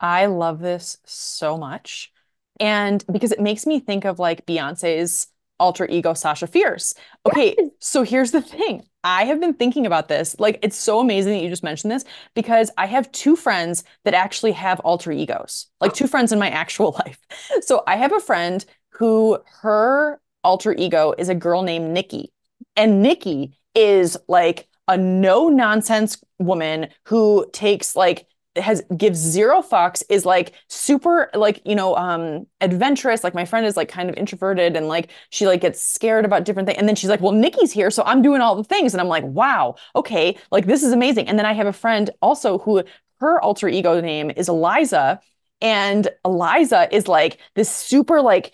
I 0.00 0.26
love 0.26 0.60
this 0.60 0.98
so 1.04 1.56
much. 1.58 2.12
And 2.60 3.04
because 3.10 3.32
it 3.32 3.40
makes 3.40 3.66
me 3.66 3.80
think 3.80 4.04
of 4.04 4.18
like 4.18 4.46
Beyonce's 4.46 5.26
alter 5.58 5.86
ego, 5.88 6.14
Sasha 6.14 6.46
Fierce. 6.46 6.94
Okay, 7.26 7.54
Yes. 7.58 7.70
so 7.80 8.02
here's 8.02 8.30
the 8.30 8.40
thing. 8.40 8.86
I 9.04 9.24
have 9.24 9.40
been 9.40 9.54
thinking 9.54 9.86
about 9.86 10.08
this. 10.08 10.36
Like, 10.38 10.58
it's 10.62 10.76
so 10.76 11.00
amazing 11.00 11.32
that 11.34 11.42
you 11.42 11.48
just 11.48 11.62
mentioned 11.62 11.90
this 11.90 12.04
because 12.34 12.70
I 12.78 12.86
have 12.86 13.10
two 13.12 13.36
friends 13.36 13.84
that 14.04 14.14
actually 14.14 14.52
have 14.52 14.80
alter 14.80 15.10
egos, 15.12 15.66
like 15.80 15.92
two 15.94 16.06
friends 16.06 16.32
in 16.32 16.38
my 16.38 16.50
actual 16.62 16.96
life. 17.04 17.18
So 17.62 17.82
I 17.86 17.96
have 17.96 18.12
a 18.12 18.20
friend 18.20 18.64
who 18.90 19.38
her 19.62 20.20
alter 20.44 20.74
ego 20.76 21.14
is 21.16 21.28
a 21.28 21.34
girl 21.34 21.62
named 21.62 21.90
Nikki. 21.90 22.32
And 22.76 23.02
Nikki 23.02 23.58
is 23.74 24.16
like 24.28 24.68
a 24.88 24.96
no 24.96 25.48
nonsense 25.48 26.22
woman 26.38 26.88
who 27.04 27.46
takes 27.52 27.94
like 27.94 28.26
has 28.56 28.82
gives 28.96 29.18
zero 29.18 29.62
fucks 29.62 30.02
is 30.08 30.26
like 30.26 30.54
super 30.68 31.30
like 31.34 31.62
you 31.64 31.74
know 31.74 31.96
um 31.96 32.46
adventurous. 32.60 33.22
Like 33.22 33.34
my 33.34 33.44
friend 33.44 33.64
is 33.64 33.76
like 33.76 33.88
kind 33.88 34.10
of 34.10 34.16
introverted 34.16 34.76
and 34.76 34.88
like 34.88 35.10
she 35.30 35.46
like 35.46 35.60
gets 35.60 35.80
scared 35.80 36.24
about 36.24 36.44
different 36.44 36.66
things 36.66 36.78
and 36.78 36.88
then 36.88 36.96
she's 36.96 37.10
like 37.10 37.20
well 37.20 37.32
Nikki's 37.32 37.72
here 37.72 37.90
so 37.90 38.02
I'm 38.04 38.22
doing 38.22 38.40
all 38.40 38.56
the 38.56 38.64
things. 38.64 38.92
And 38.92 39.00
I'm 39.00 39.08
like 39.08 39.24
wow 39.24 39.76
okay 39.94 40.36
like 40.50 40.66
this 40.66 40.82
is 40.82 40.92
amazing. 40.92 41.28
And 41.28 41.38
then 41.38 41.46
I 41.46 41.52
have 41.52 41.66
a 41.66 41.72
friend 41.72 42.10
also 42.20 42.58
who 42.58 42.82
her 43.20 43.40
alter 43.40 43.68
ego 43.68 44.00
name 44.00 44.30
is 44.36 44.48
Eliza 44.48 45.20
and 45.60 46.08
Eliza 46.24 46.88
is 46.92 47.06
like 47.06 47.38
this 47.54 47.70
super 47.70 48.20
like 48.20 48.52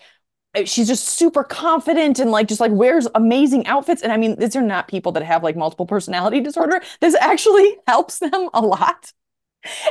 she's 0.65 0.87
just 0.87 1.07
super 1.07 1.43
confident 1.43 2.19
and 2.19 2.31
like 2.31 2.47
just 2.47 2.61
like 2.61 2.71
wears 2.71 3.07
amazing 3.15 3.65
outfits. 3.67 4.01
And 4.01 4.11
I 4.11 4.17
mean 4.17 4.37
these 4.39 4.55
are 4.55 4.61
not 4.61 4.87
people 4.87 5.11
that 5.13 5.23
have 5.23 5.43
like 5.43 5.55
multiple 5.55 5.85
personality 5.85 6.39
disorder. 6.39 6.81
This 7.01 7.15
actually 7.15 7.77
helps 7.87 8.19
them 8.19 8.49
a 8.53 8.61
lot 8.61 9.11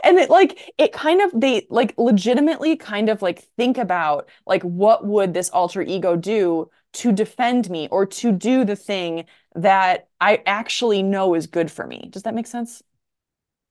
and 0.04 0.18
it 0.18 0.30
like 0.30 0.72
it 0.78 0.92
kind 0.92 1.20
of 1.20 1.30
they 1.38 1.66
like 1.70 1.94
legitimately 1.98 2.76
kind 2.76 3.08
of 3.08 3.22
like 3.22 3.40
think 3.56 3.78
about 3.78 4.28
like 4.46 4.62
what 4.62 5.04
would 5.06 5.34
this 5.34 5.50
alter 5.50 5.82
ego 5.82 6.16
do 6.16 6.70
to 6.94 7.12
defend 7.12 7.68
me 7.70 7.88
or 7.90 8.06
to 8.06 8.32
do 8.32 8.64
the 8.64 8.76
thing 8.76 9.24
that 9.54 10.08
I 10.20 10.42
actually 10.46 11.02
know 11.02 11.34
is 11.34 11.46
good 11.46 11.70
for 11.70 11.86
me. 11.86 12.08
Does 12.10 12.22
that 12.22 12.34
make 12.34 12.46
sense? 12.46 12.82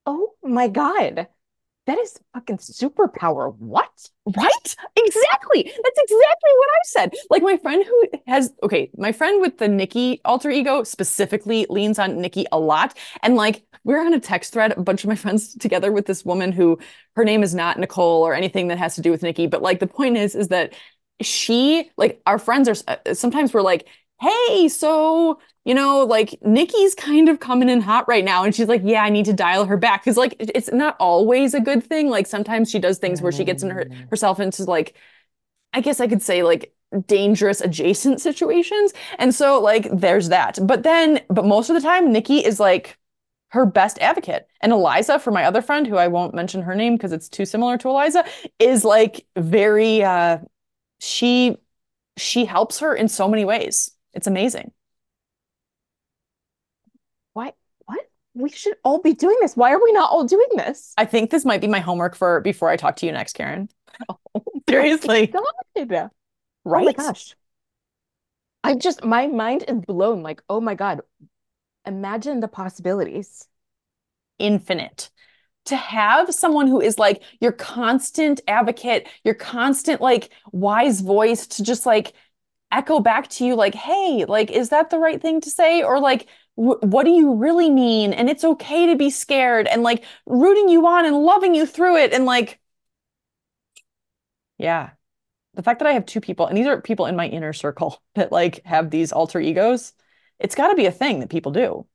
Oh 0.06 0.34
my 0.44 0.68
God. 0.68 1.28
That 1.86 2.00
is 2.00 2.20
fucking 2.34 2.58
superpower. 2.58 3.56
What? 3.60 4.10
Right? 4.26 4.76
Exactly. 4.96 5.64
That's 5.64 6.00
exactly 6.00 6.52
what 6.58 6.70
I 6.70 6.80
said. 6.86 7.14
Like 7.30 7.44
my 7.44 7.58
friend 7.58 7.86
who 7.86 8.10
has 8.28 8.52
okay, 8.64 8.90
my 8.98 9.12
friend 9.12 9.40
with 9.40 9.60
the 9.60 9.68
Nikki 9.68 10.20
alter 10.26 10.50
ego 10.50 10.84
specifically 10.84 11.68
leans 11.70 12.00
on 12.00 12.20
Nikki 12.20 12.46
a 12.52 12.60
lot. 12.60 12.98
And 13.22 13.36
like 13.36 13.64
we're 13.84 14.04
on 14.04 14.14
a 14.16 14.20
text 14.20 14.52
thread, 14.54 14.72
a 14.76 14.82
bunch 14.82 15.04
of 15.04 15.10
my 15.10 15.16
friends 15.16 15.54
together 15.54 15.92
with 15.92 16.08
this 16.08 16.26
woman 16.26 16.52
who 16.52 16.80
her 17.16 17.24
name 17.24 17.44
is 17.44 17.54
not 17.54 17.78
Nicole 17.78 18.24
or 18.24 18.34
anything 18.34 18.70
that 18.70 18.80
has 18.80 18.96
to 18.96 19.02
do 19.02 19.12
with 19.12 19.22
Nikki. 19.22 19.46
But 19.46 19.62
like 19.62 19.80
the 19.80 19.88
point 19.88 20.18
is, 20.18 20.34
is 20.34 20.48
that 20.48 20.74
she 21.22 21.92
like 21.98 22.20
our 22.26 22.40
friends 22.40 22.68
are 22.68 23.14
sometimes 23.14 23.54
we're 23.54 23.62
like, 23.62 23.88
hey, 24.20 24.68
so 24.70 25.40
you 25.66 25.74
know, 25.74 26.06
like 26.06 26.38
Nikki's 26.44 26.96
kind 26.96 27.28
of 27.28 27.40
coming 27.40 27.70
in 27.70 27.82
hot 27.82 28.08
right 28.08 28.24
now. 28.24 28.44
And 28.44 28.54
she's 28.56 28.68
like, 28.68 28.82
yeah, 28.86 29.04
I 29.04 29.10
need 29.10 29.26
to 29.26 29.34
dial 29.34 29.66
her 29.66 29.78
back. 29.78 30.06
Cause 30.06 30.18
like 30.18 30.36
it's 30.40 30.72
not 30.72 30.96
always 31.00 31.54
a 31.54 31.60
good 31.60 31.84
thing. 31.84 32.10
Like 32.10 32.28
sometimes 32.28 32.70
she 32.70 32.80
does 32.80 33.00
things 33.00 33.22
where 33.22 33.32
she 33.32 33.44
gets 33.44 33.64
in 33.64 33.72
her 33.72 33.86
Mm. 33.86 34.10
herself 34.10 34.40
into 34.40 34.64
like, 34.66 34.96
I 35.74 35.82
guess 35.82 36.00
I 36.00 36.08
could 36.08 36.22
say 36.22 36.44
like 36.44 36.74
dangerous 37.08 37.62
adjacent 37.62 38.22
situations. 38.22 38.94
And 39.20 39.34
so 39.36 39.60
like 39.62 39.90
there's 39.92 40.30
that. 40.30 40.60
But 40.62 40.84
then, 40.84 41.22
but 41.30 41.46
most 41.46 41.70
of 41.70 41.76
the 41.76 41.82
time, 41.82 42.12
Nikki 42.12 42.46
is 42.46 42.60
like 42.60 42.98
her 43.50 43.66
best 43.66 44.00
advocate. 44.00 44.48
And 44.62 44.72
Eliza, 44.72 45.20
for 45.20 45.32
my 45.32 45.46
other 45.46 45.62
friend, 45.62 45.88
who 45.88 45.98
I 45.98 46.08
won't 46.08 46.34
mention 46.36 46.62
her 46.64 46.76
name 46.76 46.96
because 46.96 47.12
it's 47.12 47.30
too 47.30 47.46
similar 47.46 47.78
to 47.80 47.90
Eliza, 47.90 48.26
is 48.60 48.86
like 48.86 49.26
very 49.36 50.04
uh 50.04 50.40
she 51.00 51.58
she 52.18 52.46
helps 52.46 52.80
her 52.80 52.96
in 52.96 53.08
so 53.10 53.28
many 53.28 53.46
ways. 53.46 53.92
It's 54.14 54.28
amazing. 54.28 54.72
Why? 57.34 57.54
What? 57.86 58.00
We 58.36 58.50
should 58.50 58.76
all 58.84 59.02
be 59.02 59.14
doing 59.14 59.38
this. 59.42 59.56
Why 59.56 59.72
are 59.72 59.82
we 59.82 59.94
not 59.94 60.12
all 60.12 60.26
doing 60.26 60.48
this? 60.56 60.94
I 60.98 61.06
think 61.06 61.30
this 61.30 61.46
might 61.46 61.62
be 61.62 61.68
my 61.68 61.80
homework 61.80 62.16
for 62.16 62.42
before 62.42 62.70
I 62.70 62.76
talk 62.76 62.98
to 62.98 63.06
you 63.06 63.14
next, 63.14 63.34
Karen. 63.34 63.70
Seriously. 64.70 65.28
God. 65.28 65.44
Right. 66.66 66.82
Oh 66.82 66.86
my 66.86 66.92
gosh. 66.92 67.36
I 68.64 68.76
just, 68.76 69.06
my 69.06 69.28
mind 69.28 69.64
is 69.68 69.80
blown. 69.80 70.22
Like, 70.22 70.44
oh 70.50 70.60
my 70.60 70.76
God. 70.76 71.02
Imagine 71.86 72.42
the 72.42 72.50
possibilities. 72.50 73.48
Infinite. 74.38 75.12
To 75.66 75.78
have 75.78 76.34
someone 76.34 76.68
who 76.68 76.82
is 76.82 77.00
like 77.00 77.24
your 77.40 77.54
constant 77.54 78.42
advocate, 78.48 79.08
your 79.24 79.34
constant 79.34 80.02
like 80.02 80.30
wise 80.52 81.00
voice 81.00 81.48
to 81.48 81.64
just 81.64 81.86
like 81.86 82.14
echo 82.72 83.00
back 83.00 83.30
to 83.30 83.46
you 83.46 83.56
like, 83.56 83.76
hey, 83.76 84.26
like, 84.28 84.52
is 84.52 84.70
that 84.70 84.90
the 84.90 85.00
right 85.00 85.22
thing 85.22 85.40
to 85.42 85.50
say? 85.50 85.82
Or 85.84 86.00
like, 86.00 86.28
what 86.56 87.04
do 87.04 87.12
you 87.12 87.36
really 87.36 87.70
mean? 87.70 88.14
And 88.14 88.30
it's 88.30 88.44
okay 88.44 88.88
to 88.88 88.96
be 88.96 89.10
scared 89.10 89.68
and 89.68 89.84
like 89.84 90.04
rooting 90.26 90.70
you 90.70 90.88
on 90.88 91.06
and 91.06 91.16
loving 91.16 91.54
you 91.54 91.66
through 91.66 91.98
it. 91.98 92.14
And 92.14 92.26
like, 92.26 92.60
yeah, 94.58 94.92
the 95.54 95.64
fact 95.64 95.80
that 95.80 95.88
I 95.88 95.94
have 95.94 96.06
two 96.06 96.22
people, 96.22 96.48
and 96.48 96.58
these 96.58 96.68
are 96.68 96.82
people 96.82 97.08
in 97.08 97.16
my 97.16 97.28
inner 97.28 97.54
circle 97.54 98.02
that 98.16 98.32
like 98.32 98.66
have 98.66 98.90
these 98.90 99.12
alter 99.12 99.40
egos, 99.40 99.94
it's 100.40 100.56
got 100.56 100.70
to 100.70 100.76
be 100.76 100.86
a 100.86 100.92
thing 100.92 101.20
that 101.20 101.30
people 101.30 101.52
do. 101.52 101.86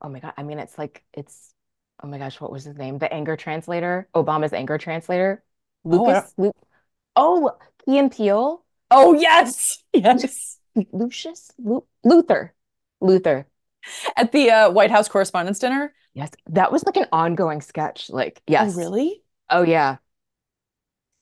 Oh 0.00 0.08
my 0.08 0.20
God. 0.20 0.32
I 0.36 0.42
mean, 0.42 0.58
it's 0.58 0.78
like, 0.78 1.04
it's, 1.12 1.52
oh 2.02 2.06
my 2.06 2.18
gosh, 2.18 2.40
what 2.40 2.52
was 2.52 2.64
his 2.64 2.76
name? 2.76 2.98
The 2.98 3.12
anger 3.12 3.36
translator, 3.36 4.08
Obama's 4.14 4.52
anger 4.52 4.78
translator, 4.78 5.42
Oh, 5.84 5.88
Lucas, 5.88 6.34
Lu 6.36 6.52
oh, 7.16 7.56
Ian 7.88 8.10
Peel. 8.10 8.64
Oh, 8.90 9.14
yes. 9.14 9.82
Yes. 9.92 10.58
Lucius, 10.92 11.50
Lu 11.58 11.84
Luther, 12.04 12.54
Luther. 13.00 13.46
At 14.16 14.32
the 14.32 14.50
uh, 14.50 14.70
White 14.70 14.90
House 14.90 15.08
Correspondents' 15.08 15.58
Dinner. 15.58 15.92
Yes, 16.14 16.30
that 16.50 16.72
was 16.72 16.84
like 16.84 16.96
an 16.96 17.06
ongoing 17.12 17.60
sketch. 17.60 18.10
Like, 18.10 18.42
yes. 18.46 18.74
Oh, 18.74 18.78
really? 18.78 19.22
Oh, 19.48 19.62
yeah. 19.62 19.98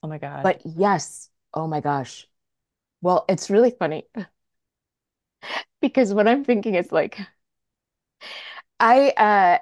Oh 0.03 0.07
my 0.07 0.17
God. 0.17 0.43
But 0.43 0.61
yes. 0.65 1.29
Oh 1.53 1.67
my 1.67 1.81
gosh. 1.81 2.27
Well, 3.01 3.25
it's 3.29 3.49
really 3.49 3.71
funny 3.71 4.05
because 5.81 6.13
what 6.13 6.27
I'm 6.27 6.43
thinking 6.43 6.75
is 6.75 6.91
like, 6.91 7.19
I, 8.79 9.09
uh, 9.17 9.59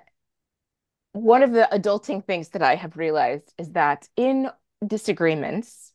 one 1.14 1.44
of 1.44 1.52
the 1.52 1.68
adulting 1.72 2.24
things 2.24 2.50
that 2.50 2.62
I 2.62 2.76
have 2.76 2.98
realized 2.98 3.54
is 3.58 3.72
that 3.72 4.08
in 4.16 4.50
disagreements, 4.86 5.94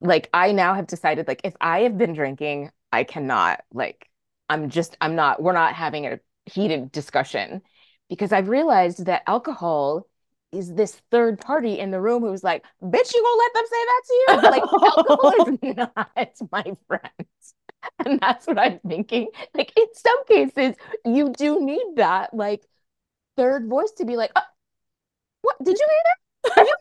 like 0.00 0.28
I 0.34 0.52
now 0.52 0.74
have 0.74 0.86
decided, 0.86 1.28
like, 1.28 1.40
if 1.44 1.54
I 1.60 1.80
have 1.80 1.96
been 1.98 2.12
drinking, 2.14 2.70
I 2.92 3.04
cannot, 3.04 3.64
like, 3.72 4.10
I'm 4.48 4.70
just, 4.70 4.96
I'm 5.00 5.14
not, 5.14 5.42
we're 5.42 5.52
not 5.52 5.74
having 5.74 6.06
a 6.06 6.20
heated 6.46 6.92
discussion 6.92 7.62
because 8.08 8.32
I've 8.32 8.48
realized 8.48 9.06
that 9.06 9.22
alcohol 9.26 10.06
is 10.52 10.72
this 10.74 11.00
third 11.10 11.40
party 11.40 11.78
in 11.78 11.90
the 11.90 12.00
room 12.00 12.22
who's 12.22 12.44
like, 12.44 12.64
bitch, 12.82 13.14
you 13.14 13.22
gonna 13.22 13.38
let 13.38 13.54
them 13.54 13.64
say 13.70 13.84
that 13.86 14.02
to 14.06 14.14
you? 14.14 14.50
Like, 14.50 14.62
alcohol 14.96 15.34
is 15.38 15.76
not 15.76 16.50
my 16.52 16.72
friend. 16.86 17.28
And 18.04 18.20
that's 18.20 18.46
what 18.46 18.58
I'm 18.58 18.78
thinking. 18.86 19.28
Like, 19.54 19.72
in 19.76 19.86
some 19.94 20.24
cases, 20.26 20.76
you 21.04 21.32
do 21.36 21.60
need 21.64 21.96
that, 21.96 22.32
like, 22.32 22.62
third 23.36 23.68
voice 23.68 23.92
to 23.98 24.04
be 24.04 24.16
like, 24.16 24.30
"Uh, 24.36 24.42
what 25.42 25.56
did 25.62 25.78
you 25.78 25.86
hear 25.90 26.54
that? 26.56 26.66
You 26.66 26.76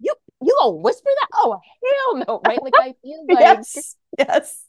you 0.00 0.14
you 0.42 0.56
gonna 0.60 0.76
whisper 0.76 1.10
that? 1.20 1.28
Oh 1.34 1.58
hell 1.60 2.24
no, 2.26 2.40
right? 2.44 2.62
Like 2.62 2.74
I 2.78 2.94
feel 3.02 3.26
like 3.30 3.40
yes. 3.40 3.96
Yes. 4.18 4.64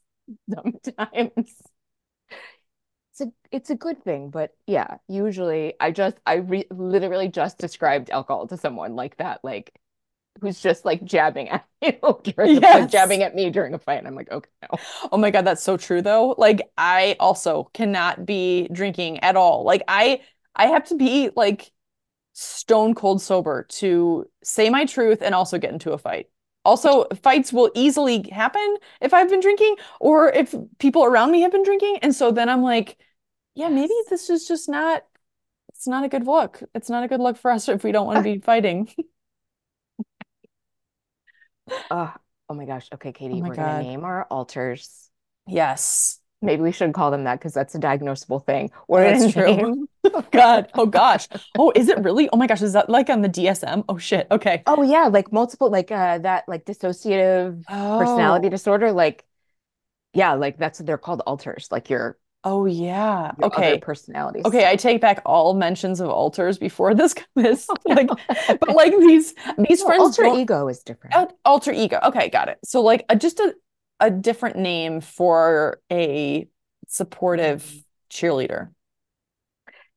sometimes 0.54 1.54
it's 3.20 3.22
a 3.22 3.56
it's 3.56 3.70
a 3.70 3.76
good 3.76 4.04
thing, 4.04 4.30
but 4.30 4.52
yeah, 4.68 4.98
usually 5.08 5.74
I 5.80 5.92
just 5.92 6.18
I 6.26 6.36
re 6.36 6.66
literally 6.70 7.30
just 7.30 7.58
described 7.58 8.10
alcohol 8.10 8.48
to 8.48 8.58
someone 8.58 8.96
like 8.96 9.18
that. 9.18 9.40
Like 9.44 9.74
who's 10.40 10.60
just 10.62 10.86
like 10.86 11.04
jabbing 11.04 11.50
at 11.50 11.66
you 11.82 11.94
during 12.24 12.62
yes. 12.62 12.82
like 12.82 12.90
jabbing 12.90 13.24
at 13.24 13.36
me 13.36 13.50
during 13.50 13.74
a 13.74 13.80
fight. 13.80 13.98
And 13.98 14.08
I'm 14.08 14.16
like, 14.16 14.32
okay, 14.32 14.50
no. 14.62 14.80
Oh 15.12 15.18
my 15.18 15.32
God, 15.32 15.46
that's 15.46 15.64
so 15.64 15.78
true 15.78 16.02
though. 16.02 16.36
Like 16.38 16.62
I 16.78 17.16
also 17.20 17.70
cannot 17.74 18.26
be 18.26 18.68
drinking 18.72 19.20
at 19.20 19.36
all. 19.36 19.64
Like 19.64 19.84
I 19.88 20.22
I 20.56 20.68
have 20.68 20.86
to 20.90 20.96
be 20.96 21.32
like 21.36 21.72
stone 22.34 22.94
cold 22.94 23.22
sober 23.22 23.66
to 23.70 24.26
say 24.44 24.70
my 24.70 24.86
truth 24.86 25.22
and 25.22 25.34
also 25.34 25.58
get 25.58 25.74
into 25.74 25.92
a 25.92 25.98
fight. 25.98 26.28
Also, 26.66 27.06
fights 27.24 27.54
will 27.54 27.72
easily 27.76 28.28
happen 28.30 28.76
if 29.00 29.14
I've 29.14 29.30
been 29.30 29.40
drinking 29.40 29.78
or 30.02 30.30
if 30.30 30.54
people 30.80 31.06
around 31.06 31.32
me 31.32 31.42
have 31.42 31.52
been 31.52 31.64
drinking. 31.64 32.00
And 32.02 32.14
so 32.14 32.30
then 32.30 32.50
I'm 32.50 32.62
like, 32.62 32.98
yeah, 33.58 33.70
maybe 33.70 33.94
this 34.08 34.30
is 34.30 34.48
just 34.48 34.70
not 34.70 35.04
it's 35.70 35.88
not 35.88 36.06
a 36.06 36.10
good 36.10 36.26
look. 36.26 36.62
It's 36.76 36.90
not 36.90 37.04
a 37.04 37.08
good 37.08 37.20
look 37.20 37.38
for 37.38 37.50
us 37.50 37.68
if 37.70 37.84
we 37.84 37.92
don't 37.92 38.06
want 38.06 38.18
to 38.18 38.24
be 38.24 38.40
fighting. 38.46 38.90
uh, 41.90 42.12
oh 42.50 42.54
my 42.54 42.66
gosh. 42.66 42.88
Okay, 42.94 43.12
Katie, 43.12 43.42
oh 43.42 43.48
we're 43.48 43.56
God. 43.56 43.66
gonna 43.66 43.84
name 43.84 44.04
our 44.06 44.26
alters. 44.26 45.10
Yes. 45.48 46.20
Maybe 46.40 46.62
we 46.62 46.72
should 46.72 46.94
call 46.94 47.10
them 47.10 47.24
that 47.24 47.40
because 47.40 47.56
that's 47.56 47.74
a 47.74 47.80
diagnosable 47.80 48.46
thing. 48.46 48.70
Or 48.88 49.02
that's 49.02 49.34
true. 49.34 49.88
oh 50.04 50.24
God. 50.32 50.70
Oh 50.76 50.86
gosh. 50.86 51.28
Oh, 51.58 51.72
is 51.76 51.90
it 51.90 51.98
really? 52.04 52.30
Oh 52.32 52.38
my 52.38 52.46
gosh. 52.46 52.62
Is 52.62 52.74
that 52.74 52.92
like 52.92 53.10
on 53.10 53.24
the 53.24 53.30
DSM? 53.30 53.86
Oh 53.90 53.98
shit. 53.98 54.28
Okay. 54.30 54.62
Oh 54.68 54.84
yeah, 54.84 55.08
like 55.08 55.34
multiple, 55.34 55.72
like 55.72 55.92
uh 55.92 56.20
that 56.20 56.44
like 56.48 56.64
dissociative 56.64 57.64
oh. 57.68 57.98
personality 57.98 58.50
disorder. 58.50 58.92
Like, 58.92 59.26
yeah, 60.14 60.34
like 60.34 60.60
that's 60.60 60.80
what 60.80 60.86
they're 60.86 61.00
called 61.00 61.24
alters. 61.26 61.70
Like 61.72 61.90
you're 61.90 62.20
Oh 62.50 62.66
yeah. 62.66 63.34
Okay. 63.44 63.78
Personalities. 63.78 64.46
Okay, 64.46 64.70
I 64.70 64.78
take 64.78 65.02
back 65.02 65.22
all 65.26 65.54
mentions 65.54 66.00
of 66.00 66.10
alters 66.10 66.58
before 66.58 66.96
this 66.96 67.14
this 67.36 67.68
like 67.84 68.08
but 68.48 68.70
like 68.70 68.98
these 68.98 69.34
these 69.58 69.82
no, 69.82 69.86
friends 69.86 70.18
alter 70.18 70.34
ego 70.34 70.70
is 70.70 70.80
different. 70.80 71.34
alter 71.44 71.74
ego. 71.74 72.00
Okay, 72.04 72.30
got 72.30 72.48
it. 72.48 72.58
So 72.64 72.82
like 72.82 73.04
a, 73.10 73.18
just 73.18 73.42
a 73.42 73.54
a 74.00 74.10
different 74.10 74.56
name 74.56 75.02
for 75.02 75.82
a 75.92 76.48
supportive 76.88 77.64
mm. 77.64 77.84
cheerleader. 78.10 78.70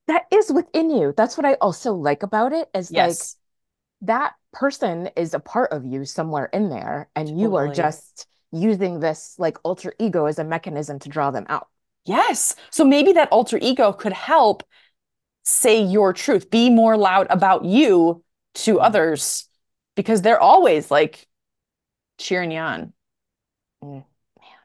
That 0.08 0.24
is 0.32 0.50
within 0.50 0.90
you. 0.90 1.14
That's 1.16 1.36
what 1.36 1.46
I 1.46 1.54
also 1.54 1.94
like 1.94 2.24
about 2.24 2.52
it 2.52 2.68
is 2.74 2.90
yes. 2.90 3.36
like 4.00 4.08
that 4.08 4.32
person 4.52 5.08
is 5.14 5.34
a 5.34 5.38
part 5.38 5.70
of 5.70 5.86
you 5.86 6.04
somewhere 6.04 6.46
in 6.46 6.68
there 6.68 7.08
and 7.14 7.28
totally. 7.28 7.42
you 7.42 7.54
are 7.54 7.72
just 7.72 8.26
using 8.50 8.98
this 8.98 9.36
like 9.38 9.56
alter 9.62 9.94
ego 10.00 10.24
as 10.24 10.40
a 10.40 10.44
mechanism 10.44 10.98
to 10.98 11.08
draw 11.08 11.30
them 11.30 11.46
out. 11.48 11.68
Yes. 12.04 12.56
So 12.70 12.84
maybe 12.84 13.12
that 13.12 13.28
alter 13.30 13.58
ego 13.60 13.92
could 13.92 14.12
help 14.12 14.62
say 15.42 15.82
your 15.82 16.12
truth, 16.12 16.50
be 16.50 16.70
more 16.70 16.96
loud 16.96 17.26
about 17.30 17.64
you 17.64 18.22
to 18.54 18.76
mm. 18.76 18.84
others 18.84 19.48
because 19.96 20.22
they're 20.22 20.40
always 20.40 20.90
like 20.90 21.26
cheering 22.18 22.52
you 22.52 22.58
on. 22.58 22.92
Mm, 23.82 24.04
man, 24.40 24.58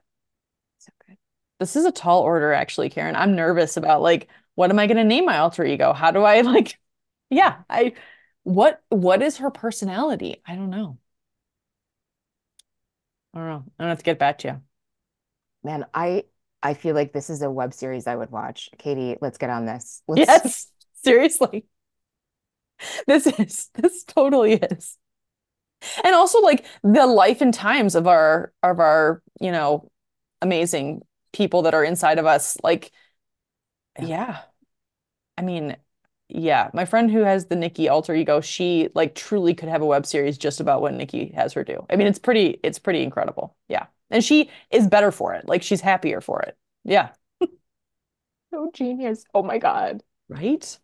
so 0.78 0.92
good. 1.08 1.18
This 1.60 1.76
is 1.76 1.86
a 1.86 1.92
tall 1.92 2.22
order, 2.22 2.54
actually, 2.54 2.90
Karen. 2.90 3.16
I'm 3.16 3.36
nervous 3.36 3.78
about 3.78 4.02
like, 4.02 4.28
what 4.56 4.70
am 4.70 4.80
I 4.80 4.88
going 4.88 4.98
to 4.98 5.04
name 5.04 5.26
my 5.26 5.40
alter 5.40 5.66
ego? 5.66 5.94
How 5.94 6.12
do 6.12 6.24
I 6.24 6.42
like, 6.42 6.78
yeah, 7.30 7.64
I, 7.70 7.94
what, 8.44 8.82
what 8.90 9.22
is 9.22 9.38
her 9.38 9.52
personality? 9.52 10.42
I 10.46 10.56
don't 10.56 10.70
know. 10.70 10.98
I 13.34 13.40
don't 13.40 13.48
know. 13.48 13.64
I 13.78 13.84
don't 13.84 13.90
have 13.90 13.98
to 14.00 14.04
get 14.04 14.20
back 14.20 14.38
to 14.40 14.48
you. 14.48 14.62
Man, 15.64 15.86
I 15.94 16.26
I 16.66 16.74
feel 16.74 16.96
like 16.96 17.14
this 17.14 17.30
is 17.30 17.44
a 17.44 17.52
web 17.52 17.76
series 17.76 18.08
I 18.08 18.16
would 18.16 18.32
watch. 18.32 18.72
Katie, 18.80 19.18
let's 19.22 19.38
get 19.38 19.52
on 19.52 19.68
this. 19.68 20.02
Let's... 20.08 20.28
Yes, 20.28 20.68
seriously. 21.04 21.66
This 23.08 23.26
is 23.26 23.70
this 23.76 24.04
totally 24.04 24.56
is. 24.56 24.98
And 26.04 26.14
also 26.14 26.42
like 26.42 26.66
the 26.84 27.06
life 27.08 27.40
and 27.40 27.54
times 27.54 27.96
of 27.96 28.06
our 28.06 28.52
of 28.62 28.82
our, 28.82 29.22
you 29.40 29.50
know, 29.50 29.90
amazing 30.42 31.04
people 31.32 31.62
that 31.62 31.74
are 31.74 31.86
inside 31.86 32.20
of 32.20 32.26
us 32.26 32.58
like 32.64 32.92
yeah. 33.98 34.06
yeah. 34.06 34.40
I 35.38 35.44
mean, 35.44 35.78
yeah, 36.28 36.70
my 36.74 36.84
friend 36.84 37.10
who 37.10 37.22
has 37.22 37.46
the 37.46 37.56
Nikki 37.56 37.88
alter 37.88 38.14
ego, 38.14 38.42
she 38.42 38.90
like 38.94 39.16
truly 39.16 39.54
could 39.54 39.70
have 39.70 39.82
a 39.82 39.86
web 39.86 40.06
series 40.06 40.38
just 40.38 40.60
about 40.60 40.82
what 40.82 40.94
Nikki 40.94 41.32
has 41.34 41.54
her 41.54 41.64
do. 41.64 41.86
I 41.90 41.96
mean, 41.96 42.08
it's 42.08 42.20
pretty 42.20 42.60
it's 42.62 42.80
pretty 42.80 43.04
incredible. 43.04 43.56
Yeah. 43.70 43.86
And 44.12 44.24
she 44.24 44.50
is 44.72 44.88
better 44.88 45.12
for 45.12 45.34
it. 45.34 45.48
Like 45.48 45.64
she's 45.64 45.82
happier 45.82 46.22
for 46.22 46.42
it. 46.42 46.58
Yeah. 46.84 47.10
so 48.52 48.72
genius. 48.74 49.26
Oh 49.34 49.44
my 49.44 49.58
God. 49.58 50.04
Right? 50.30 50.78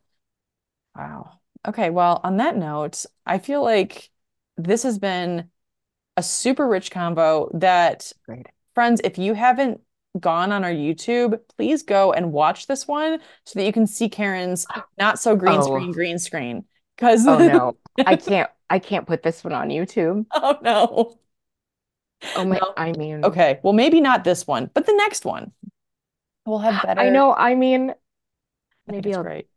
Wow. 0.96 1.40
Okay. 1.68 1.90
Well, 1.90 2.20
on 2.24 2.38
that 2.38 2.58
note, 2.58 3.06
I 3.26 3.40
feel 3.40 3.64
like 3.64 4.10
this 4.58 4.84
has 4.84 5.00
been 5.00 5.50
a 6.18 6.24
super 6.24 6.68
rich 6.68 6.92
combo 6.92 7.50
that 7.54 8.12
Great. 8.26 8.48
friends, 8.74 9.02
if 9.04 9.18
you 9.18 9.34
haven't 9.34 9.82
gone 10.20 10.52
on 10.52 10.64
our 10.64 10.72
YouTube, 10.72 11.40
please 11.58 11.84
go 11.84 12.12
and 12.12 12.34
watch 12.34 12.68
this 12.68 12.88
one 12.88 13.20
so 13.46 13.60
that 13.60 13.66
you 13.66 13.72
can 13.72 13.88
see 13.88 14.10
Karen's 14.10 14.66
not 14.98 15.20
so 15.20 15.36
green 15.36 15.60
oh. 15.60 15.64
screen, 15.64 15.92
green 15.92 16.20
screen. 16.20 16.66
Because 16.96 17.26
oh 17.26 17.38
no, 17.38 17.78
I 18.06 18.16
can't 18.16 18.50
I 18.70 18.80
can't 18.80 19.08
put 19.08 19.24
this 19.24 19.44
one 19.44 19.54
on 19.54 19.70
YouTube. 19.70 20.26
Oh 20.32 20.58
no. 20.62 21.18
Oh 22.36 22.46
my, 22.46 22.60
no. 22.60 22.74
I 22.78 22.92
mean, 22.94 23.24
okay. 23.26 23.60
Well, 23.64 23.74
maybe 23.74 24.02
not 24.02 24.24
this 24.24 24.48
one, 24.48 24.70
but 24.74 24.86
the 24.86 24.94
next 24.94 25.26
one. 25.26 25.52
We'll 26.46 26.60
have 26.60 26.82
better. 26.82 27.02
I 27.02 27.10
know. 27.10 27.34
I 27.34 27.56
mean, 27.56 27.94
maybe 28.88 29.14
I'll 29.14 29.24
great. 29.24 29.48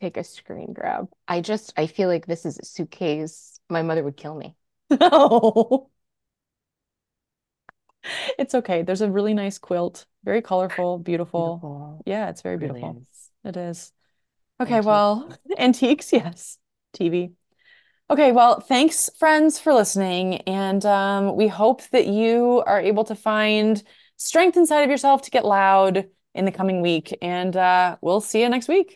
take 0.00 0.16
a 0.16 0.24
screen 0.24 0.72
grab. 0.72 1.08
I 1.28 1.40
just, 1.40 1.72
I 1.76 1.86
feel 1.86 2.08
like 2.08 2.26
this 2.26 2.44
is 2.44 2.58
a 2.58 2.64
suitcase. 2.64 3.60
My 3.68 3.82
mother 3.82 4.02
would 4.02 4.16
kill 4.16 4.34
me. 4.34 4.56
No. 4.90 5.90
It's 8.38 8.54
okay. 8.54 8.82
There's 8.82 9.00
a 9.00 9.10
really 9.10 9.34
nice 9.34 9.58
quilt. 9.58 10.06
Very 10.24 10.42
colorful, 10.42 10.98
beautiful. 10.98 11.56
beautiful. 11.56 12.02
Yeah, 12.04 12.28
it's 12.28 12.42
very 12.42 12.58
beautiful. 12.58 13.02
Is. 13.10 13.30
It 13.44 13.56
is. 13.56 13.92
Okay, 14.60 14.74
Antique. 14.74 14.86
well, 14.86 15.36
antiques, 15.58 16.12
yes. 16.12 16.58
TV. 16.92 17.32
Okay, 18.10 18.32
well, 18.32 18.60
thanks, 18.60 19.08
friends, 19.18 19.58
for 19.58 19.72
listening. 19.72 20.36
And 20.42 20.84
um, 20.84 21.36
we 21.36 21.48
hope 21.48 21.82
that 21.88 22.06
you 22.06 22.62
are 22.66 22.80
able 22.80 23.04
to 23.04 23.14
find 23.14 23.82
strength 24.16 24.56
inside 24.58 24.82
of 24.82 24.90
yourself 24.90 25.22
to 25.22 25.30
get 25.30 25.44
loud 25.44 26.06
in 26.34 26.44
the 26.44 26.52
coming 26.52 26.82
week. 26.82 27.16
And 27.22 27.56
uh, 27.56 27.96
we'll 28.02 28.20
see 28.20 28.42
you 28.42 28.48
next 28.50 28.68
week. 28.68 28.92